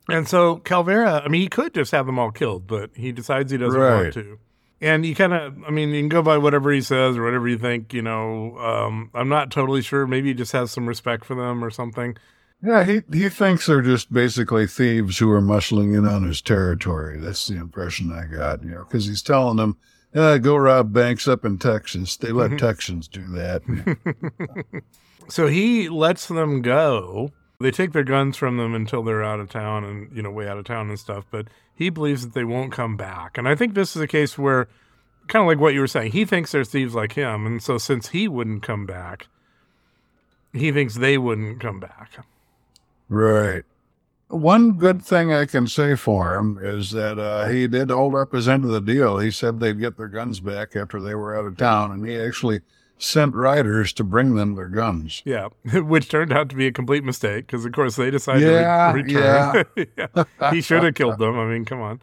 And 0.09 0.27
so 0.27 0.57
Calvera, 0.57 1.23
I 1.23 1.27
mean, 1.27 1.41
he 1.41 1.49
could 1.49 1.73
just 1.73 1.91
have 1.91 2.05
them 2.05 2.17
all 2.17 2.31
killed, 2.31 2.65
but 2.65 2.91
he 2.95 3.11
decides 3.11 3.51
he 3.51 3.57
doesn't 3.57 3.79
want 3.79 4.13
to. 4.13 4.39
And 4.79 5.05
you 5.05 5.15
kind 5.15 5.33
of, 5.33 5.55
I 5.67 5.71
mean, 5.71 5.89
you 5.89 5.99
can 6.01 6.07
go 6.09 6.21
by 6.21 6.37
whatever 6.37 6.71
he 6.71 6.81
says 6.81 7.17
or 7.17 7.23
whatever 7.23 7.47
you 7.47 7.57
think, 7.57 7.93
you 7.93 8.01
know. 8.03 8.57
Um, 8.59 9.09
I'm 9.13 9.27
not 9.27 9.49
totally 9.51 9.81
sure. 9.81 10.05
Maybe 10.07 10.29
he 10.29 10.33
just 10.33 10.51
has 10.53 10.71
some 10.71 10.87
respect 10.87 11.25
for 11.25 11.35
them 11.35 11.63
or 11.63 11.69
something. 11.71 12.15
Yeah, 12.63 12.83
he 12.85 13.01
he 13.11 13.27
thinks 13.29 13.65
they're 13.65 13.81
just 13.81 14.13
basically 14.13 14.65
thieves 14.65 15.17
who 15.17 15.29
are 15.31 15.41
muscling 15.41 15.97
in 15.97 16.07
on 16.07 16.23
his 16.23 16.41
territory. 16.41 17.19
That's 17.19 17.47
the 17.47 17.55
impression 17.57 18.11
I 18.11 18.25
got, 18.33 18.63
you 18.63 18.69
know, 18.71 18.83
because 18.83 19.07
he's 19.07 19.21
telling 19.21 19.57
them, 19.57 19.77
uh, 20.15 20.37
"Go 20.37 20.55
rob 20.57 20.93
banks 20.93 21.27
up 21.27 21.45
in 21.45 21.57
Texas." 21.57 22.17
They 22.17 22.31
let 22.31 22.51
Mm-hmm. 22.51 22.65
Texans 22.65 23.07
do 23.07 23.25
that. 23.27 23.61
So 25.29 25.47
he 25.47 25.89
lets 25.89 26.27
them 26.27 26.61
go. 26.61 27.31
They 27.59 27.71
take 27.71 27.91
their 27.91 28.03
guns 28.03 28.37
from 28.37 28.55
them 28.57 28.73
until 28.73 29.03
they're 29.03 29.23
out 29.23 29.39
of 29.41 29.49
town 29.49 29.83
and, 29.83 30.15
you 30.15 30.21
know, 30.21 30.31
way 30.31 30.47
out 30.47 30.57
of 30.57 30.65
town 30.65 30.89
and 30.89 30.97
stuff. 30.97 31.25
But 31.29 31.47
he 31.75 31.89
believes 31.89 32.23
that 32.23 32.33
they 32.33 32.45
won't 32.45 32.71
come 32.71 32.95
back. 32.95 33.37
And 33.37 33.47
I 33.47 33.55
think 33.55 33.73
this 33.73 33.95
is 33.95 34.01
a 34.01 34.07
case 34.07 34.37
where, 34.37 34.67
kind 35.27 35.41
of 35.43 35.47
like 35.47 35.59
what 35.59 35.73
you 35.73 35.81
were 35.81 35.87
saying, 35.87 36.13
he 36.13 36.23
thinks 36.23 36.51
they're 36.51 36.63
thieves 36.63 36.95
like 36.95 37.13
him. 37.13 37.45
And 37.45 37.61
so 37.61 37.77
since 37.77 38.09
he 38.09 38.27
wouldn't 38.29 38.63
come 38.63 38.85
back, 38.85 39.27
he 40.53 40.71
thinks 40.71 40.95
they 40.95 41.17
wouldn't 41.17 41.59
come 41.59 41.79
back. 41.81 42.11
right. 43.09 43.63
One 44.29 44.73
good 44.73 45.01
thing 45.01 45.31
I 45.31 45.45
can 45.45 45.67
say 45.67 45.95
for 45.95 46.35
him 46.35 46.59
is 46.61 46.91
that 46.91 47.17
uh, 47.17 47.47
he 47.47 47.65
did 47.67 47.89
hold 47.89 48.13
up 48.13 48.33
his 48.33 48.47
end 48.47 48.65
of 48.65 48.71
the 48.71 48.81
deal. 48.81 49.19
He 49.19 49.31
said 49.31 49.59
they'd 49.59 49.79
get 49.79 49.95
their 49.97 50.09
guns 50.09 50.41
back 50.41 50.75
after 50.75 50.99
they 50.99 51.15
were 51.15 51.37
out 51.37 51.45
of 51.45 51.55
town, 51.55 51.91
and 51.91 52.05
he 52.05 52.19
actually 52.19 52.59
sent 52.97 53.33
riders 53.35 53.93
to 53.93 54.03
bring 54.03 54.35
them 54.35 54.55
their 54.55 54.67
guns. 54.67 55.21
Yeah, 55.23 55.47
which 55.73 56.09
turned 56.09 56.33
out 56.33 56.49
to 56.49 56.55
be 56.57 56.67
a 56.67 56.71
complete 56.73 57.05
mistake 57.05 57.45
because, 57.47 57.63
of 57.63 57.71
course, 57.71 57.95
they 57.95 58.11
decided 58.11 58.41
Yeah, 58.51 58.91
to 58.91 58.93
re- 58.95 59.03
return. 59.03 59.65
Yeah. 59.77 60.03
yeah. 60.39 60.49
He 60.51 60.59
should 60.61 60.83
have 60.83 60.95
killed 60.95 61.19
them. 61.19 61.37
I 61.39 61.45
mean, 61.45 61.63
come 61.63 61.79
on. 61.79 62.01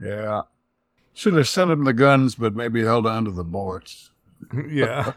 Yeah. 0.00 0.42
Should 1.14 1.34
have 1.34 1.48
sent 1.48 1.70
him 1.70 1.84
the 1.84 1.92
guns, 1.92 2.34
but 2.34 2.56
maybe 2.56 2.82
held 2.82 3.06
on 3.06 3.24
to 3.26 3.30
the 3.30 3.44
bullets. 3.44 4.10
yeah. 4.68 5.12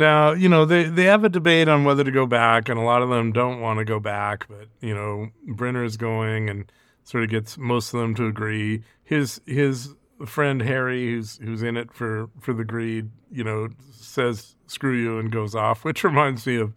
Now, 0.00 0.32
you 0.32 0.48
know, 0.48 0.64
they, 0.64 0.84
they 0.84 1.04
have 1.04 1.22
a 1.24 1.28
debate 1.28 1.68
on 1.68 1.84
whether 1.84 2.02
to 2.02 2.10
go 2.10 2.26
back, 2.26 2.68
and 2.68 2.78
a 2.80 2.82
lot 2.82 3.02
of 3.02 3.10
them 3.10 3.32
don't 3.32 3.60
want 3.60 3.78
to 3.78 3.84
go 3.84 4.00
back, 4.00 4.46
but, 4.48 4.66
you 4.80 4.94
know, 4.94 5.28
Brynner's 5.46 5.96
going 5.98 6.48
and 6.48 6.72
sort 7.04 7.22
of 7.22 7.30
gets 7.30 7.58
most 7.58 7.92
of 7.92 8.00
them 8.00 8.14
to 8.14 8.26
agree. 8.26 8.82
His 9.04 9.40
his 9.46 9.94
friend 10.26 10.62
Harry, 10.62 11.12
who's 11.12 11.36
who's 11.38 11.62
in 11.62 11.76
it 11.76 11.92
for, 11.92 12.28
for 12.40 12.52
the 12.54 12.64
greed, 12.64 13.10
you 13.30 13.44
know, 13.44 13.68
says 13.92 14.56
screw 14.66 14.94
you 14.96 15.18
and 15.18 15.30
goes 15.30 15.54
off, 15.54 15.84
which 15.84 16.02
reminds 16.02 16.46
me 16.46 16.56
of 16.56 16.72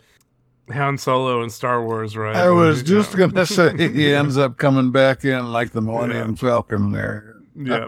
Han 0.71 0.97
Solo 0.97 1.41
in 1.43 1.49
Star 1.49 1.84
Wars, 1.84 2.15
right? 2.17 2.36
I 2.36 2.49
was 2.49 2.82
You 2.89 2.95
know. 2.95 3.01
just 3.03 3.15
going 3.17 3.32
to 3.32 3.45
say 3.45 3.89
he 3.91 4.13
ends 4.13 4.38
up 4.38 4.57
coming 4.57 4.91
back 4.91 5.24
in 5.26 5.51
like 5.51 5.71
the 5.71 5.82
Millennium 5.82 6.36
Falcon 6.36 6.91
there. 6.91 7.36
Yeah. 7.55 7.88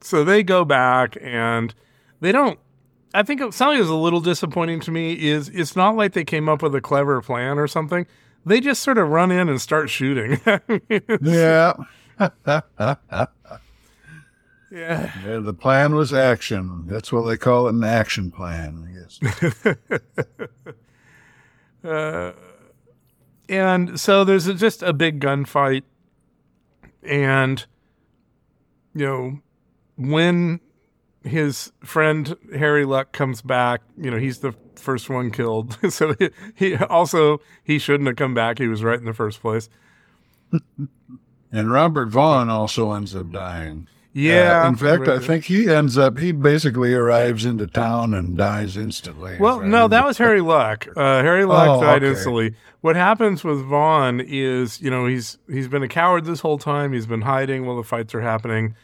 so 0.00 0.24
they 0.24 0.42
go 0.42 0.64
back 0.64 1.16
and 1.20 1.74
they 2.20 2.32
don't. 2.32 2.58
I 3.14 3.22
think 3.22 3.40
something 3.52 3.78
that's 3.78 3.90
a 3.90 3.94
little 3.94 4.20
disappointing 4.20 4.80
to 4.80 4.90
me 4.90 5.12
is 5.12 5.48
it's 5.50 5.76
not 5.76 5.96
like 5.96 6.12
they 6.12 6.24
came 6.24 6.48
up 6.48 6.62
with 6.62 6.74
a 6.74 6.80
clever 6.80 7.20
plan 7.20 7.58
or 7.58 7.68
something. 7.68 8.06
They 8.44 8.60
just 8.60 8.82
sort 8.82 8.98
of 8.98 9.08
run 9.08 9.30
in 9.30 9.48
and 9.48 9.60
start 9.60 9.90
shooting. 9.90 10.40
Yeah. 11.22 11.74
yeah. 14.70 15.12
Yeah, 15.24 15.38
the 15.40 15.54
plan 15.58 15.94
was 15.94 16.12
action. 16.12 16.84
That's 16.86 17.12
what 17.12 17.22
they 17.22 17.36
call 17.36 17.66
it 17.66 17.74
an 17.74 17.84
action 17.84 18.30
plan, 18.30 18.88
I 18.88 18.92
guess. 18.98 20.36
Uh, 21.84 22.30
and 23.48 23.98
so 23.98 24.24
there's 24.24 24.46
a, 24.46 24.54
just 24.54 24.84
a 24.84 24.92
big 24.92 25.20
gunfight, 25.20 25.82
and 27.02 27.66
you 28.94 29.04
know 29.04 29.40
when 29.96 30.60
his 31.24 31.72
friend 31.84 32.36
Harry 32.56 32.84
Luck 32.84 33.12
comes 33.12 33.42
back, 33.42 33.82
you 33.96 34.10
know 34.10 34.18
he's 34.18 34.38
the 34.38 34.54
first 34.76 35.08
one 35.08 35.30
killed. 35.30 35.78
so 35.92 36.14
he, 36.18 36.30
he 36.54 36.76
also 36.76 37.40
he 37.64 37.78
shouldn't 37.78 38.06
have 38.08 38.16
come 38.16 38.34
back. 38.34 38.58
He 38.58 38.68
was 38.68 38.82
right 38.82 38.98
in 38.98 39.04
the 39.04 39.12
first 39.14 39.40
place. 39.40 39.68
And 41.50 41.70
Robert 41.70 42.08
Vaughn 42.08 42.48
also 42.48 42.92
ends 42.92 43.14
up 43.14 43.30
dying. 43.30 43.88
Yeah. 44.14 44.64
Uh, 44.64 44.68
in 44.68 44.76
fact, 44.76 45.08
I 45.08 45.18
think 45.18 45.44
he 45.46 45.68
ends 45.70 45.96
up, 45.96 46.18
he 46.18 46.32
basically 46.32 46.92
arrives 46.92 47.44
into 47.46 47.66
town 47.66 48.12
and 48.12 48.36
dies 48.36 48.76
instantly. 48.76 49.38
Well, 49.38 49.60
I 49.60 49.66
no, 49.66 49.88
that 49.88 50.04
was 50.04 50.18
Harry 50.18 50.40
Luck. 50.40 50.86
Uh, 50.96 51.22
Harry 51.22 51.44
Luck 51.46 51.68
Oh, 51.68 51.80
died 51.80 52.02
okay. 52.02 52.10
instantly. 52.10 52.54
What 52.82 52.96
happens 52.96 53.42
with 53.44 53.64
Vaughn 53.64 54.20
is, 54.20 54.80
you 54.80 54.90
know, 54.90 55.06
he's 55.06 55.38
he's 55.50 55.68
been 55.68 55.82
a 55.82 55.88
coward 55.88 56.24
this 56.26 56.40
whole 56.40 56.58
time. 56.58 56.92
He's 56.92 57.06
been 57.06 57.22
hiding 57.22 57.64
while 57.64 57.76
the 57.76 57.82
fights 57.82 58.14
are 58.14 58.20
happening, 58.20 58.74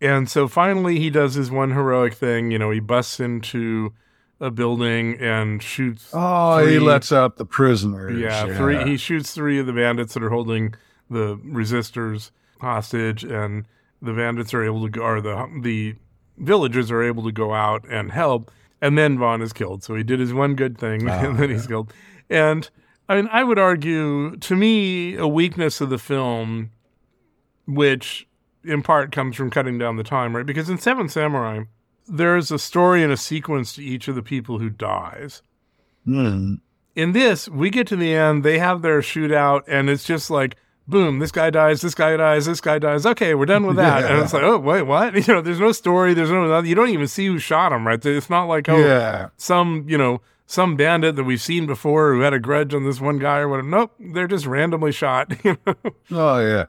and 0.00 0.28
so 0.28 0.48
finally 0.48 0.98
he 0.98 1.10
does 1.10 1.34
his 1.34 1.50
one 1.50 1.72
heroic 1.72 2.14
thing. 2.14 2.50
You 2.50 2.58
know, 2.58 2.70
he 2.70 2.80
busts 2.80 3.20
into 3.20 3.92
a 4.40 4.50
building 4.50 5.16
and 5.18 5.62
shoots. 5.62 6.10
Oh, 6.12 6.64
he 6.66 6.78
lets 6.78 7.12
out 7.12 7.36
the 7.36 7.46
prisoners. 7.46 8.18
yeah, 8.18 8.56
three. 8.56 8.84
He 8.84 8.96
shoots 8.96 9.32
three 9.32 9.58
of 9.58 9.66
the 9.66 9.72
bandits 9.72 10.14
that 10.14 10.22
are 10.22 10.30
holding 10.30 10.74
the 11.08 11.36
resistors 11.38 12.30
hostage, 12.60 13.24
and 13.24 13.64
the 14.02 14.12
bandits 14.12 14.52
are 14.52 14.64
able 14.64 14.82
to 14.84 14.90
go, 14.90 15.02
or 15.02 15.20
the 15.20 15.48
the 15.62 15.94
villagers 16.38 16.90
are 16.90 17.02
able 17.02 17.24
to 17.24 17.32
go 17.32 17.54
out 17.54 17.84
and 17.88 18.12
help. 18.12 18.50
And 18.82 18.98
then 18.98 19.18
Vaughn 19.18 19.40
is 19.40 19.54
killed. 19.54 19.82
So 19.82 19.94
he 19.94 20.02
did 20.02 20.20
his 20.20 20.34
one 20.34 20.54
good 20.54 20.76
thing, 20.76 21.08
oh, 21.08 21.12
and 21.30 21.38
then 21.38 21.48
he's 21.50 21.66
killed. 21.66 21.92
And 22.28 22.68
I 23.08 23.16
mean, 23.16 23.28
I 23.32 23.42
would 23.42 23.58
argue, 23.58 24.36
to 24.36 24.54
me, 24.54 25.16
a 25.16 25.26
weakness 25.26 25.80
of 25.80 25.88
the 25.90 25.98
film, 25.98 26.72
which 27.66 28.26
in 28.66 28.82
part 28.82 29.12
comes 29.12 29.36
from 29.36 29.50
cutting 29.50 29.78
down 29.78 29.96
the 29.96 30.02
time, 30.04 30.34
right? 30.36 30.46
Because 30.46 30.68
in 30.68 30.78
Seven 30.78 31.08
Samurai, 31.08 31.64
there 32.08 32.36
is 32.36 32.50
a 32.50 32.58
story 32.58 33.02
and 33.02 33.12
a 33.12 33.16
sequence 33.16 33.74
to 33.74 33.82
each 33.82 34.08
of 34.08 34.14
the 34.14 34.22
people 34.22 34.58
who 34.58 34.70
dies 34.70 35.42
Hmm. 36.04 36.54
in 36.94 37.12
this, 37.12 37.48
we 37.48 37.68
get 37.70 37.86
to 37.88 37.96
the 37.96 38.14
end, 38.14 38.44
they 38.44 38.58
have 38.58 38.82
their 38.82 39.00
shootout, 39.00 39.62
and 39.66 39.90
it's 39.90 40.04
just 40.04 40.30
like, 40.30 40.56
boom, 40.86 41.18
this 41.18 41.32
guy 41.32 41.50
dies, 41.50 41.80
this 41.80 41.94
guy 41.96 42.16
dies, 42.16 42.46
this 42.46 42.60
guy 42.60 42.78
dies. 42.78 43.04
Okay, 43.04 43.34
we're 43.34 43.44
done 43.46 43.66
with 43.66 43.74
that. 43.84 44.08
And 44.08 44.22
it's 44.22 44.32
like, 44.32 44.44
oh, 44.44 44.58
wait, 44.58 44.82
what? 44.82 45.14
You 45.26 45.34
know, 45.34 45.40
there's 45.40 45.58
no 45.58 45.72
story, 45.72 46.14
there's 46.14 46.30
no, 46.30 46.60
you 46.60 46.74
don't 46.76 46.90
even 46.90 47.08
see 47.08 47.26
who 47.26 47.38
shot 47.40 47.72
him, 47.72 47.86
right? 47.86 48.04
It's 48.04 48.30
not 48.30 48.44
like, 48.44 48.68
oh, 48.68 48.76
Yeah. 48.78 49.30
some, 49.36 49.84
you 49.88 49.98
know, 49.98 50.20
some 50.46 50.76
bandit 50.76 51.16
that 51.16 51.24
we've 51.24 51.42
seen 51.42 51.66
before 51.66 52.14
who 52.14 52.20
had 52.20 52.32
a 52.32 52.38
grudge 52.38 52.72
on 52.72 52.84
this 52.84 53.00
one 53.00 53.18
guy 53.18 53.38
or 53.38 53.48
whatever. 53.48 53.66
Nope, 53.68 53.92
they're 53.98 54.28
just 54.28 54.46
randomly 54.46 54.92
shot. 54.92 55.34
you 55.44 55.56
know? 55.66 55.74
Oh 56.12 56.38
yeah. 56.38 56.66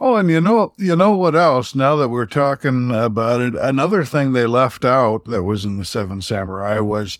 Oh, 0.00 0.14
and 0.16 0.30
you 0.30 0.40
know, 0.40 0.72
you 0.76 0.94
know 0.94 1.16
what 1.16 1.34
else? 1.34 1.74
Now 1.74 1.96
that 1.96 2.08
we're 2.08 2.26
talking 2.26 2.92
about 2.92 3.40
it, 3.40 3.54
another 3.56 4.04
thing 4.04 4.32
they 4.32 4.46
left 4.46 4.84
out 4.84 5.24
that 5.24 5.42
was 5.42 5.64
in 5.64 5.76
the 5.78 5.84
Seven 5.84 6.22
Samurai 6.22 6.78
was 6.78 7.18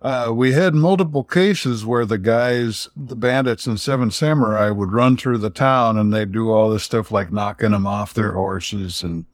uh, 0.00 0.30
we 0.34 0.52
had 0.52 0.74
multiple 0.74 1.24
cases 1.24 1.84
where 1.84 2.06
the 2.06 2.16
guys, 2.18 2.88
the 2.96 3.16
bandits 3.16 3.66
in 3.66 3.76
Seven 3.76 4.10
Samurai, 4.10 4.70
would 4.70 4.92
run 4.92 5.16
through 5.18 5.38
the 5.38 5.50
town 5.50 5.98
and 5.98 6.12
they'd 6.14 6.32
do 6.32 6.50
all 6.50 6.70
this 6.70 6.82
stuff 6.82 7.10
like 7.10 7.30
knocking 7.32 7.72
them 7.72 7.86
off 7.86 8.14
their 8.14 8.32
horses 8.32 9.02
and, 9.02 9.26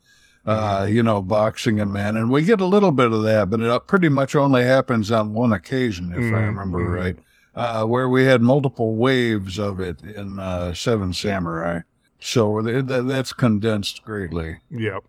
uh, 0.45 0.87
you 0.89 1.03
know, 1.03 1.23
boxing 1.23 1.77
them 1.77 1.95
in. 1.97 2.17
And 2.17 2.29
we 2.31 2.43
get 2.43 2.61
a 2.61 2.67
little 2.67 2.93
bit 2.93 3.13
of 3.13 3.23
that, 3.23 3.51
but 3.51 3.61
it 3.61 3.87
pretty 3.87 4.09
much 4.09 4.35
only 4.35 4.65
happens 4.65 5.13
on 5.13 5.33
one 5.33 5.53
occasion, 5.53 6.11
if 6.13 6.19
I 6.19 6.23
Mhm, 6.43 6.47
remember 6.47 6.79
mhm. 6.81 6.97
right, 7.01 7.19
uh, 7.55 7.85
where 7.85 8.09
we 8.09 8.25
had 8.25 8.43
multiple 8.43 8.97
waves 8.97 9.59
of 9.61 9.79
it 9.81 10.01
in 10.03 10.41
uh, 10.41 10.73
Seven 10.75 11.13
Samurai. 11.13 11.81
So 12.21 12.61
th- 12.63 12.87
th- 12.87 13.05
that's 13.07 13.33
condensed 13.33 14.05
greatly. 14.05 14.59
Yep. 14.71 15.05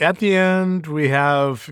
At 0.00 0.18
the 0.18 0.34
end, 0.34 0.86
we 0.86 1.08
have, 1.10 1.70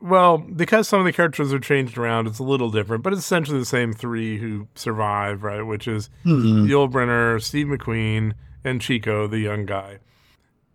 well, 0.00 0.38
because 0.38 0.88
some 0.88 1.00
of 1.00 1.06
the 1.06 1.12
characters 1.12 1.52
are 1.52 1.58
changed 1.58 1.96
around, 1.98 2.26
it's 2.26 2.38
a 2.38 2.44
little 2.44 2.70
different, 2.70 3.02
but 3.02 3.12
it's 3.12 3.22
essentially 3.22 3.58
the 3.58 3.64
same 3.64 3.92
three 3.92 4.38
who 4.38 4.68
survive, 4.74 5.42
right? 5.42 5.62
Which 5.62 5.88
is 5.88 6.10
Mhm. 6.24 6.68
Yul 6.68 6.90
Brynner, 6.90 7.42
Steve 7.42 7.66
McQueen, 7.66 8.34
and 8.64 8.80
Chico, 8.80 9.26
the 9.26 9.38
young 9.40 9.66
guy. 9.66 9.98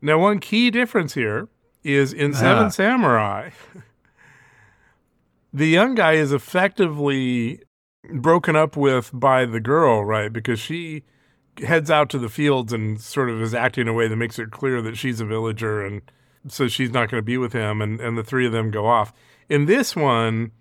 Now, 0.01 0.19
one 0.19 0.39
key 0.39 0.69
difference 0.71 1.13
here 1.13 1.47
is 1.83 2.11
in 2.11 2.33
Seven 2.33 2.65
Ah. 2.65 2.69
Samurai, 2.69 3.51
the 5.53 5.67
young 5.67 5.95
guy 5.95 6.13
is 6.13 6.31
effectively 6.33 7.61
broken 8.11 8.55
up 8.55 8.75
with 8.75 9.09
by 9.13 9.45
the 9.45 9.59
girl, 9.59 10.03
right? 10.03 10.31
Because 10.31 10.59
she 10.59 11.03
heads 11.59 11.89
out 11.89 12.09
to 12.09 12.19
the 12.19 12.29
fields 12.29 12.73
and 12.73 12.99
sort 12.99 13.29
of 13.29 13.41
is 13.41 13.53
acting 13.53 13.83
in 13.83 13.87
a 13.87 13.93
way 13.93 14.07
that 14.07 14.15
makes 14.15 14.39
it 14.39 14.51
clear 14.51 14.81
that 14.81 14.97
she's 14.97 15.19
a 15.19 15.25
villager 15.25 15.85
and 15.85 16.01
so 16.47 16.67
she's 16.67 16.91
not 16.91 17.09
going 17.09 17.19
to 17.19 17.25
be 17.25 17.37
with 17.37 17.53
him 17.53 17.81
and, 17.81 17.99
and 17.99 18.17
the 18.17 18.23
three 18.23 18.45
of 18.45 18.51
them 18.51 18.71
go 18.71 18.85
off. 18.85 19.13
In 19.49 19.65
this 19.65 19.95
one, 19.95 20.51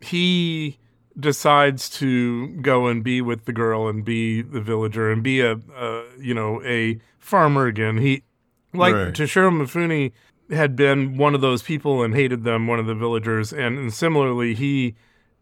he 0.00 0.78
decides 1.18 1.90
to 1.90 2.48
go 2.60 2.86
and 2.86 3.02
be 3.02 3.20
with 3.20 3.44
the 3.44 3.52
girl 3.52 3.88
and 3.88 4.04
be 4.04 4.42
the 4.42 4.60
villager 4.60 5.10
and 5.10 5.22
be 5.22 5.40
a, 5.40 5.54
a 5.76 6.04
you 6.20 6.32
know 6.32 6.62
a 6.64 6.98
farmer 7.18 7.66
again. 7.66 7.98
He 7.98 8.22
like 8.72 8.94
Right. 8.94 9.14
Toshiro 9.14 9.50
Mifune 9.50 10.12
had 10.50 10.76
been 10.76 11.16
one 11.16 11.34
of 11.34 11.40
those 11.40 11.62
people 11.62 12.02
and 12.02 12.14
hated 12.14 12.44
them, 12.44 12.66
one 12.66 12.78
of 12.78 12.86
the 12.86 12.94
villagers, 12.94 13.52
and, 13.52 13.78
and 13.78 13.92
similarly 13.92 14.54
he 14.54 14.94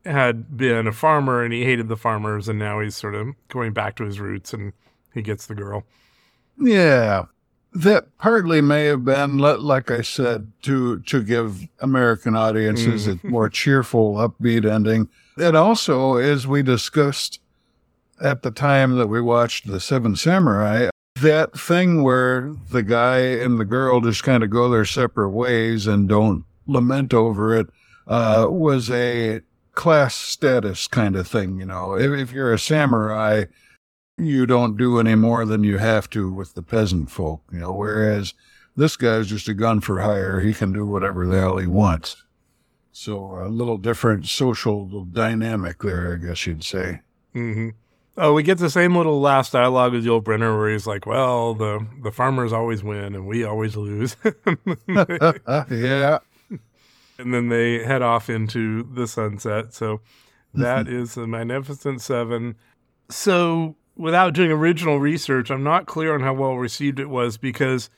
had 0.07 0.57
been 0.57 0.87
a 0.87 0.93
farmer 0.93 1.43
and 1.43 1.53
he 1.53 1.65
hated 1.65 1.89
the 1.89 1.97
farmers, 1.97 2.49
and 2.49 2.59
now 2.59 2.81
he's 2.81 2.97
sort 2.97 3.15
of 3.15 3.29
going 3.49 3.73
back 3.73 3.97
to 3.97 4.05
his 4.05 4.21
roots 4.21 4.53
and 4.53 4.73
he 5.13 5.23
gets 5.23 5.47
the 5.47 5.55
girl. 5.55 5.85
Yeah. 6.59 7.27
That 7.73 8.17
partly 8.17 8.63
may 8.63 8.87
have 8.87 9.05
been, 9.05 9.37
like 9.39 9.91
I 9.91 10.01
said, 10.01 10.51
to 10.63 11.01
to 11.01 11.23
give 11.23 11.69
American 11.81 12.35
audiences 12.35 13.07
a 13.07 13.19
more 13.23 13.51
cheerful, 13.51 14.15
upbeat 14.15 14.65
ending. 14.65 15.11
And 15.37 15.57
also, 15.57 16.17
as 16.17 16.47
we 16.47 16.63
discussed 16.63 17.39
at 18.23 18.41
the 18.41 18.51
time 18.51 18.97
that 18.97 19.09
we 19.09 19.21
watched 19.21 19.67
The 19.67 19.79
Seven 19.79 20.17
Samurai, 20.17 20.89
that 21.21 21.59
thing 21.59 22.03
where 22.03 22.55
the 22.71 22.83
guy 22.83 23.19
and 23.19 23.61
the 23.61 23.65
girl 23.67 24.01
just 24.01 24.23
kind 24.23 24.43
of 24.43 24.49
go 24.49 24.71
their 24.71 24.87
separate 24.87 25.31
ways 25.31 25.87
and 25.87 26.09
don't 26.09 26.45
lament 26.67 27.13
over 27.13 27.55
it 27.55 27.67
uh, 28.07 28.47
was 28.49 28.91
a 28.91 29.41
class 29.77 30.17
status 30.17 30.89
kind 30.89 31.15
of 31.15 31.29
thing. 31.29 31.61
You 31.61 31.67
know, 31.67 31.95
if, 31.95 32.11
if 32.11 32.33
you're 32.33 32.53
a 32.53 32.59
samurai, 32.59 33.45
you 34.19 34.47
don't 34.47 34.77
do 34.77 34.99
any 34.99 35.15
more 35.15 35.45
than 35.45 35.63
you 35.63 35.79
have 35.79 36.11
to 36.11 36.33
with 36.33 36.55
the 36.55 36.63
peasant 36.63 37.11
folk, 37.11 37.43
you 37.53 37.61
know, 37.61 37.73
whereas 37.73 38.35
this 38.75 38.97
guy's 38.97 39.29
just 39.29 39.49
a 39.49 39.55
gun 39.55 39.81
for 39.81 40.01
hire. 40.01 40.41
He 40.41 40.53
can 40.53 40.73
do 40.73 40.85
whatever 40.85 41.27
the 41.27 41.39
hell 41.39 41.59
he 41.59 41.67
wants. 41.69 42.25
So 42.91 43.39
a 43.39 43.49
little 43.49 43.77
different 43.79 44.27
social 44.27 45.05
dynamic 45.05 45.83
there, 45.83 46.15
I 46.15 46.27
guess 46.27 46.47
you'd 46.47 46.65
say. 46.65 47.03
hmm 47.33 47.69
Oh, 48.19 48.33
we 48.33 48.43
get 48.43 48.57
the 48.57 48.71
same 48.71 48.97
little 48.97 49.21
last 49.21 49.53
dialogue 49.53 49.95
as 49.95 50.07
Yul 50.07 50.23
Brynner, 50.25 50.57
where 50.57 50.71
he's 50.71 50.87
like, 50.87 51.05
"Well, 51.05 51.53
the 51.53 51.87
the 52.03 52.11
farmers 52.11 52.51
always 52.51 52.83
win 52.83 53.15
and 53.15 53.27
we 53.27 53.45
always 53.45 53.77
lose," 53.77 54.17
yeah. 54.89 56.19
And 57.19 57.33
then 57.33 57.49
they 57.49 57.85
head 57.85 58.03
off 58.03 58.29
into 58.31 58.83
the 58.83 59.07
sunset. 59.07 59.73
So 59.75 60.01
that 60.55 60.89
is 60.89 61.15
the 61.15 61.27
Magnificent 61.27 62.01
Seven. 62.01 62.57
So 63.11 63.77
without 63.97 64.35
doing 64.35 64.51
original 64.51 64.99
research, 64.99 65.51
I'm 65.51 65.63
not 65.63 65.87
clear 65.87 66.15
on 66.15 66.21
how 66.21 66.35
well 66.35 66.55
received 66.57 66.99
it 67.01 67.09
was 67.11 67.37
because 67.37 67.91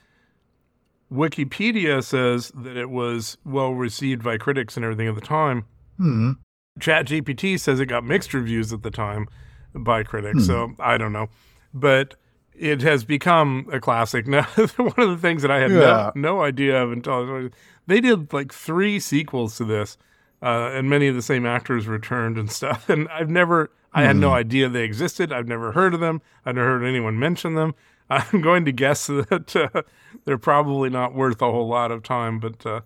Wikipedia 1.11 2.03
says 2.03 2.51
that 2.55 2.77
it 2.77 2.89
was 2.89 3.37
well 3.45 3.71
received 3.73 4.23
by 4.23 4.37
critics 4.37 4.75
and 4.75 4.83
everything 4.85 5.07
at 5.07 5.15
the 5.15 5.21
time. 5.21 5.65
Hmm. 5.97 6.31
ChatGPT 6.79 7.59
says 7.59 7.79
it 7.79 7.87
got 7.87 8.03
mixed 8.05 8.33
reviews 8.33 8.71
at 8.71 8.83
the 8.83 8.91
time 8.91 9.27
by 9.73 10.03
critics, 10.03 10.45
so 10.45 10.73
I 10.79 10.97
don't 10.97 11.11
know. 11.11 11.27
But 11.73 12.15
it 12.53 12.81
has 12.81 13.03
become 13.03 13.67
a 13.71 13.79
classic. 13.79 14.27
Now, 14.27 14.43
one 14.43 14.93
of 14.97 15.09
the 15.09 15.17
things 15.17 15.41
that 15.41 15.51
I 15.51 15.59
had 15.59 15.71
Yeah. 15.71 16.11
no, 16.15 16.35
no 16.35 16.41
idea 16.43 16.81
of 16.81 16.91
until 16.91 17.49
they 17.89 17.99
did 18.01 18.31
like 18.31 18.53
three 18.53 18.99
sequels 18.99 19.57
to 19.57 19.65
this, 19.65 19.97
uh, 20.41 20.69
and 20.73 20.89
many 20.89 21.07
of 21.07 21.15
the 21.15 21.21
same 21.21 21.45
actors 21.45 21.87
returned 21.87 22.37
and 22.37 22.49
stuff. 22.59 22.89
And 22.89 23.07
I've 23.09 23.29
never, 23.29 23.71
I 23.93 24.03
had 24.03 24.15
no 24.15 24.31
idea 24.31 24.69
they 24.69 24.83
existed. 24.83 25.33
I've 25.33 25.47
never 25.47 25.73
heard 25.73 25.93
of 25.93 25.99
them. 25.99 26.21
I've 26.45 26.55
never 26.55 26.67
heard 26.79 26.85
anyone 26.85 27.19
mention 27.19 27.55
them. 27.55 27.75
I'm 28.09 28.41
going 28.41 28.65
to 28.65 28.71
guess 28.71 29.05
that 29.07 29.55
uh, 29.55 29.81
they're 30.25 30.37
probably 30.39 30.89
not 30.89 31.13
worth 31.13 31.41
a 31.41 31.51
whole 31.51 31.67
lot 31.67 31.91
of 31.91 32.01
time, 32.03 32.39
but 32.39 32.65
uh, 32.65 32.81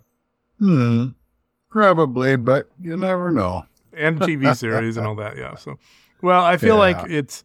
Hmm. 0.60 1.08
Probably, 1.70 2.36
but 2.36 2.70
you 2.80 2.96
never 2.98 3.32
know. 3.32 3.66
and 3.92 4.20
TV 4.20 4.56
series 4.56 4.96
and 4.98 5.08
all 5.08 5.16
that. 5.16 5.38
Yeah. 5.38 5.56
So, 5.56 5.78
well, 6.22 6.44
I 6.44 6.58
feel 6.58 6.78
like 6.78 7.10
it's, 7.10 7.44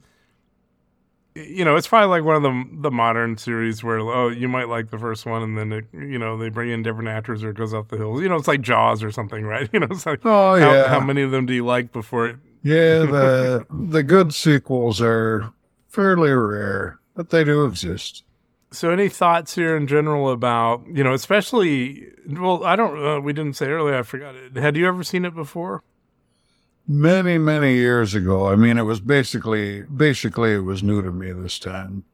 you 1.47 1.65
know, 1.65 1.77
it's 1.77 1.87
probably 1.87 2.09
like 2.09 2.25
one 2.25 2.37
of 2.37 2.43
the 2.43 2.65
the 2.83 2.91
modern 2.91 3.37
series 3.37 3.85
where 3.85 3.99
oh, 4.01 4.29
you 4.29 4.49
might 4.49 4.69
like 4.69 4.91
the 4.91 4.99
first 4.99 5.27
one, 5.27 5.43
and 5.43 5.57
then 5.59 5.73
it, 5.73 5.87
you 5.93 6.19
know 6.19 6.37
they 6.37 6.49
bring 6.49 6.71
in 6.71 6.83
different 6.83 7.09
actors 7.09 7.43
or 7.45 7.51
it 7.51 7.57
goes 7.57 7.73
up 7.75 7.89
the 7.89 7.97
hills. 7.97 8.21
You 8.23 8.29
know, 8.29 8.37
it's 8.37 8.49
like 8.49 8.61
Jaws 8.61 9.03
or 9.03 9.11
something, 9.11 9.45
right? 9.55 9.69
You 9.73 9.81
know, 9.81 9.89
it's 9.91 10.07
like 10.07 10.21
Oh 10.25 10.59
how, 10.59 10.73
yeah. 10.73 10.89
how 10.89 11.01
many 11.01 11.23
of 11.23 11.31
them 11.31 11.47
do 11.47 11.55
you 11.55 11.65
like 11.65 11.93
before 11.93 12.27
it? 12.27 12.37
Yeah, 12.63 12.99
the 13.01 13.67
the 13.71 14.03
good 14.03 14.35
sequels 14.35 15.01
are 15.01 15.53
fairly 15.89 16.31
rare, 16.31 16.99
but 17.15 17.31
they 17.31 17.45
do 17.45 17.65
exist. 17.65 18.25
So, 18.71 18.91
any 18.91 19.09
thoughts 19.09 19.55
here 19.55 19.77
in 19.77 19.87
general 19.87 20.31
about 20.31 20.85
you 20.93 21.03
know, 21.03 21.15
especially 21.15 22.09
well, 22.27 22.65
I 22.65 22.77
don't. 22.77 23.03
Uh, 23.03 23.21
we 23.21 23.33
didn't 23.33 23.55
say 23.55 23.67
earlier. 23.67 23.97
I 23.97 24.03
forgot 24.03 24.35
it. 24.35 24.57
Had 24.57 24.77
you 24.77 24.87
ever 24.87 25.03
seen 25.03 25.25
it 25.25 25.35
before? 25.35 25.83
Many, 26.91 27.37
many 27.37 27.75
years 27.75 28.15
ago. 28.15 28.49
I 28.49 28.57
mean, 28.57 28.79
it 28.79 28.83
was 28.83 28.99
basically 28.99 29.83
basically 29.83 30.55
it 30.55 30.65
was 30.65 30.83
new 30.83 31.03
to 31.03 31.13
me 31.13 31.33
this 31.33 31.59
time. 31.59 32.05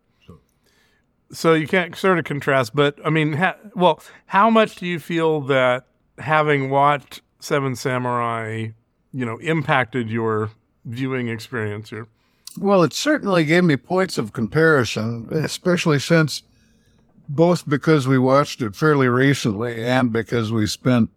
so 1.30 1.54
you 1.54 1.68
can't 1.68 1.94
sort 1.94 2.18
of 2.18 2.24
contrast, 2.24 2.74
but 2.74 2.98
I 3.04 3.10
mean, 3.10 3.34
ha- 3.34 3.56
well, 3.76 4.02
how 4.26 4.50
much 4.50 4.74
do 4.74 4.86
you 4.86 4.98
feel 4.98 5.40
that 5.42 5.86
having 6.18 6.70
watched 6.70 7.22
Seven 7.38 7.76
Samurai, 7.76 8.68
you 9.12 9.24
know, 9.24 9.38
impacted 9.38 10.10
your 10.10 10.50
viewing 10.84 11.28
experience 11.28 11.90
here? 11.90 12.08
Well, 12.58 12.82
it 12.82 12.92
certainly 12.92 13.44
gave 13.44 13.62
me 13.62 13.76
points 13.76 14.18
of 14.18 14.32
comparison, 14.32 15.28
especially 15.30 16.00
since 16.00 16.42
both 17.28 17.68
because 17.68 18.06
we 18.08 18.18
watched 18.18 18.60
it 18.60 18.74
fairly 18.74 19.08
recently 19.08 19.84
and 19.84 20.12
because 20.12 20.52
we 20.52 20.66
spent, 20.66 21.10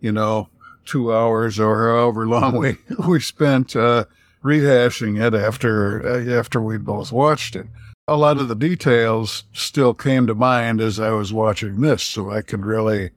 you 0.00 0.12
know, 0.12 0.48
two 0.88 1.14
hours 1.14 1.60
or 1.60 1.88
however 1.88 2.26
long 2.26 2.56
we 2.56 2.76
we 3.08 3.20
spent 3.20 3.76
uh, 3.76 4.04
rehashing 4.42 5.22
it 5.22 5.34
after 5.34 6.06
uh, 6.06 6.38
after 6.38 6.60
we 6.60 6.78
both 6.78 7.12
watched 7.12 7.54
it. 7.54 7.66
A 8.08 8.16
lot 8.16 8.38
of 8.38 8.48
the 8.48 8.56
details 8.56 9.44
still 9.52 9.92
came 9.92 10.26
to 10.26 10.34
mind 10.34 10.80
as 10.80 10.98
I 10.98 11.10
was 11.10 11.32
watching 11.32 11.82
this, 11.82 12.02
so 12.02 12.30
I 12.30 12.40
could 12.40 12.64
really, 12.64 13.10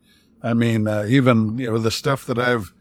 I 0.43 0.53
mean, 0.53 0.85
uh, 0.85 1.05
even 1.07 1.57
you 1.57 1.71
know 1.71 1.77
the 1.77 1.91
stuff 1.91 2.25
that 2.25 2.37
I've 2.37 2.73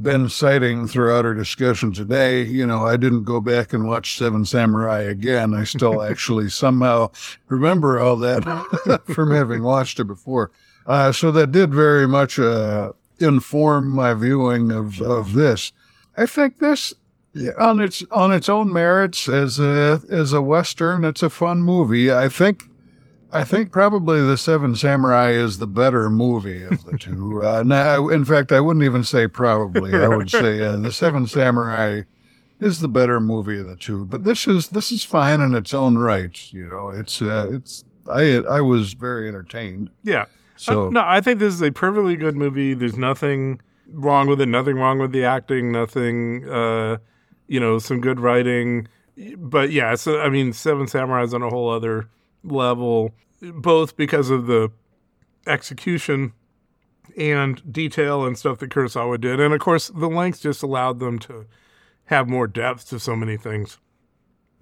been 0.00 0.28
citing 0.28 0.86
throughout 0.86 1.26
our 1.26 1.34
discussion 1.34 1.92
today, 1.92 2.42
you 2.42 2.64
know, 2.64 2.86
I 2.86 2.96
didn't 2.96 3.24
go 3.24 3.40
back 3.40 3.72
and 3.72 3.86
watch 3.86 4.16
Seven 4.16 4.44
Samurai 4.44 5.02
again. 5.02 5.54
I 5.54 5.64
still 5.64 6.02
actually 6.10 6.48
somehow 6.48 7.10
remember 7.48 7.98
all 7.98 8.16
that 8.16 9.02
from 9.14 9.32
having 9.32 9.62
watched 9.62 10.00
it 10.00 10.04
before. 10.04 10.52
Uh, 10.86 11.12
so 11.12 11.30
that 11.32 11.52
did 11.52 11.74
very 11.74 12.06
much 12.08 12.38
uh, 12.38 12.92
inform 13.20 13.90
my 13.90 14.14
viewing 14.14 14.70
of, 14.70 15.00
of 15.00 15.34
this. 15.34 15.72
I 16.16 16.26
think 16.26 16.58
this, 16.58 16.94
on 17.58 17.80
its 17.80 18.02
on 18.10 18.32
its 18.32 18.48
own 18.48 18.72
merits 18.72 19.28
as 19.28 19.58
a 19.60 20.00
as 20.10 20.32
a 20.32 20.42
western, 20.42 21.04
it's 21.04 21.22
a 21.22 21.30
fun 21.30 21.62
movie. 21.62 22.12
I 22.12 22.28
think 22.28 22.64
I 23.30 23.44
think 23.44 23.70
probably 23.70 24.20
the 24.20 24.38
Seven 24.38 24.74
Samurai 24.74 25.30
is 25.30 25.58
the 25.58 25.66
better 25.66 26.08
movie 26.08 26.64
of 26.64 26.84
the 26.84 26.96
two. 27.00 27.42
Uh, 27.44 27.62
now, 27.64 28.08
in 28.08 28.24
fact, 28.24 28.52
I 28.52 28.60
wouldn't 28.60 28.84
even 28.84 29.04
say 29.04 29.28
probably. 29.28 29.94
I 29.94 30.08
would 30.08 30.30
say 30.30 30.62
uh, 30.62 30.76
the 30.76 30.92
Seven 30.92 31.26
Samurai 31.26 32.02
is 32.60 32.80
the 32.80 32.88
better 32.88 33.20
movie 33.20 33.60
of 33.60 33.66
the 33.66 33.76
two. 33.76 34.06
But 34.06 34.24
this 34.24 34.46
is 34.46 34.68
this 34.68 34.90
is 34.90 35.04
fine 35.04 35.40
in 35.40 35.54
its 35.54 35.74
own 35.74 35.98
right. 35.98 36.52
You 36.52 36.68
know, 36.68 36.88
it's 36.88 37.20
uh, 37.20 37.48
it's 37.52 37.84
I 38.10 38.38
I 38.48 38.60
was 38.62 38.94
very 38.94 39.28
entertained. 39.28 39.90
Yeah. 40.02 40.24
So 40.58 40.88
Uh, 40.88 40.90
no, 40.90 41.02
I 41.04 41.20
think 41.20 41.38
this 41.38 41.54
is 41.54 41.62
a 41.62 41.70
perfectly 41.72 42.16
good 42.16 42.36
movie. 42.36 42.74
There's 42.74 42.96
nothing 42.98 43.60
wrong 43.90 44.26
with 44.26 44.40
it. 44.40 44.46
Nothing 44.46 44.76
wrong 44.76 44.98
with 44.98 45.12
the 45.12 45.24
acting. 45.24 45.72
Nothing, 45.72 46.48
uh, 46.48 46.98
you 47.46 47.58
know, 47.60 47.78
some 47.78 48.00
good 48.00 48.20
writing. 48.20 48.88
But 49.36 49.72
yeah, 49.72 49.94
so 49.94 50.20
I 50.20 50.28
mean, 50.28 50.52
Seven 50.52 50.86
Samurai 50.86 51.22
is 51.22 51.32
on 51.34 51.42
a 51.42 51.48
whole 51.48 51.70
other 51.70 52.08
level, 52.44 53.12
both 53.40 53.96
because 53.96 54.30
of 54.30 54.46
the 54.46 54.70
execution 55.46 56.32
and 57.16 57.72
detail 57.72 58.24
and 58.24 58.38
stuff 58.38 58.58
that 58.58 58.70
Kurosawa 58.70 59.20
did, 59.20 59.40
and 59.40 59.52
of 59.52 59.60
course, 59.60 59.88
the 59.88 60.08
length 60.08 60.40
just 60.42 60.62
allowed 60.62 61.00
them 61.00 61.18
to 61.20 61.46
have 62.04 62.28
more 62.28 62.46
depth 62.46 62.88
to 62.90 63.00
so 63.00 63.16
many 63.16 63.36
things 63.36 63.78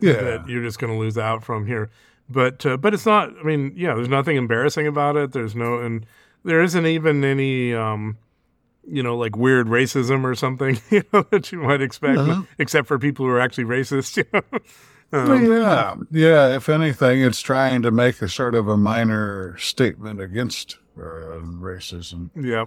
yeah, 0.00 0.14
that 0.14 0.48
you're 0.48 0.62
just 0.62 0.78
going 0.78 0.92
to 0.92 0.98
lose 0.98 1.18
out 1.18 1.44
from 1.44 1.66
here. 1.66 1.90
But 2.28 2.66
uh, 2.66 2.76
but 2.76 2.92
it's 2.94 3.06
not. 3.06 3.30
I 3.38 3.42
mean, 3.44 3.72
yeah, 3.76 3.94
there's 3.94 4.08
nothing 4.08 4.36
embarrassing 4.36 4.86
about 4.86 5.16
it. 5.16 5.32
There's 5.32 5.54
no, 5.54 5.78
and 5.78 6.04
there 6.44 6.60
isn't 6.62 6.84
even 6.86 7.24
any, 7.24 7.72
um, 7.74 8.18
you 8.88 9.02
know, 9.02 9.16
like 9.16 9.36
weird 9.36 9.68
racism 9.68 10.24
or 10.24 10.34
something, 10.34 10.78
you 10.90 11.02
know, 11.12 11.22
that 11.30 11.52
you 11.52 11.58
might 11.60 11.80
expect, 11.80 12.18
Uh-huh. 12.18 12.42
except 12.58 12.88
for 12.88 12.98
people 12.98 13.26
who 13.26 13.30
are 13.32 13.40
actually 13.40 13.64
racist. 13.64 14.16
You 14.24 14.24
know? 14.32 14.60
Um, 15.12 15.52
yeah, 15.52 15.94
yeah. 16.10 16.56
If 16.56 16.68
anything, 16.68 17.20
it's 17.22 17.40
trying 17.40 17.82
to 17.82 17.92
make 17.92 18.20
a 18.22 18.28
sort 18.28 18.56
of 18.56 18.66
a 18.66 18.76
minor 18.76 19.56
statement 19.56 20.20
against 20.20 20.78
uh, 20.98 21.38
racism. 21.60 22.30
yeah. 22.34 22.64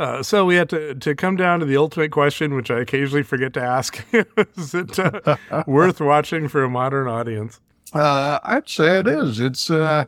Uh, 0.00 0.20
so 0.20 0.44
we 0.44 0.56
had 0.56 0.68
to 0.70 0.94
to 0.96 1.14
come 1.14 1.36
down 1.36 1.60
to 1.60 1.64
the 1.66 1.76
ultimate 1.76 2.10
question, 2.10 2.54
which 2.56 2.72
I 2.72 2.80
occasionally 2.80 3.22
forget 3.22 3.52
to 3.54 3.60
ask: 3.62 4.04
Is 4.56 4.74
it 4.74 4.98
uh, 4.98 5.36
worth 5.66 6.00
watching 6.00 6.48
for 6.48 6.64
a 6.64 6.68
modern 6.68 7.06
audience? 7.06 7.60
Uh, 7.94 8.38
I'd 8.42 8.68
say 8.68 8.98
it 8.98 9.06
is. 9.06 9.38
It's 9.40 9.70
uh, 9.70 10.04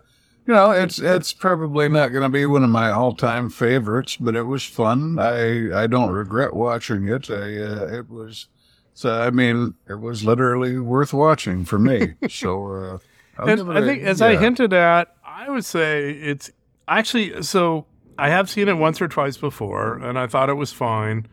you 0.47 0.55
know, 0.55 0.71
it's 0.71 0.99
it's 0.99 1.33
probably 1.33 1.89
not 1.89 2.09
going 2.09 2.23
to 2.23 2.29
be 2.29 2.47
one 2.47 2.65
of 2.65 2.71
my 2.71 2.91
all 2.91 3.15
time 3.15 3.51
favorites, 3.51 4.17
but 4.17 4.35
it 4.37 4.43
was 4.45 4.63
fun. 4.65 5.19
I 5.19 5.83
I 5.83 5.87
don't 5.87 6.11
regret 6.11 6.55
watching 6.55 7.09
it. 7.09 7.31
I 7.31 7.57
uh, 7.63 7.87
it 7.99 8.09
was. 8.11 8.49
So 8.95 9.21
I 9.21 9.31
mean, 9.31 9.75
it 9.89 10.01
was 10.01 10.25
literally 10.25 10.79
worth 10.79 11.13
watching 11.13 11.65
for 11.65 11.79
me. 11.79 12.15
So 12.29 13.01
uh, 13.39 13.47
And 13.47 13.73
I 13.73 13.81
a- 13.81 13.85
think, 13.85 14.03
as 14.05 14.23
I 14.23 14.37
hinted 14.37 14.73
at, 14.73 15.15
I 15.27 15.51
would 15.51 15.65
say 15.65 16.11
it's 16.11 16.51
actually 16.89 17.43
so. 17.43 17.87
I 18.17 18.29
have 18.29 18.49
seen 18.49 18.69
it 18.69 18.75
once 18.75 19.03
or 19.03 19.09
twice 19.09 19.37
before, 19.37 19.99
and 19.99 20.17
I 20.17 20.29
thought 20.29 20.49
it 20.49 20.55
was 20.55 20.73
fine. 20.73 21.27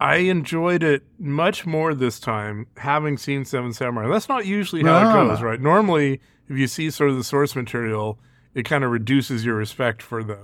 I 0.00 0.16
enjoyed 0.16 0.82
it 0.82 1.02
much 1.18 1.66
more 1.66 1.94
this 1.94 2.18
time, 2.18 2.66
having 2.78 3.18
seen 3.18 3.44
Seven 3.44 3.72
Samurai. 3.74 4.08
That's 4.10 4.28
not 4.30 4.46
usually 4.46 4.82
how 4.82 5.02
No. 5.02 5.10
it 5.24 5.28
goes, 5.28 5.42
right? 5.42 5.60
Normally, 5.60 6.20
if 6.48 6.56
you 6.56 6.66
see 6.66 6.90
sort 6.90 7.10
of 7.10 7.16
the 7.16 7.24
source 7.24 7.54
material, 7.54 8.18
it 8.54 8.64
kind 8.64 8.82
of 8.82 8.90
reduces 8.90 9.44
your 9.44 9.56
respect 9.56 10.00
for 10.02 10.24
the. 10.24 10.38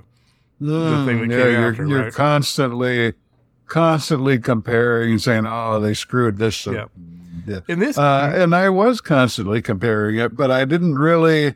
the 0.61 1.05
thing 1.07 1.21
that 1.21 1.29
Mm, 1.29 1.31
yeah, 1.31 1.37
came 1.45 1.53
you're, 1.53 1.71
after, 1.71 1.87
you're 1.87 2.03
right? 2.05 2.13
constantly, 2.13 3.13
constantly 3.67 4.39
comparing 4.39 5.13
and 5.13 5.23
saying, 5.23 5.45
"Oh, 5.47 5.81
they 5.81 5.95
screwed 5.95 6.39
this." 6.39 6.67
up." 6.67 6.75
Yeah. 6.75 6.85
Yeah. 7.47 7.61
In 7.69 7.79
this, 7.79 7.97
Uh, 7.99 8.33
and 8.35 8.55
I 8.55 8.69
was 8.71 9.01
constantly 9.01 9.63
comparing 9.63 10.17
it, 10.17 10.35
but 10.37 10.51
I 10.51 10.65
didn't 10.65 10.97
really, 10.99 11.55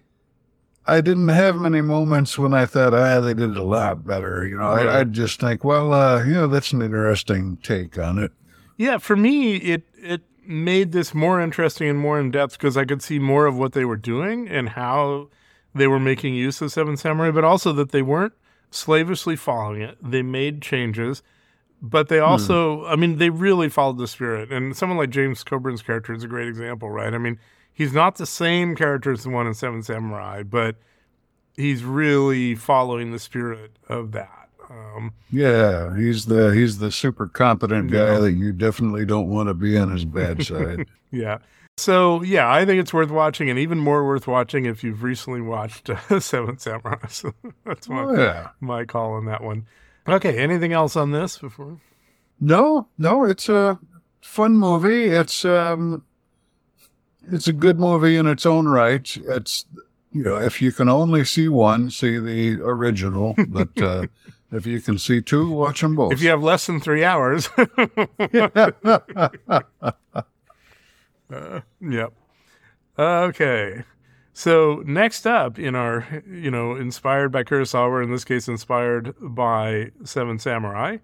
I 0.90 1.00
didn't 1.00 1.28
have 1.28 1.56
many 1.56 1.80
moments 1.80 2.38
when 2.38 2.52
I 2.52 2.66
thought, 2.66 2.92
ah, 2.92 3.20
they 3.20 3.34
did 3.34 3.56
a 3.56 3.62
lot 3.62 4.06
better. 4.06 4.46
You 4.46 4.58
know. 4.58 4.64
I, 4.64 5.00
I'd 5.00 5.12
just 5.12 5.40
think, 5.40 5.64
well, 5.64 5.92
uh, 5.92 6.24
you 6.24 6.34
know, 6.34 6.46
that's 6.46 6.72
an 6.72 6.82
interesting 6.82 7.58
take 7.58 7.98
on 7.98 8.18
it. 8.18 8.32
Yeah, 8.76 8.98
for 8.98 9.16
me, 9.16 9.56
it 9.56 9.84
it 9.96 10.22
made 10.44 10.92
this 10.92 11.14
more 11.14 11.40
interesting 11.40 11.88
and 11.88 11.98
more 11.98 12.18
in 12.18 12.30
depth 12.30 12.52
because 12.58 12.76
I 12.76 12.84
could 12.84 13.02
see 13.02 13.18
more 13.18 13.46
of 13.46 13.56
what 13.56 13.72
they 13.72 13.84
were 13.84 13.96
doing 13.96 14.48
and 14.48 14.70
how 14.70 15.28
they 15.74 15.86
were 15.86 16.00
making 16.00 16.34
use 16.34 16.60
of 16.60 16.72
Seven 16.72 16.96
Samurai, 16.96 17.30
but 17.30 17.44
also 17.44 17.72
that 17.74 17.92
they 17.92 18.02
weren't 18.02 18.32
slavishly 18.70 19.36
following 19.36 19.82
it. 19.82 19.96
They 20.02 20.22
made 20.22 20.62
changes, 20.62 21.22
but 21.80 22.08
they 22.08 22.18
also, 22.18 22.84
I 22.86 22.96
mean, 22.96 23.18
they 23.18 23.30
really 23.30 23.68
followed 23.68 23.98
the 23.98 24.08
spirit. 24.08 24.50
And 24.50 24.76
someone 24.76 24.98
like 24.98 25.10
James 25.10 25.44
Coburn's 25.44 25.82
character 25.82 26.12
is 26.12 26.24
a 26.24 26.28
great 26.28 26.48
example, 26.48 26.90
right? 26.90 27.14
I 27.14 27.18
mean, 27.18 27.38
he's 27.80 27.94
not 27.94 28.16
the 28.16 28.26
same 28.26 28.76
character 28.76 29.10
as 29.10 29.22
the 29.24 29.30
one 29.30 29.46
in 29.46 29.54
Seven 29.54 29.82
Samurai, 29.82 30.42
but 30.42 30.76
he's 31.56 31.82
really 31.82 32.54
following 32.54 33.10
the 33.10 33.18
spirit 33.18 33.78
of 33.88 34.12
that. 34.12 34.48
Um, 34.68 35.14
Yeah, 35.30 35.96
he's 35.96 36.26
the 36.26 36.50
he's 36.50 36.76
the 36.78 36.92
super 36.92 37.26
competent 37.26 37.90
guy 37.90 38.12
Yeah. 38.12 38.18
that 38.18 38.32
you 38.32 38.52
definitely 38.52 39.06
don't 39.06 39.28
want 39.28 39.48
to 39.48 39.54
be 39.54 39.78
on 39.78 39.90
his 39.90 40.04
bad 40.04 40.44
side. 40.50 40.86
Yeah. 41.10 41.38
So 41.78 42.22
yeah, 42.22 42.52
I 42.52 42.66
think 42.66 42.80
it's 42.80 42.92
worth 42.92 43.10
watching, 43.10 43.48
and 43.48 43.58
even 43.58 43.78
more 43.78 44.06
worth 44.06 44.26
watching 44.26 44.66
if 44.66 44.84
you've 44.84 45.02
recently 45.02 45.40
watched 45.40 45.88
uh, 45.88 46.20
Seven 46.20 46.58
Samurai. 46.58 47.06
So 47.08 47.32
that's 47.64 47.88
my 47.88 48.02
oh, 48.02 48.14
yeah. 48.14 48.48
my 48.60 48.84
call 48.84 49.14
on 49.14 49.24
that 49.24 49.42
one. 49.42 49.66
Okay. 50.06 50.36
Anything 50.38 50.72
else 50.74 50.96
on 50.96 51.12
this 51.12 51.38
before? 51.38 51.80
No, 52.40 52.88
no, 52.98 53.24
it's 53.24 53.48
a 53.48 53.78
fun 54.20 54.56
movie. 54.56 55.04
It's 55.06 55.44
um, 55.44 56.04
it's 57.30 57.48
a 57.48 57.52
good 57.52 57.78
movie 57.78 58.16
in 58.16 58.26
its 58.26 58.46
own 58.46 58.68
right. 58.68 59.16
It's 59.16 59.66
you 60.12 60.24
know, 60.24 60.36
if 60.36 60.60
you 60.60 60.72
can 60.72 60.88
only 60.88 61.24
see 61.24 61.48
one, 61.48 61.90
see 61.90 62.18
the 62.18 62.60
original. 62.62 63.34
But 63.48 63.80
uh, 63.80 64.06
if 64.52 64.66
you 64.66 64.80
can 64.80 64.98
see 64.98 65.20
two, 65.20 65.50
watch 65.50 65.80
them 65.80 65.94
both. 65.96 66.12
If 66.12 66.22
you 66.22 66.30
have 66.30 66.42
less 66.42 66.66
than 66.66 66.80
three 66.80 67.04
hours. 67.04 67.48
Uh, 71.32 71.60
yep. 71.80 72.12
Okay. 72.98 73.84
So 74.32 74.82
next 74.84 75.28
up 75.28 75.60
in 75.60 75.76
our, 75.76 76.24
you 76.28 76.50
know, 76.50 76.74
inspired 76.74 77.30
by 77.30 77.44
Kurosawa, 77.44 78.02
in 78.02 78.10
this 78.10 78.24
case, 78.24 78.48
inspired 78.48 79.14
by 79.20 79.92
Seven 80.02 80.40
Samurai, 80.40 80.96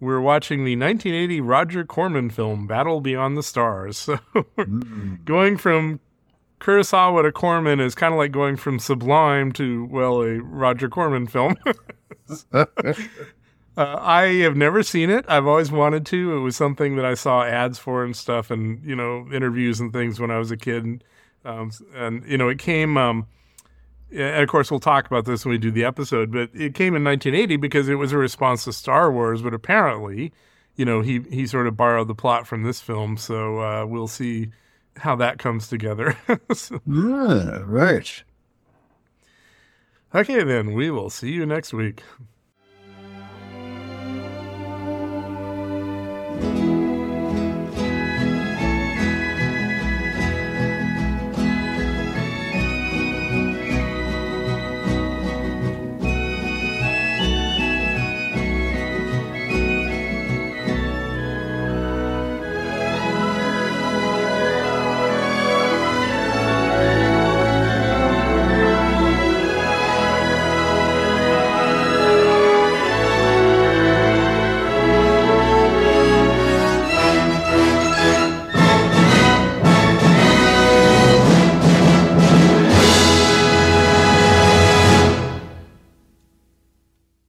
we're 0.00 0.20
watching 0.20 0.64
the 0.64 0.76
1980 0.76 1.40
Roger 1.40 1.84
Corman 1.84 2.30
film 2.30 2.66
Battle 2.66 3.00
Beyond 3.00 3.36
the 3.36 3.42
Stars. 3.42 4.08
So 4.56 4.64
going 5.24 5.56
from 5.56 6.00
Kurosawa 6.60 7.22
to 7.22 7.32
Corman 7.32 7.80
is 7.80 7.94
kind 7.94 8.12
of 8.14 8.18
like 8.18 8.32
going 8.32 8.56
from 8.56 8.78
Sublime 8.78 9.52
to 9.52 9.86
well, 9.86 10.22
a 10.22 10.38
Roger 10.40 10.88
Corman 10.88 11.26
film. 11.26 11.56
Uh, 13.78 13.96
I 14.00 14.22
have 14.36 14.56
never 14.56 14.82
seen 14.82 15.10
it. 15.10 15.26
I've 15.28 15.46
always 15.46 15.70
wanted 15.70 16.06
to. 16.06 16.34
It 16.34 16.40
was 16.40 16.56
something 16.56 16.96
that 16.96 17.04
I 17.04 17.12
saw 17.12 17.44
ads 17.44 17.78
for 17.78 18.04
and 18.04 18.16
stuff, 18.16 18.50
and 18.50 18.82
you 18.82 18.96
know, 18.96 19.28
interviews 19.30 19.80
and 19.80 19.92
things 19.92 20.18
when 20.18 20.30
I 20.30 20.38
was 20.38 20.50
a 20.50 20.56
kid. 20.56 21.04
Um, 21.44 21.70
and 21.94 22.24
you 22.26 22.38
know, 22.38 22.48
it 22.48 22.58
came. 22.58 22.96
Um, 22.96 23.26
and 24.16 24.42
of 24.42 24.48
course, 24.48 24.70
we'll 24.70 24.80
talk 24.80 25.06
about 25.06 25.24
this 25.26 25.44
when 25.44 25.52
we 25.52 25.58
do 25.58 25.70
the 25.70 25.84
episode. 25.84 26.32
But 26.32 26.50
it 26.54 26.74
came 26.74 26.96
in 26.96 27.04
1980 27.04 27.56
because 27.56 27.88
it 27.88 27.94
was 27.96 28.12
a 28.12 28.18
response 28.18 28.64
to 28.64 28.72
Star 28.72 29.12
Wars. 29.12 29.42
But 29.42 29.54
apparently, 29.54 30.32
you 30.76 30.84
know, 30.84 31.00
he 31.02 31.20
he 31.30 31.46
sort 31.46 31.66
of 31.66 31.76
borrowed 31.76 32.08
the 32.08 32.14
plot 32.14 32.46
from 32.46 32.62
this 32.62 32.80
film. 32.80 33.16
So 33.16 33.60
uh, 33.60 33.86
we'll 33.86 34.08
see 34.08 34.48
how 34.96 35.14
that 35.16 35.38
comes 35.38 35.68
together. 35.68 36.16
So- 36.54 36.80
Yeah, 36.86 37.60
right. 37.66 38.22
okay, 40.14 40.42
then 40.42 40.72
we 40.72 40.90
will 40.90 41.10
see 41.10 41.30
you 41.32 41.44
next 41.46 41.72
week. 41.72 42.02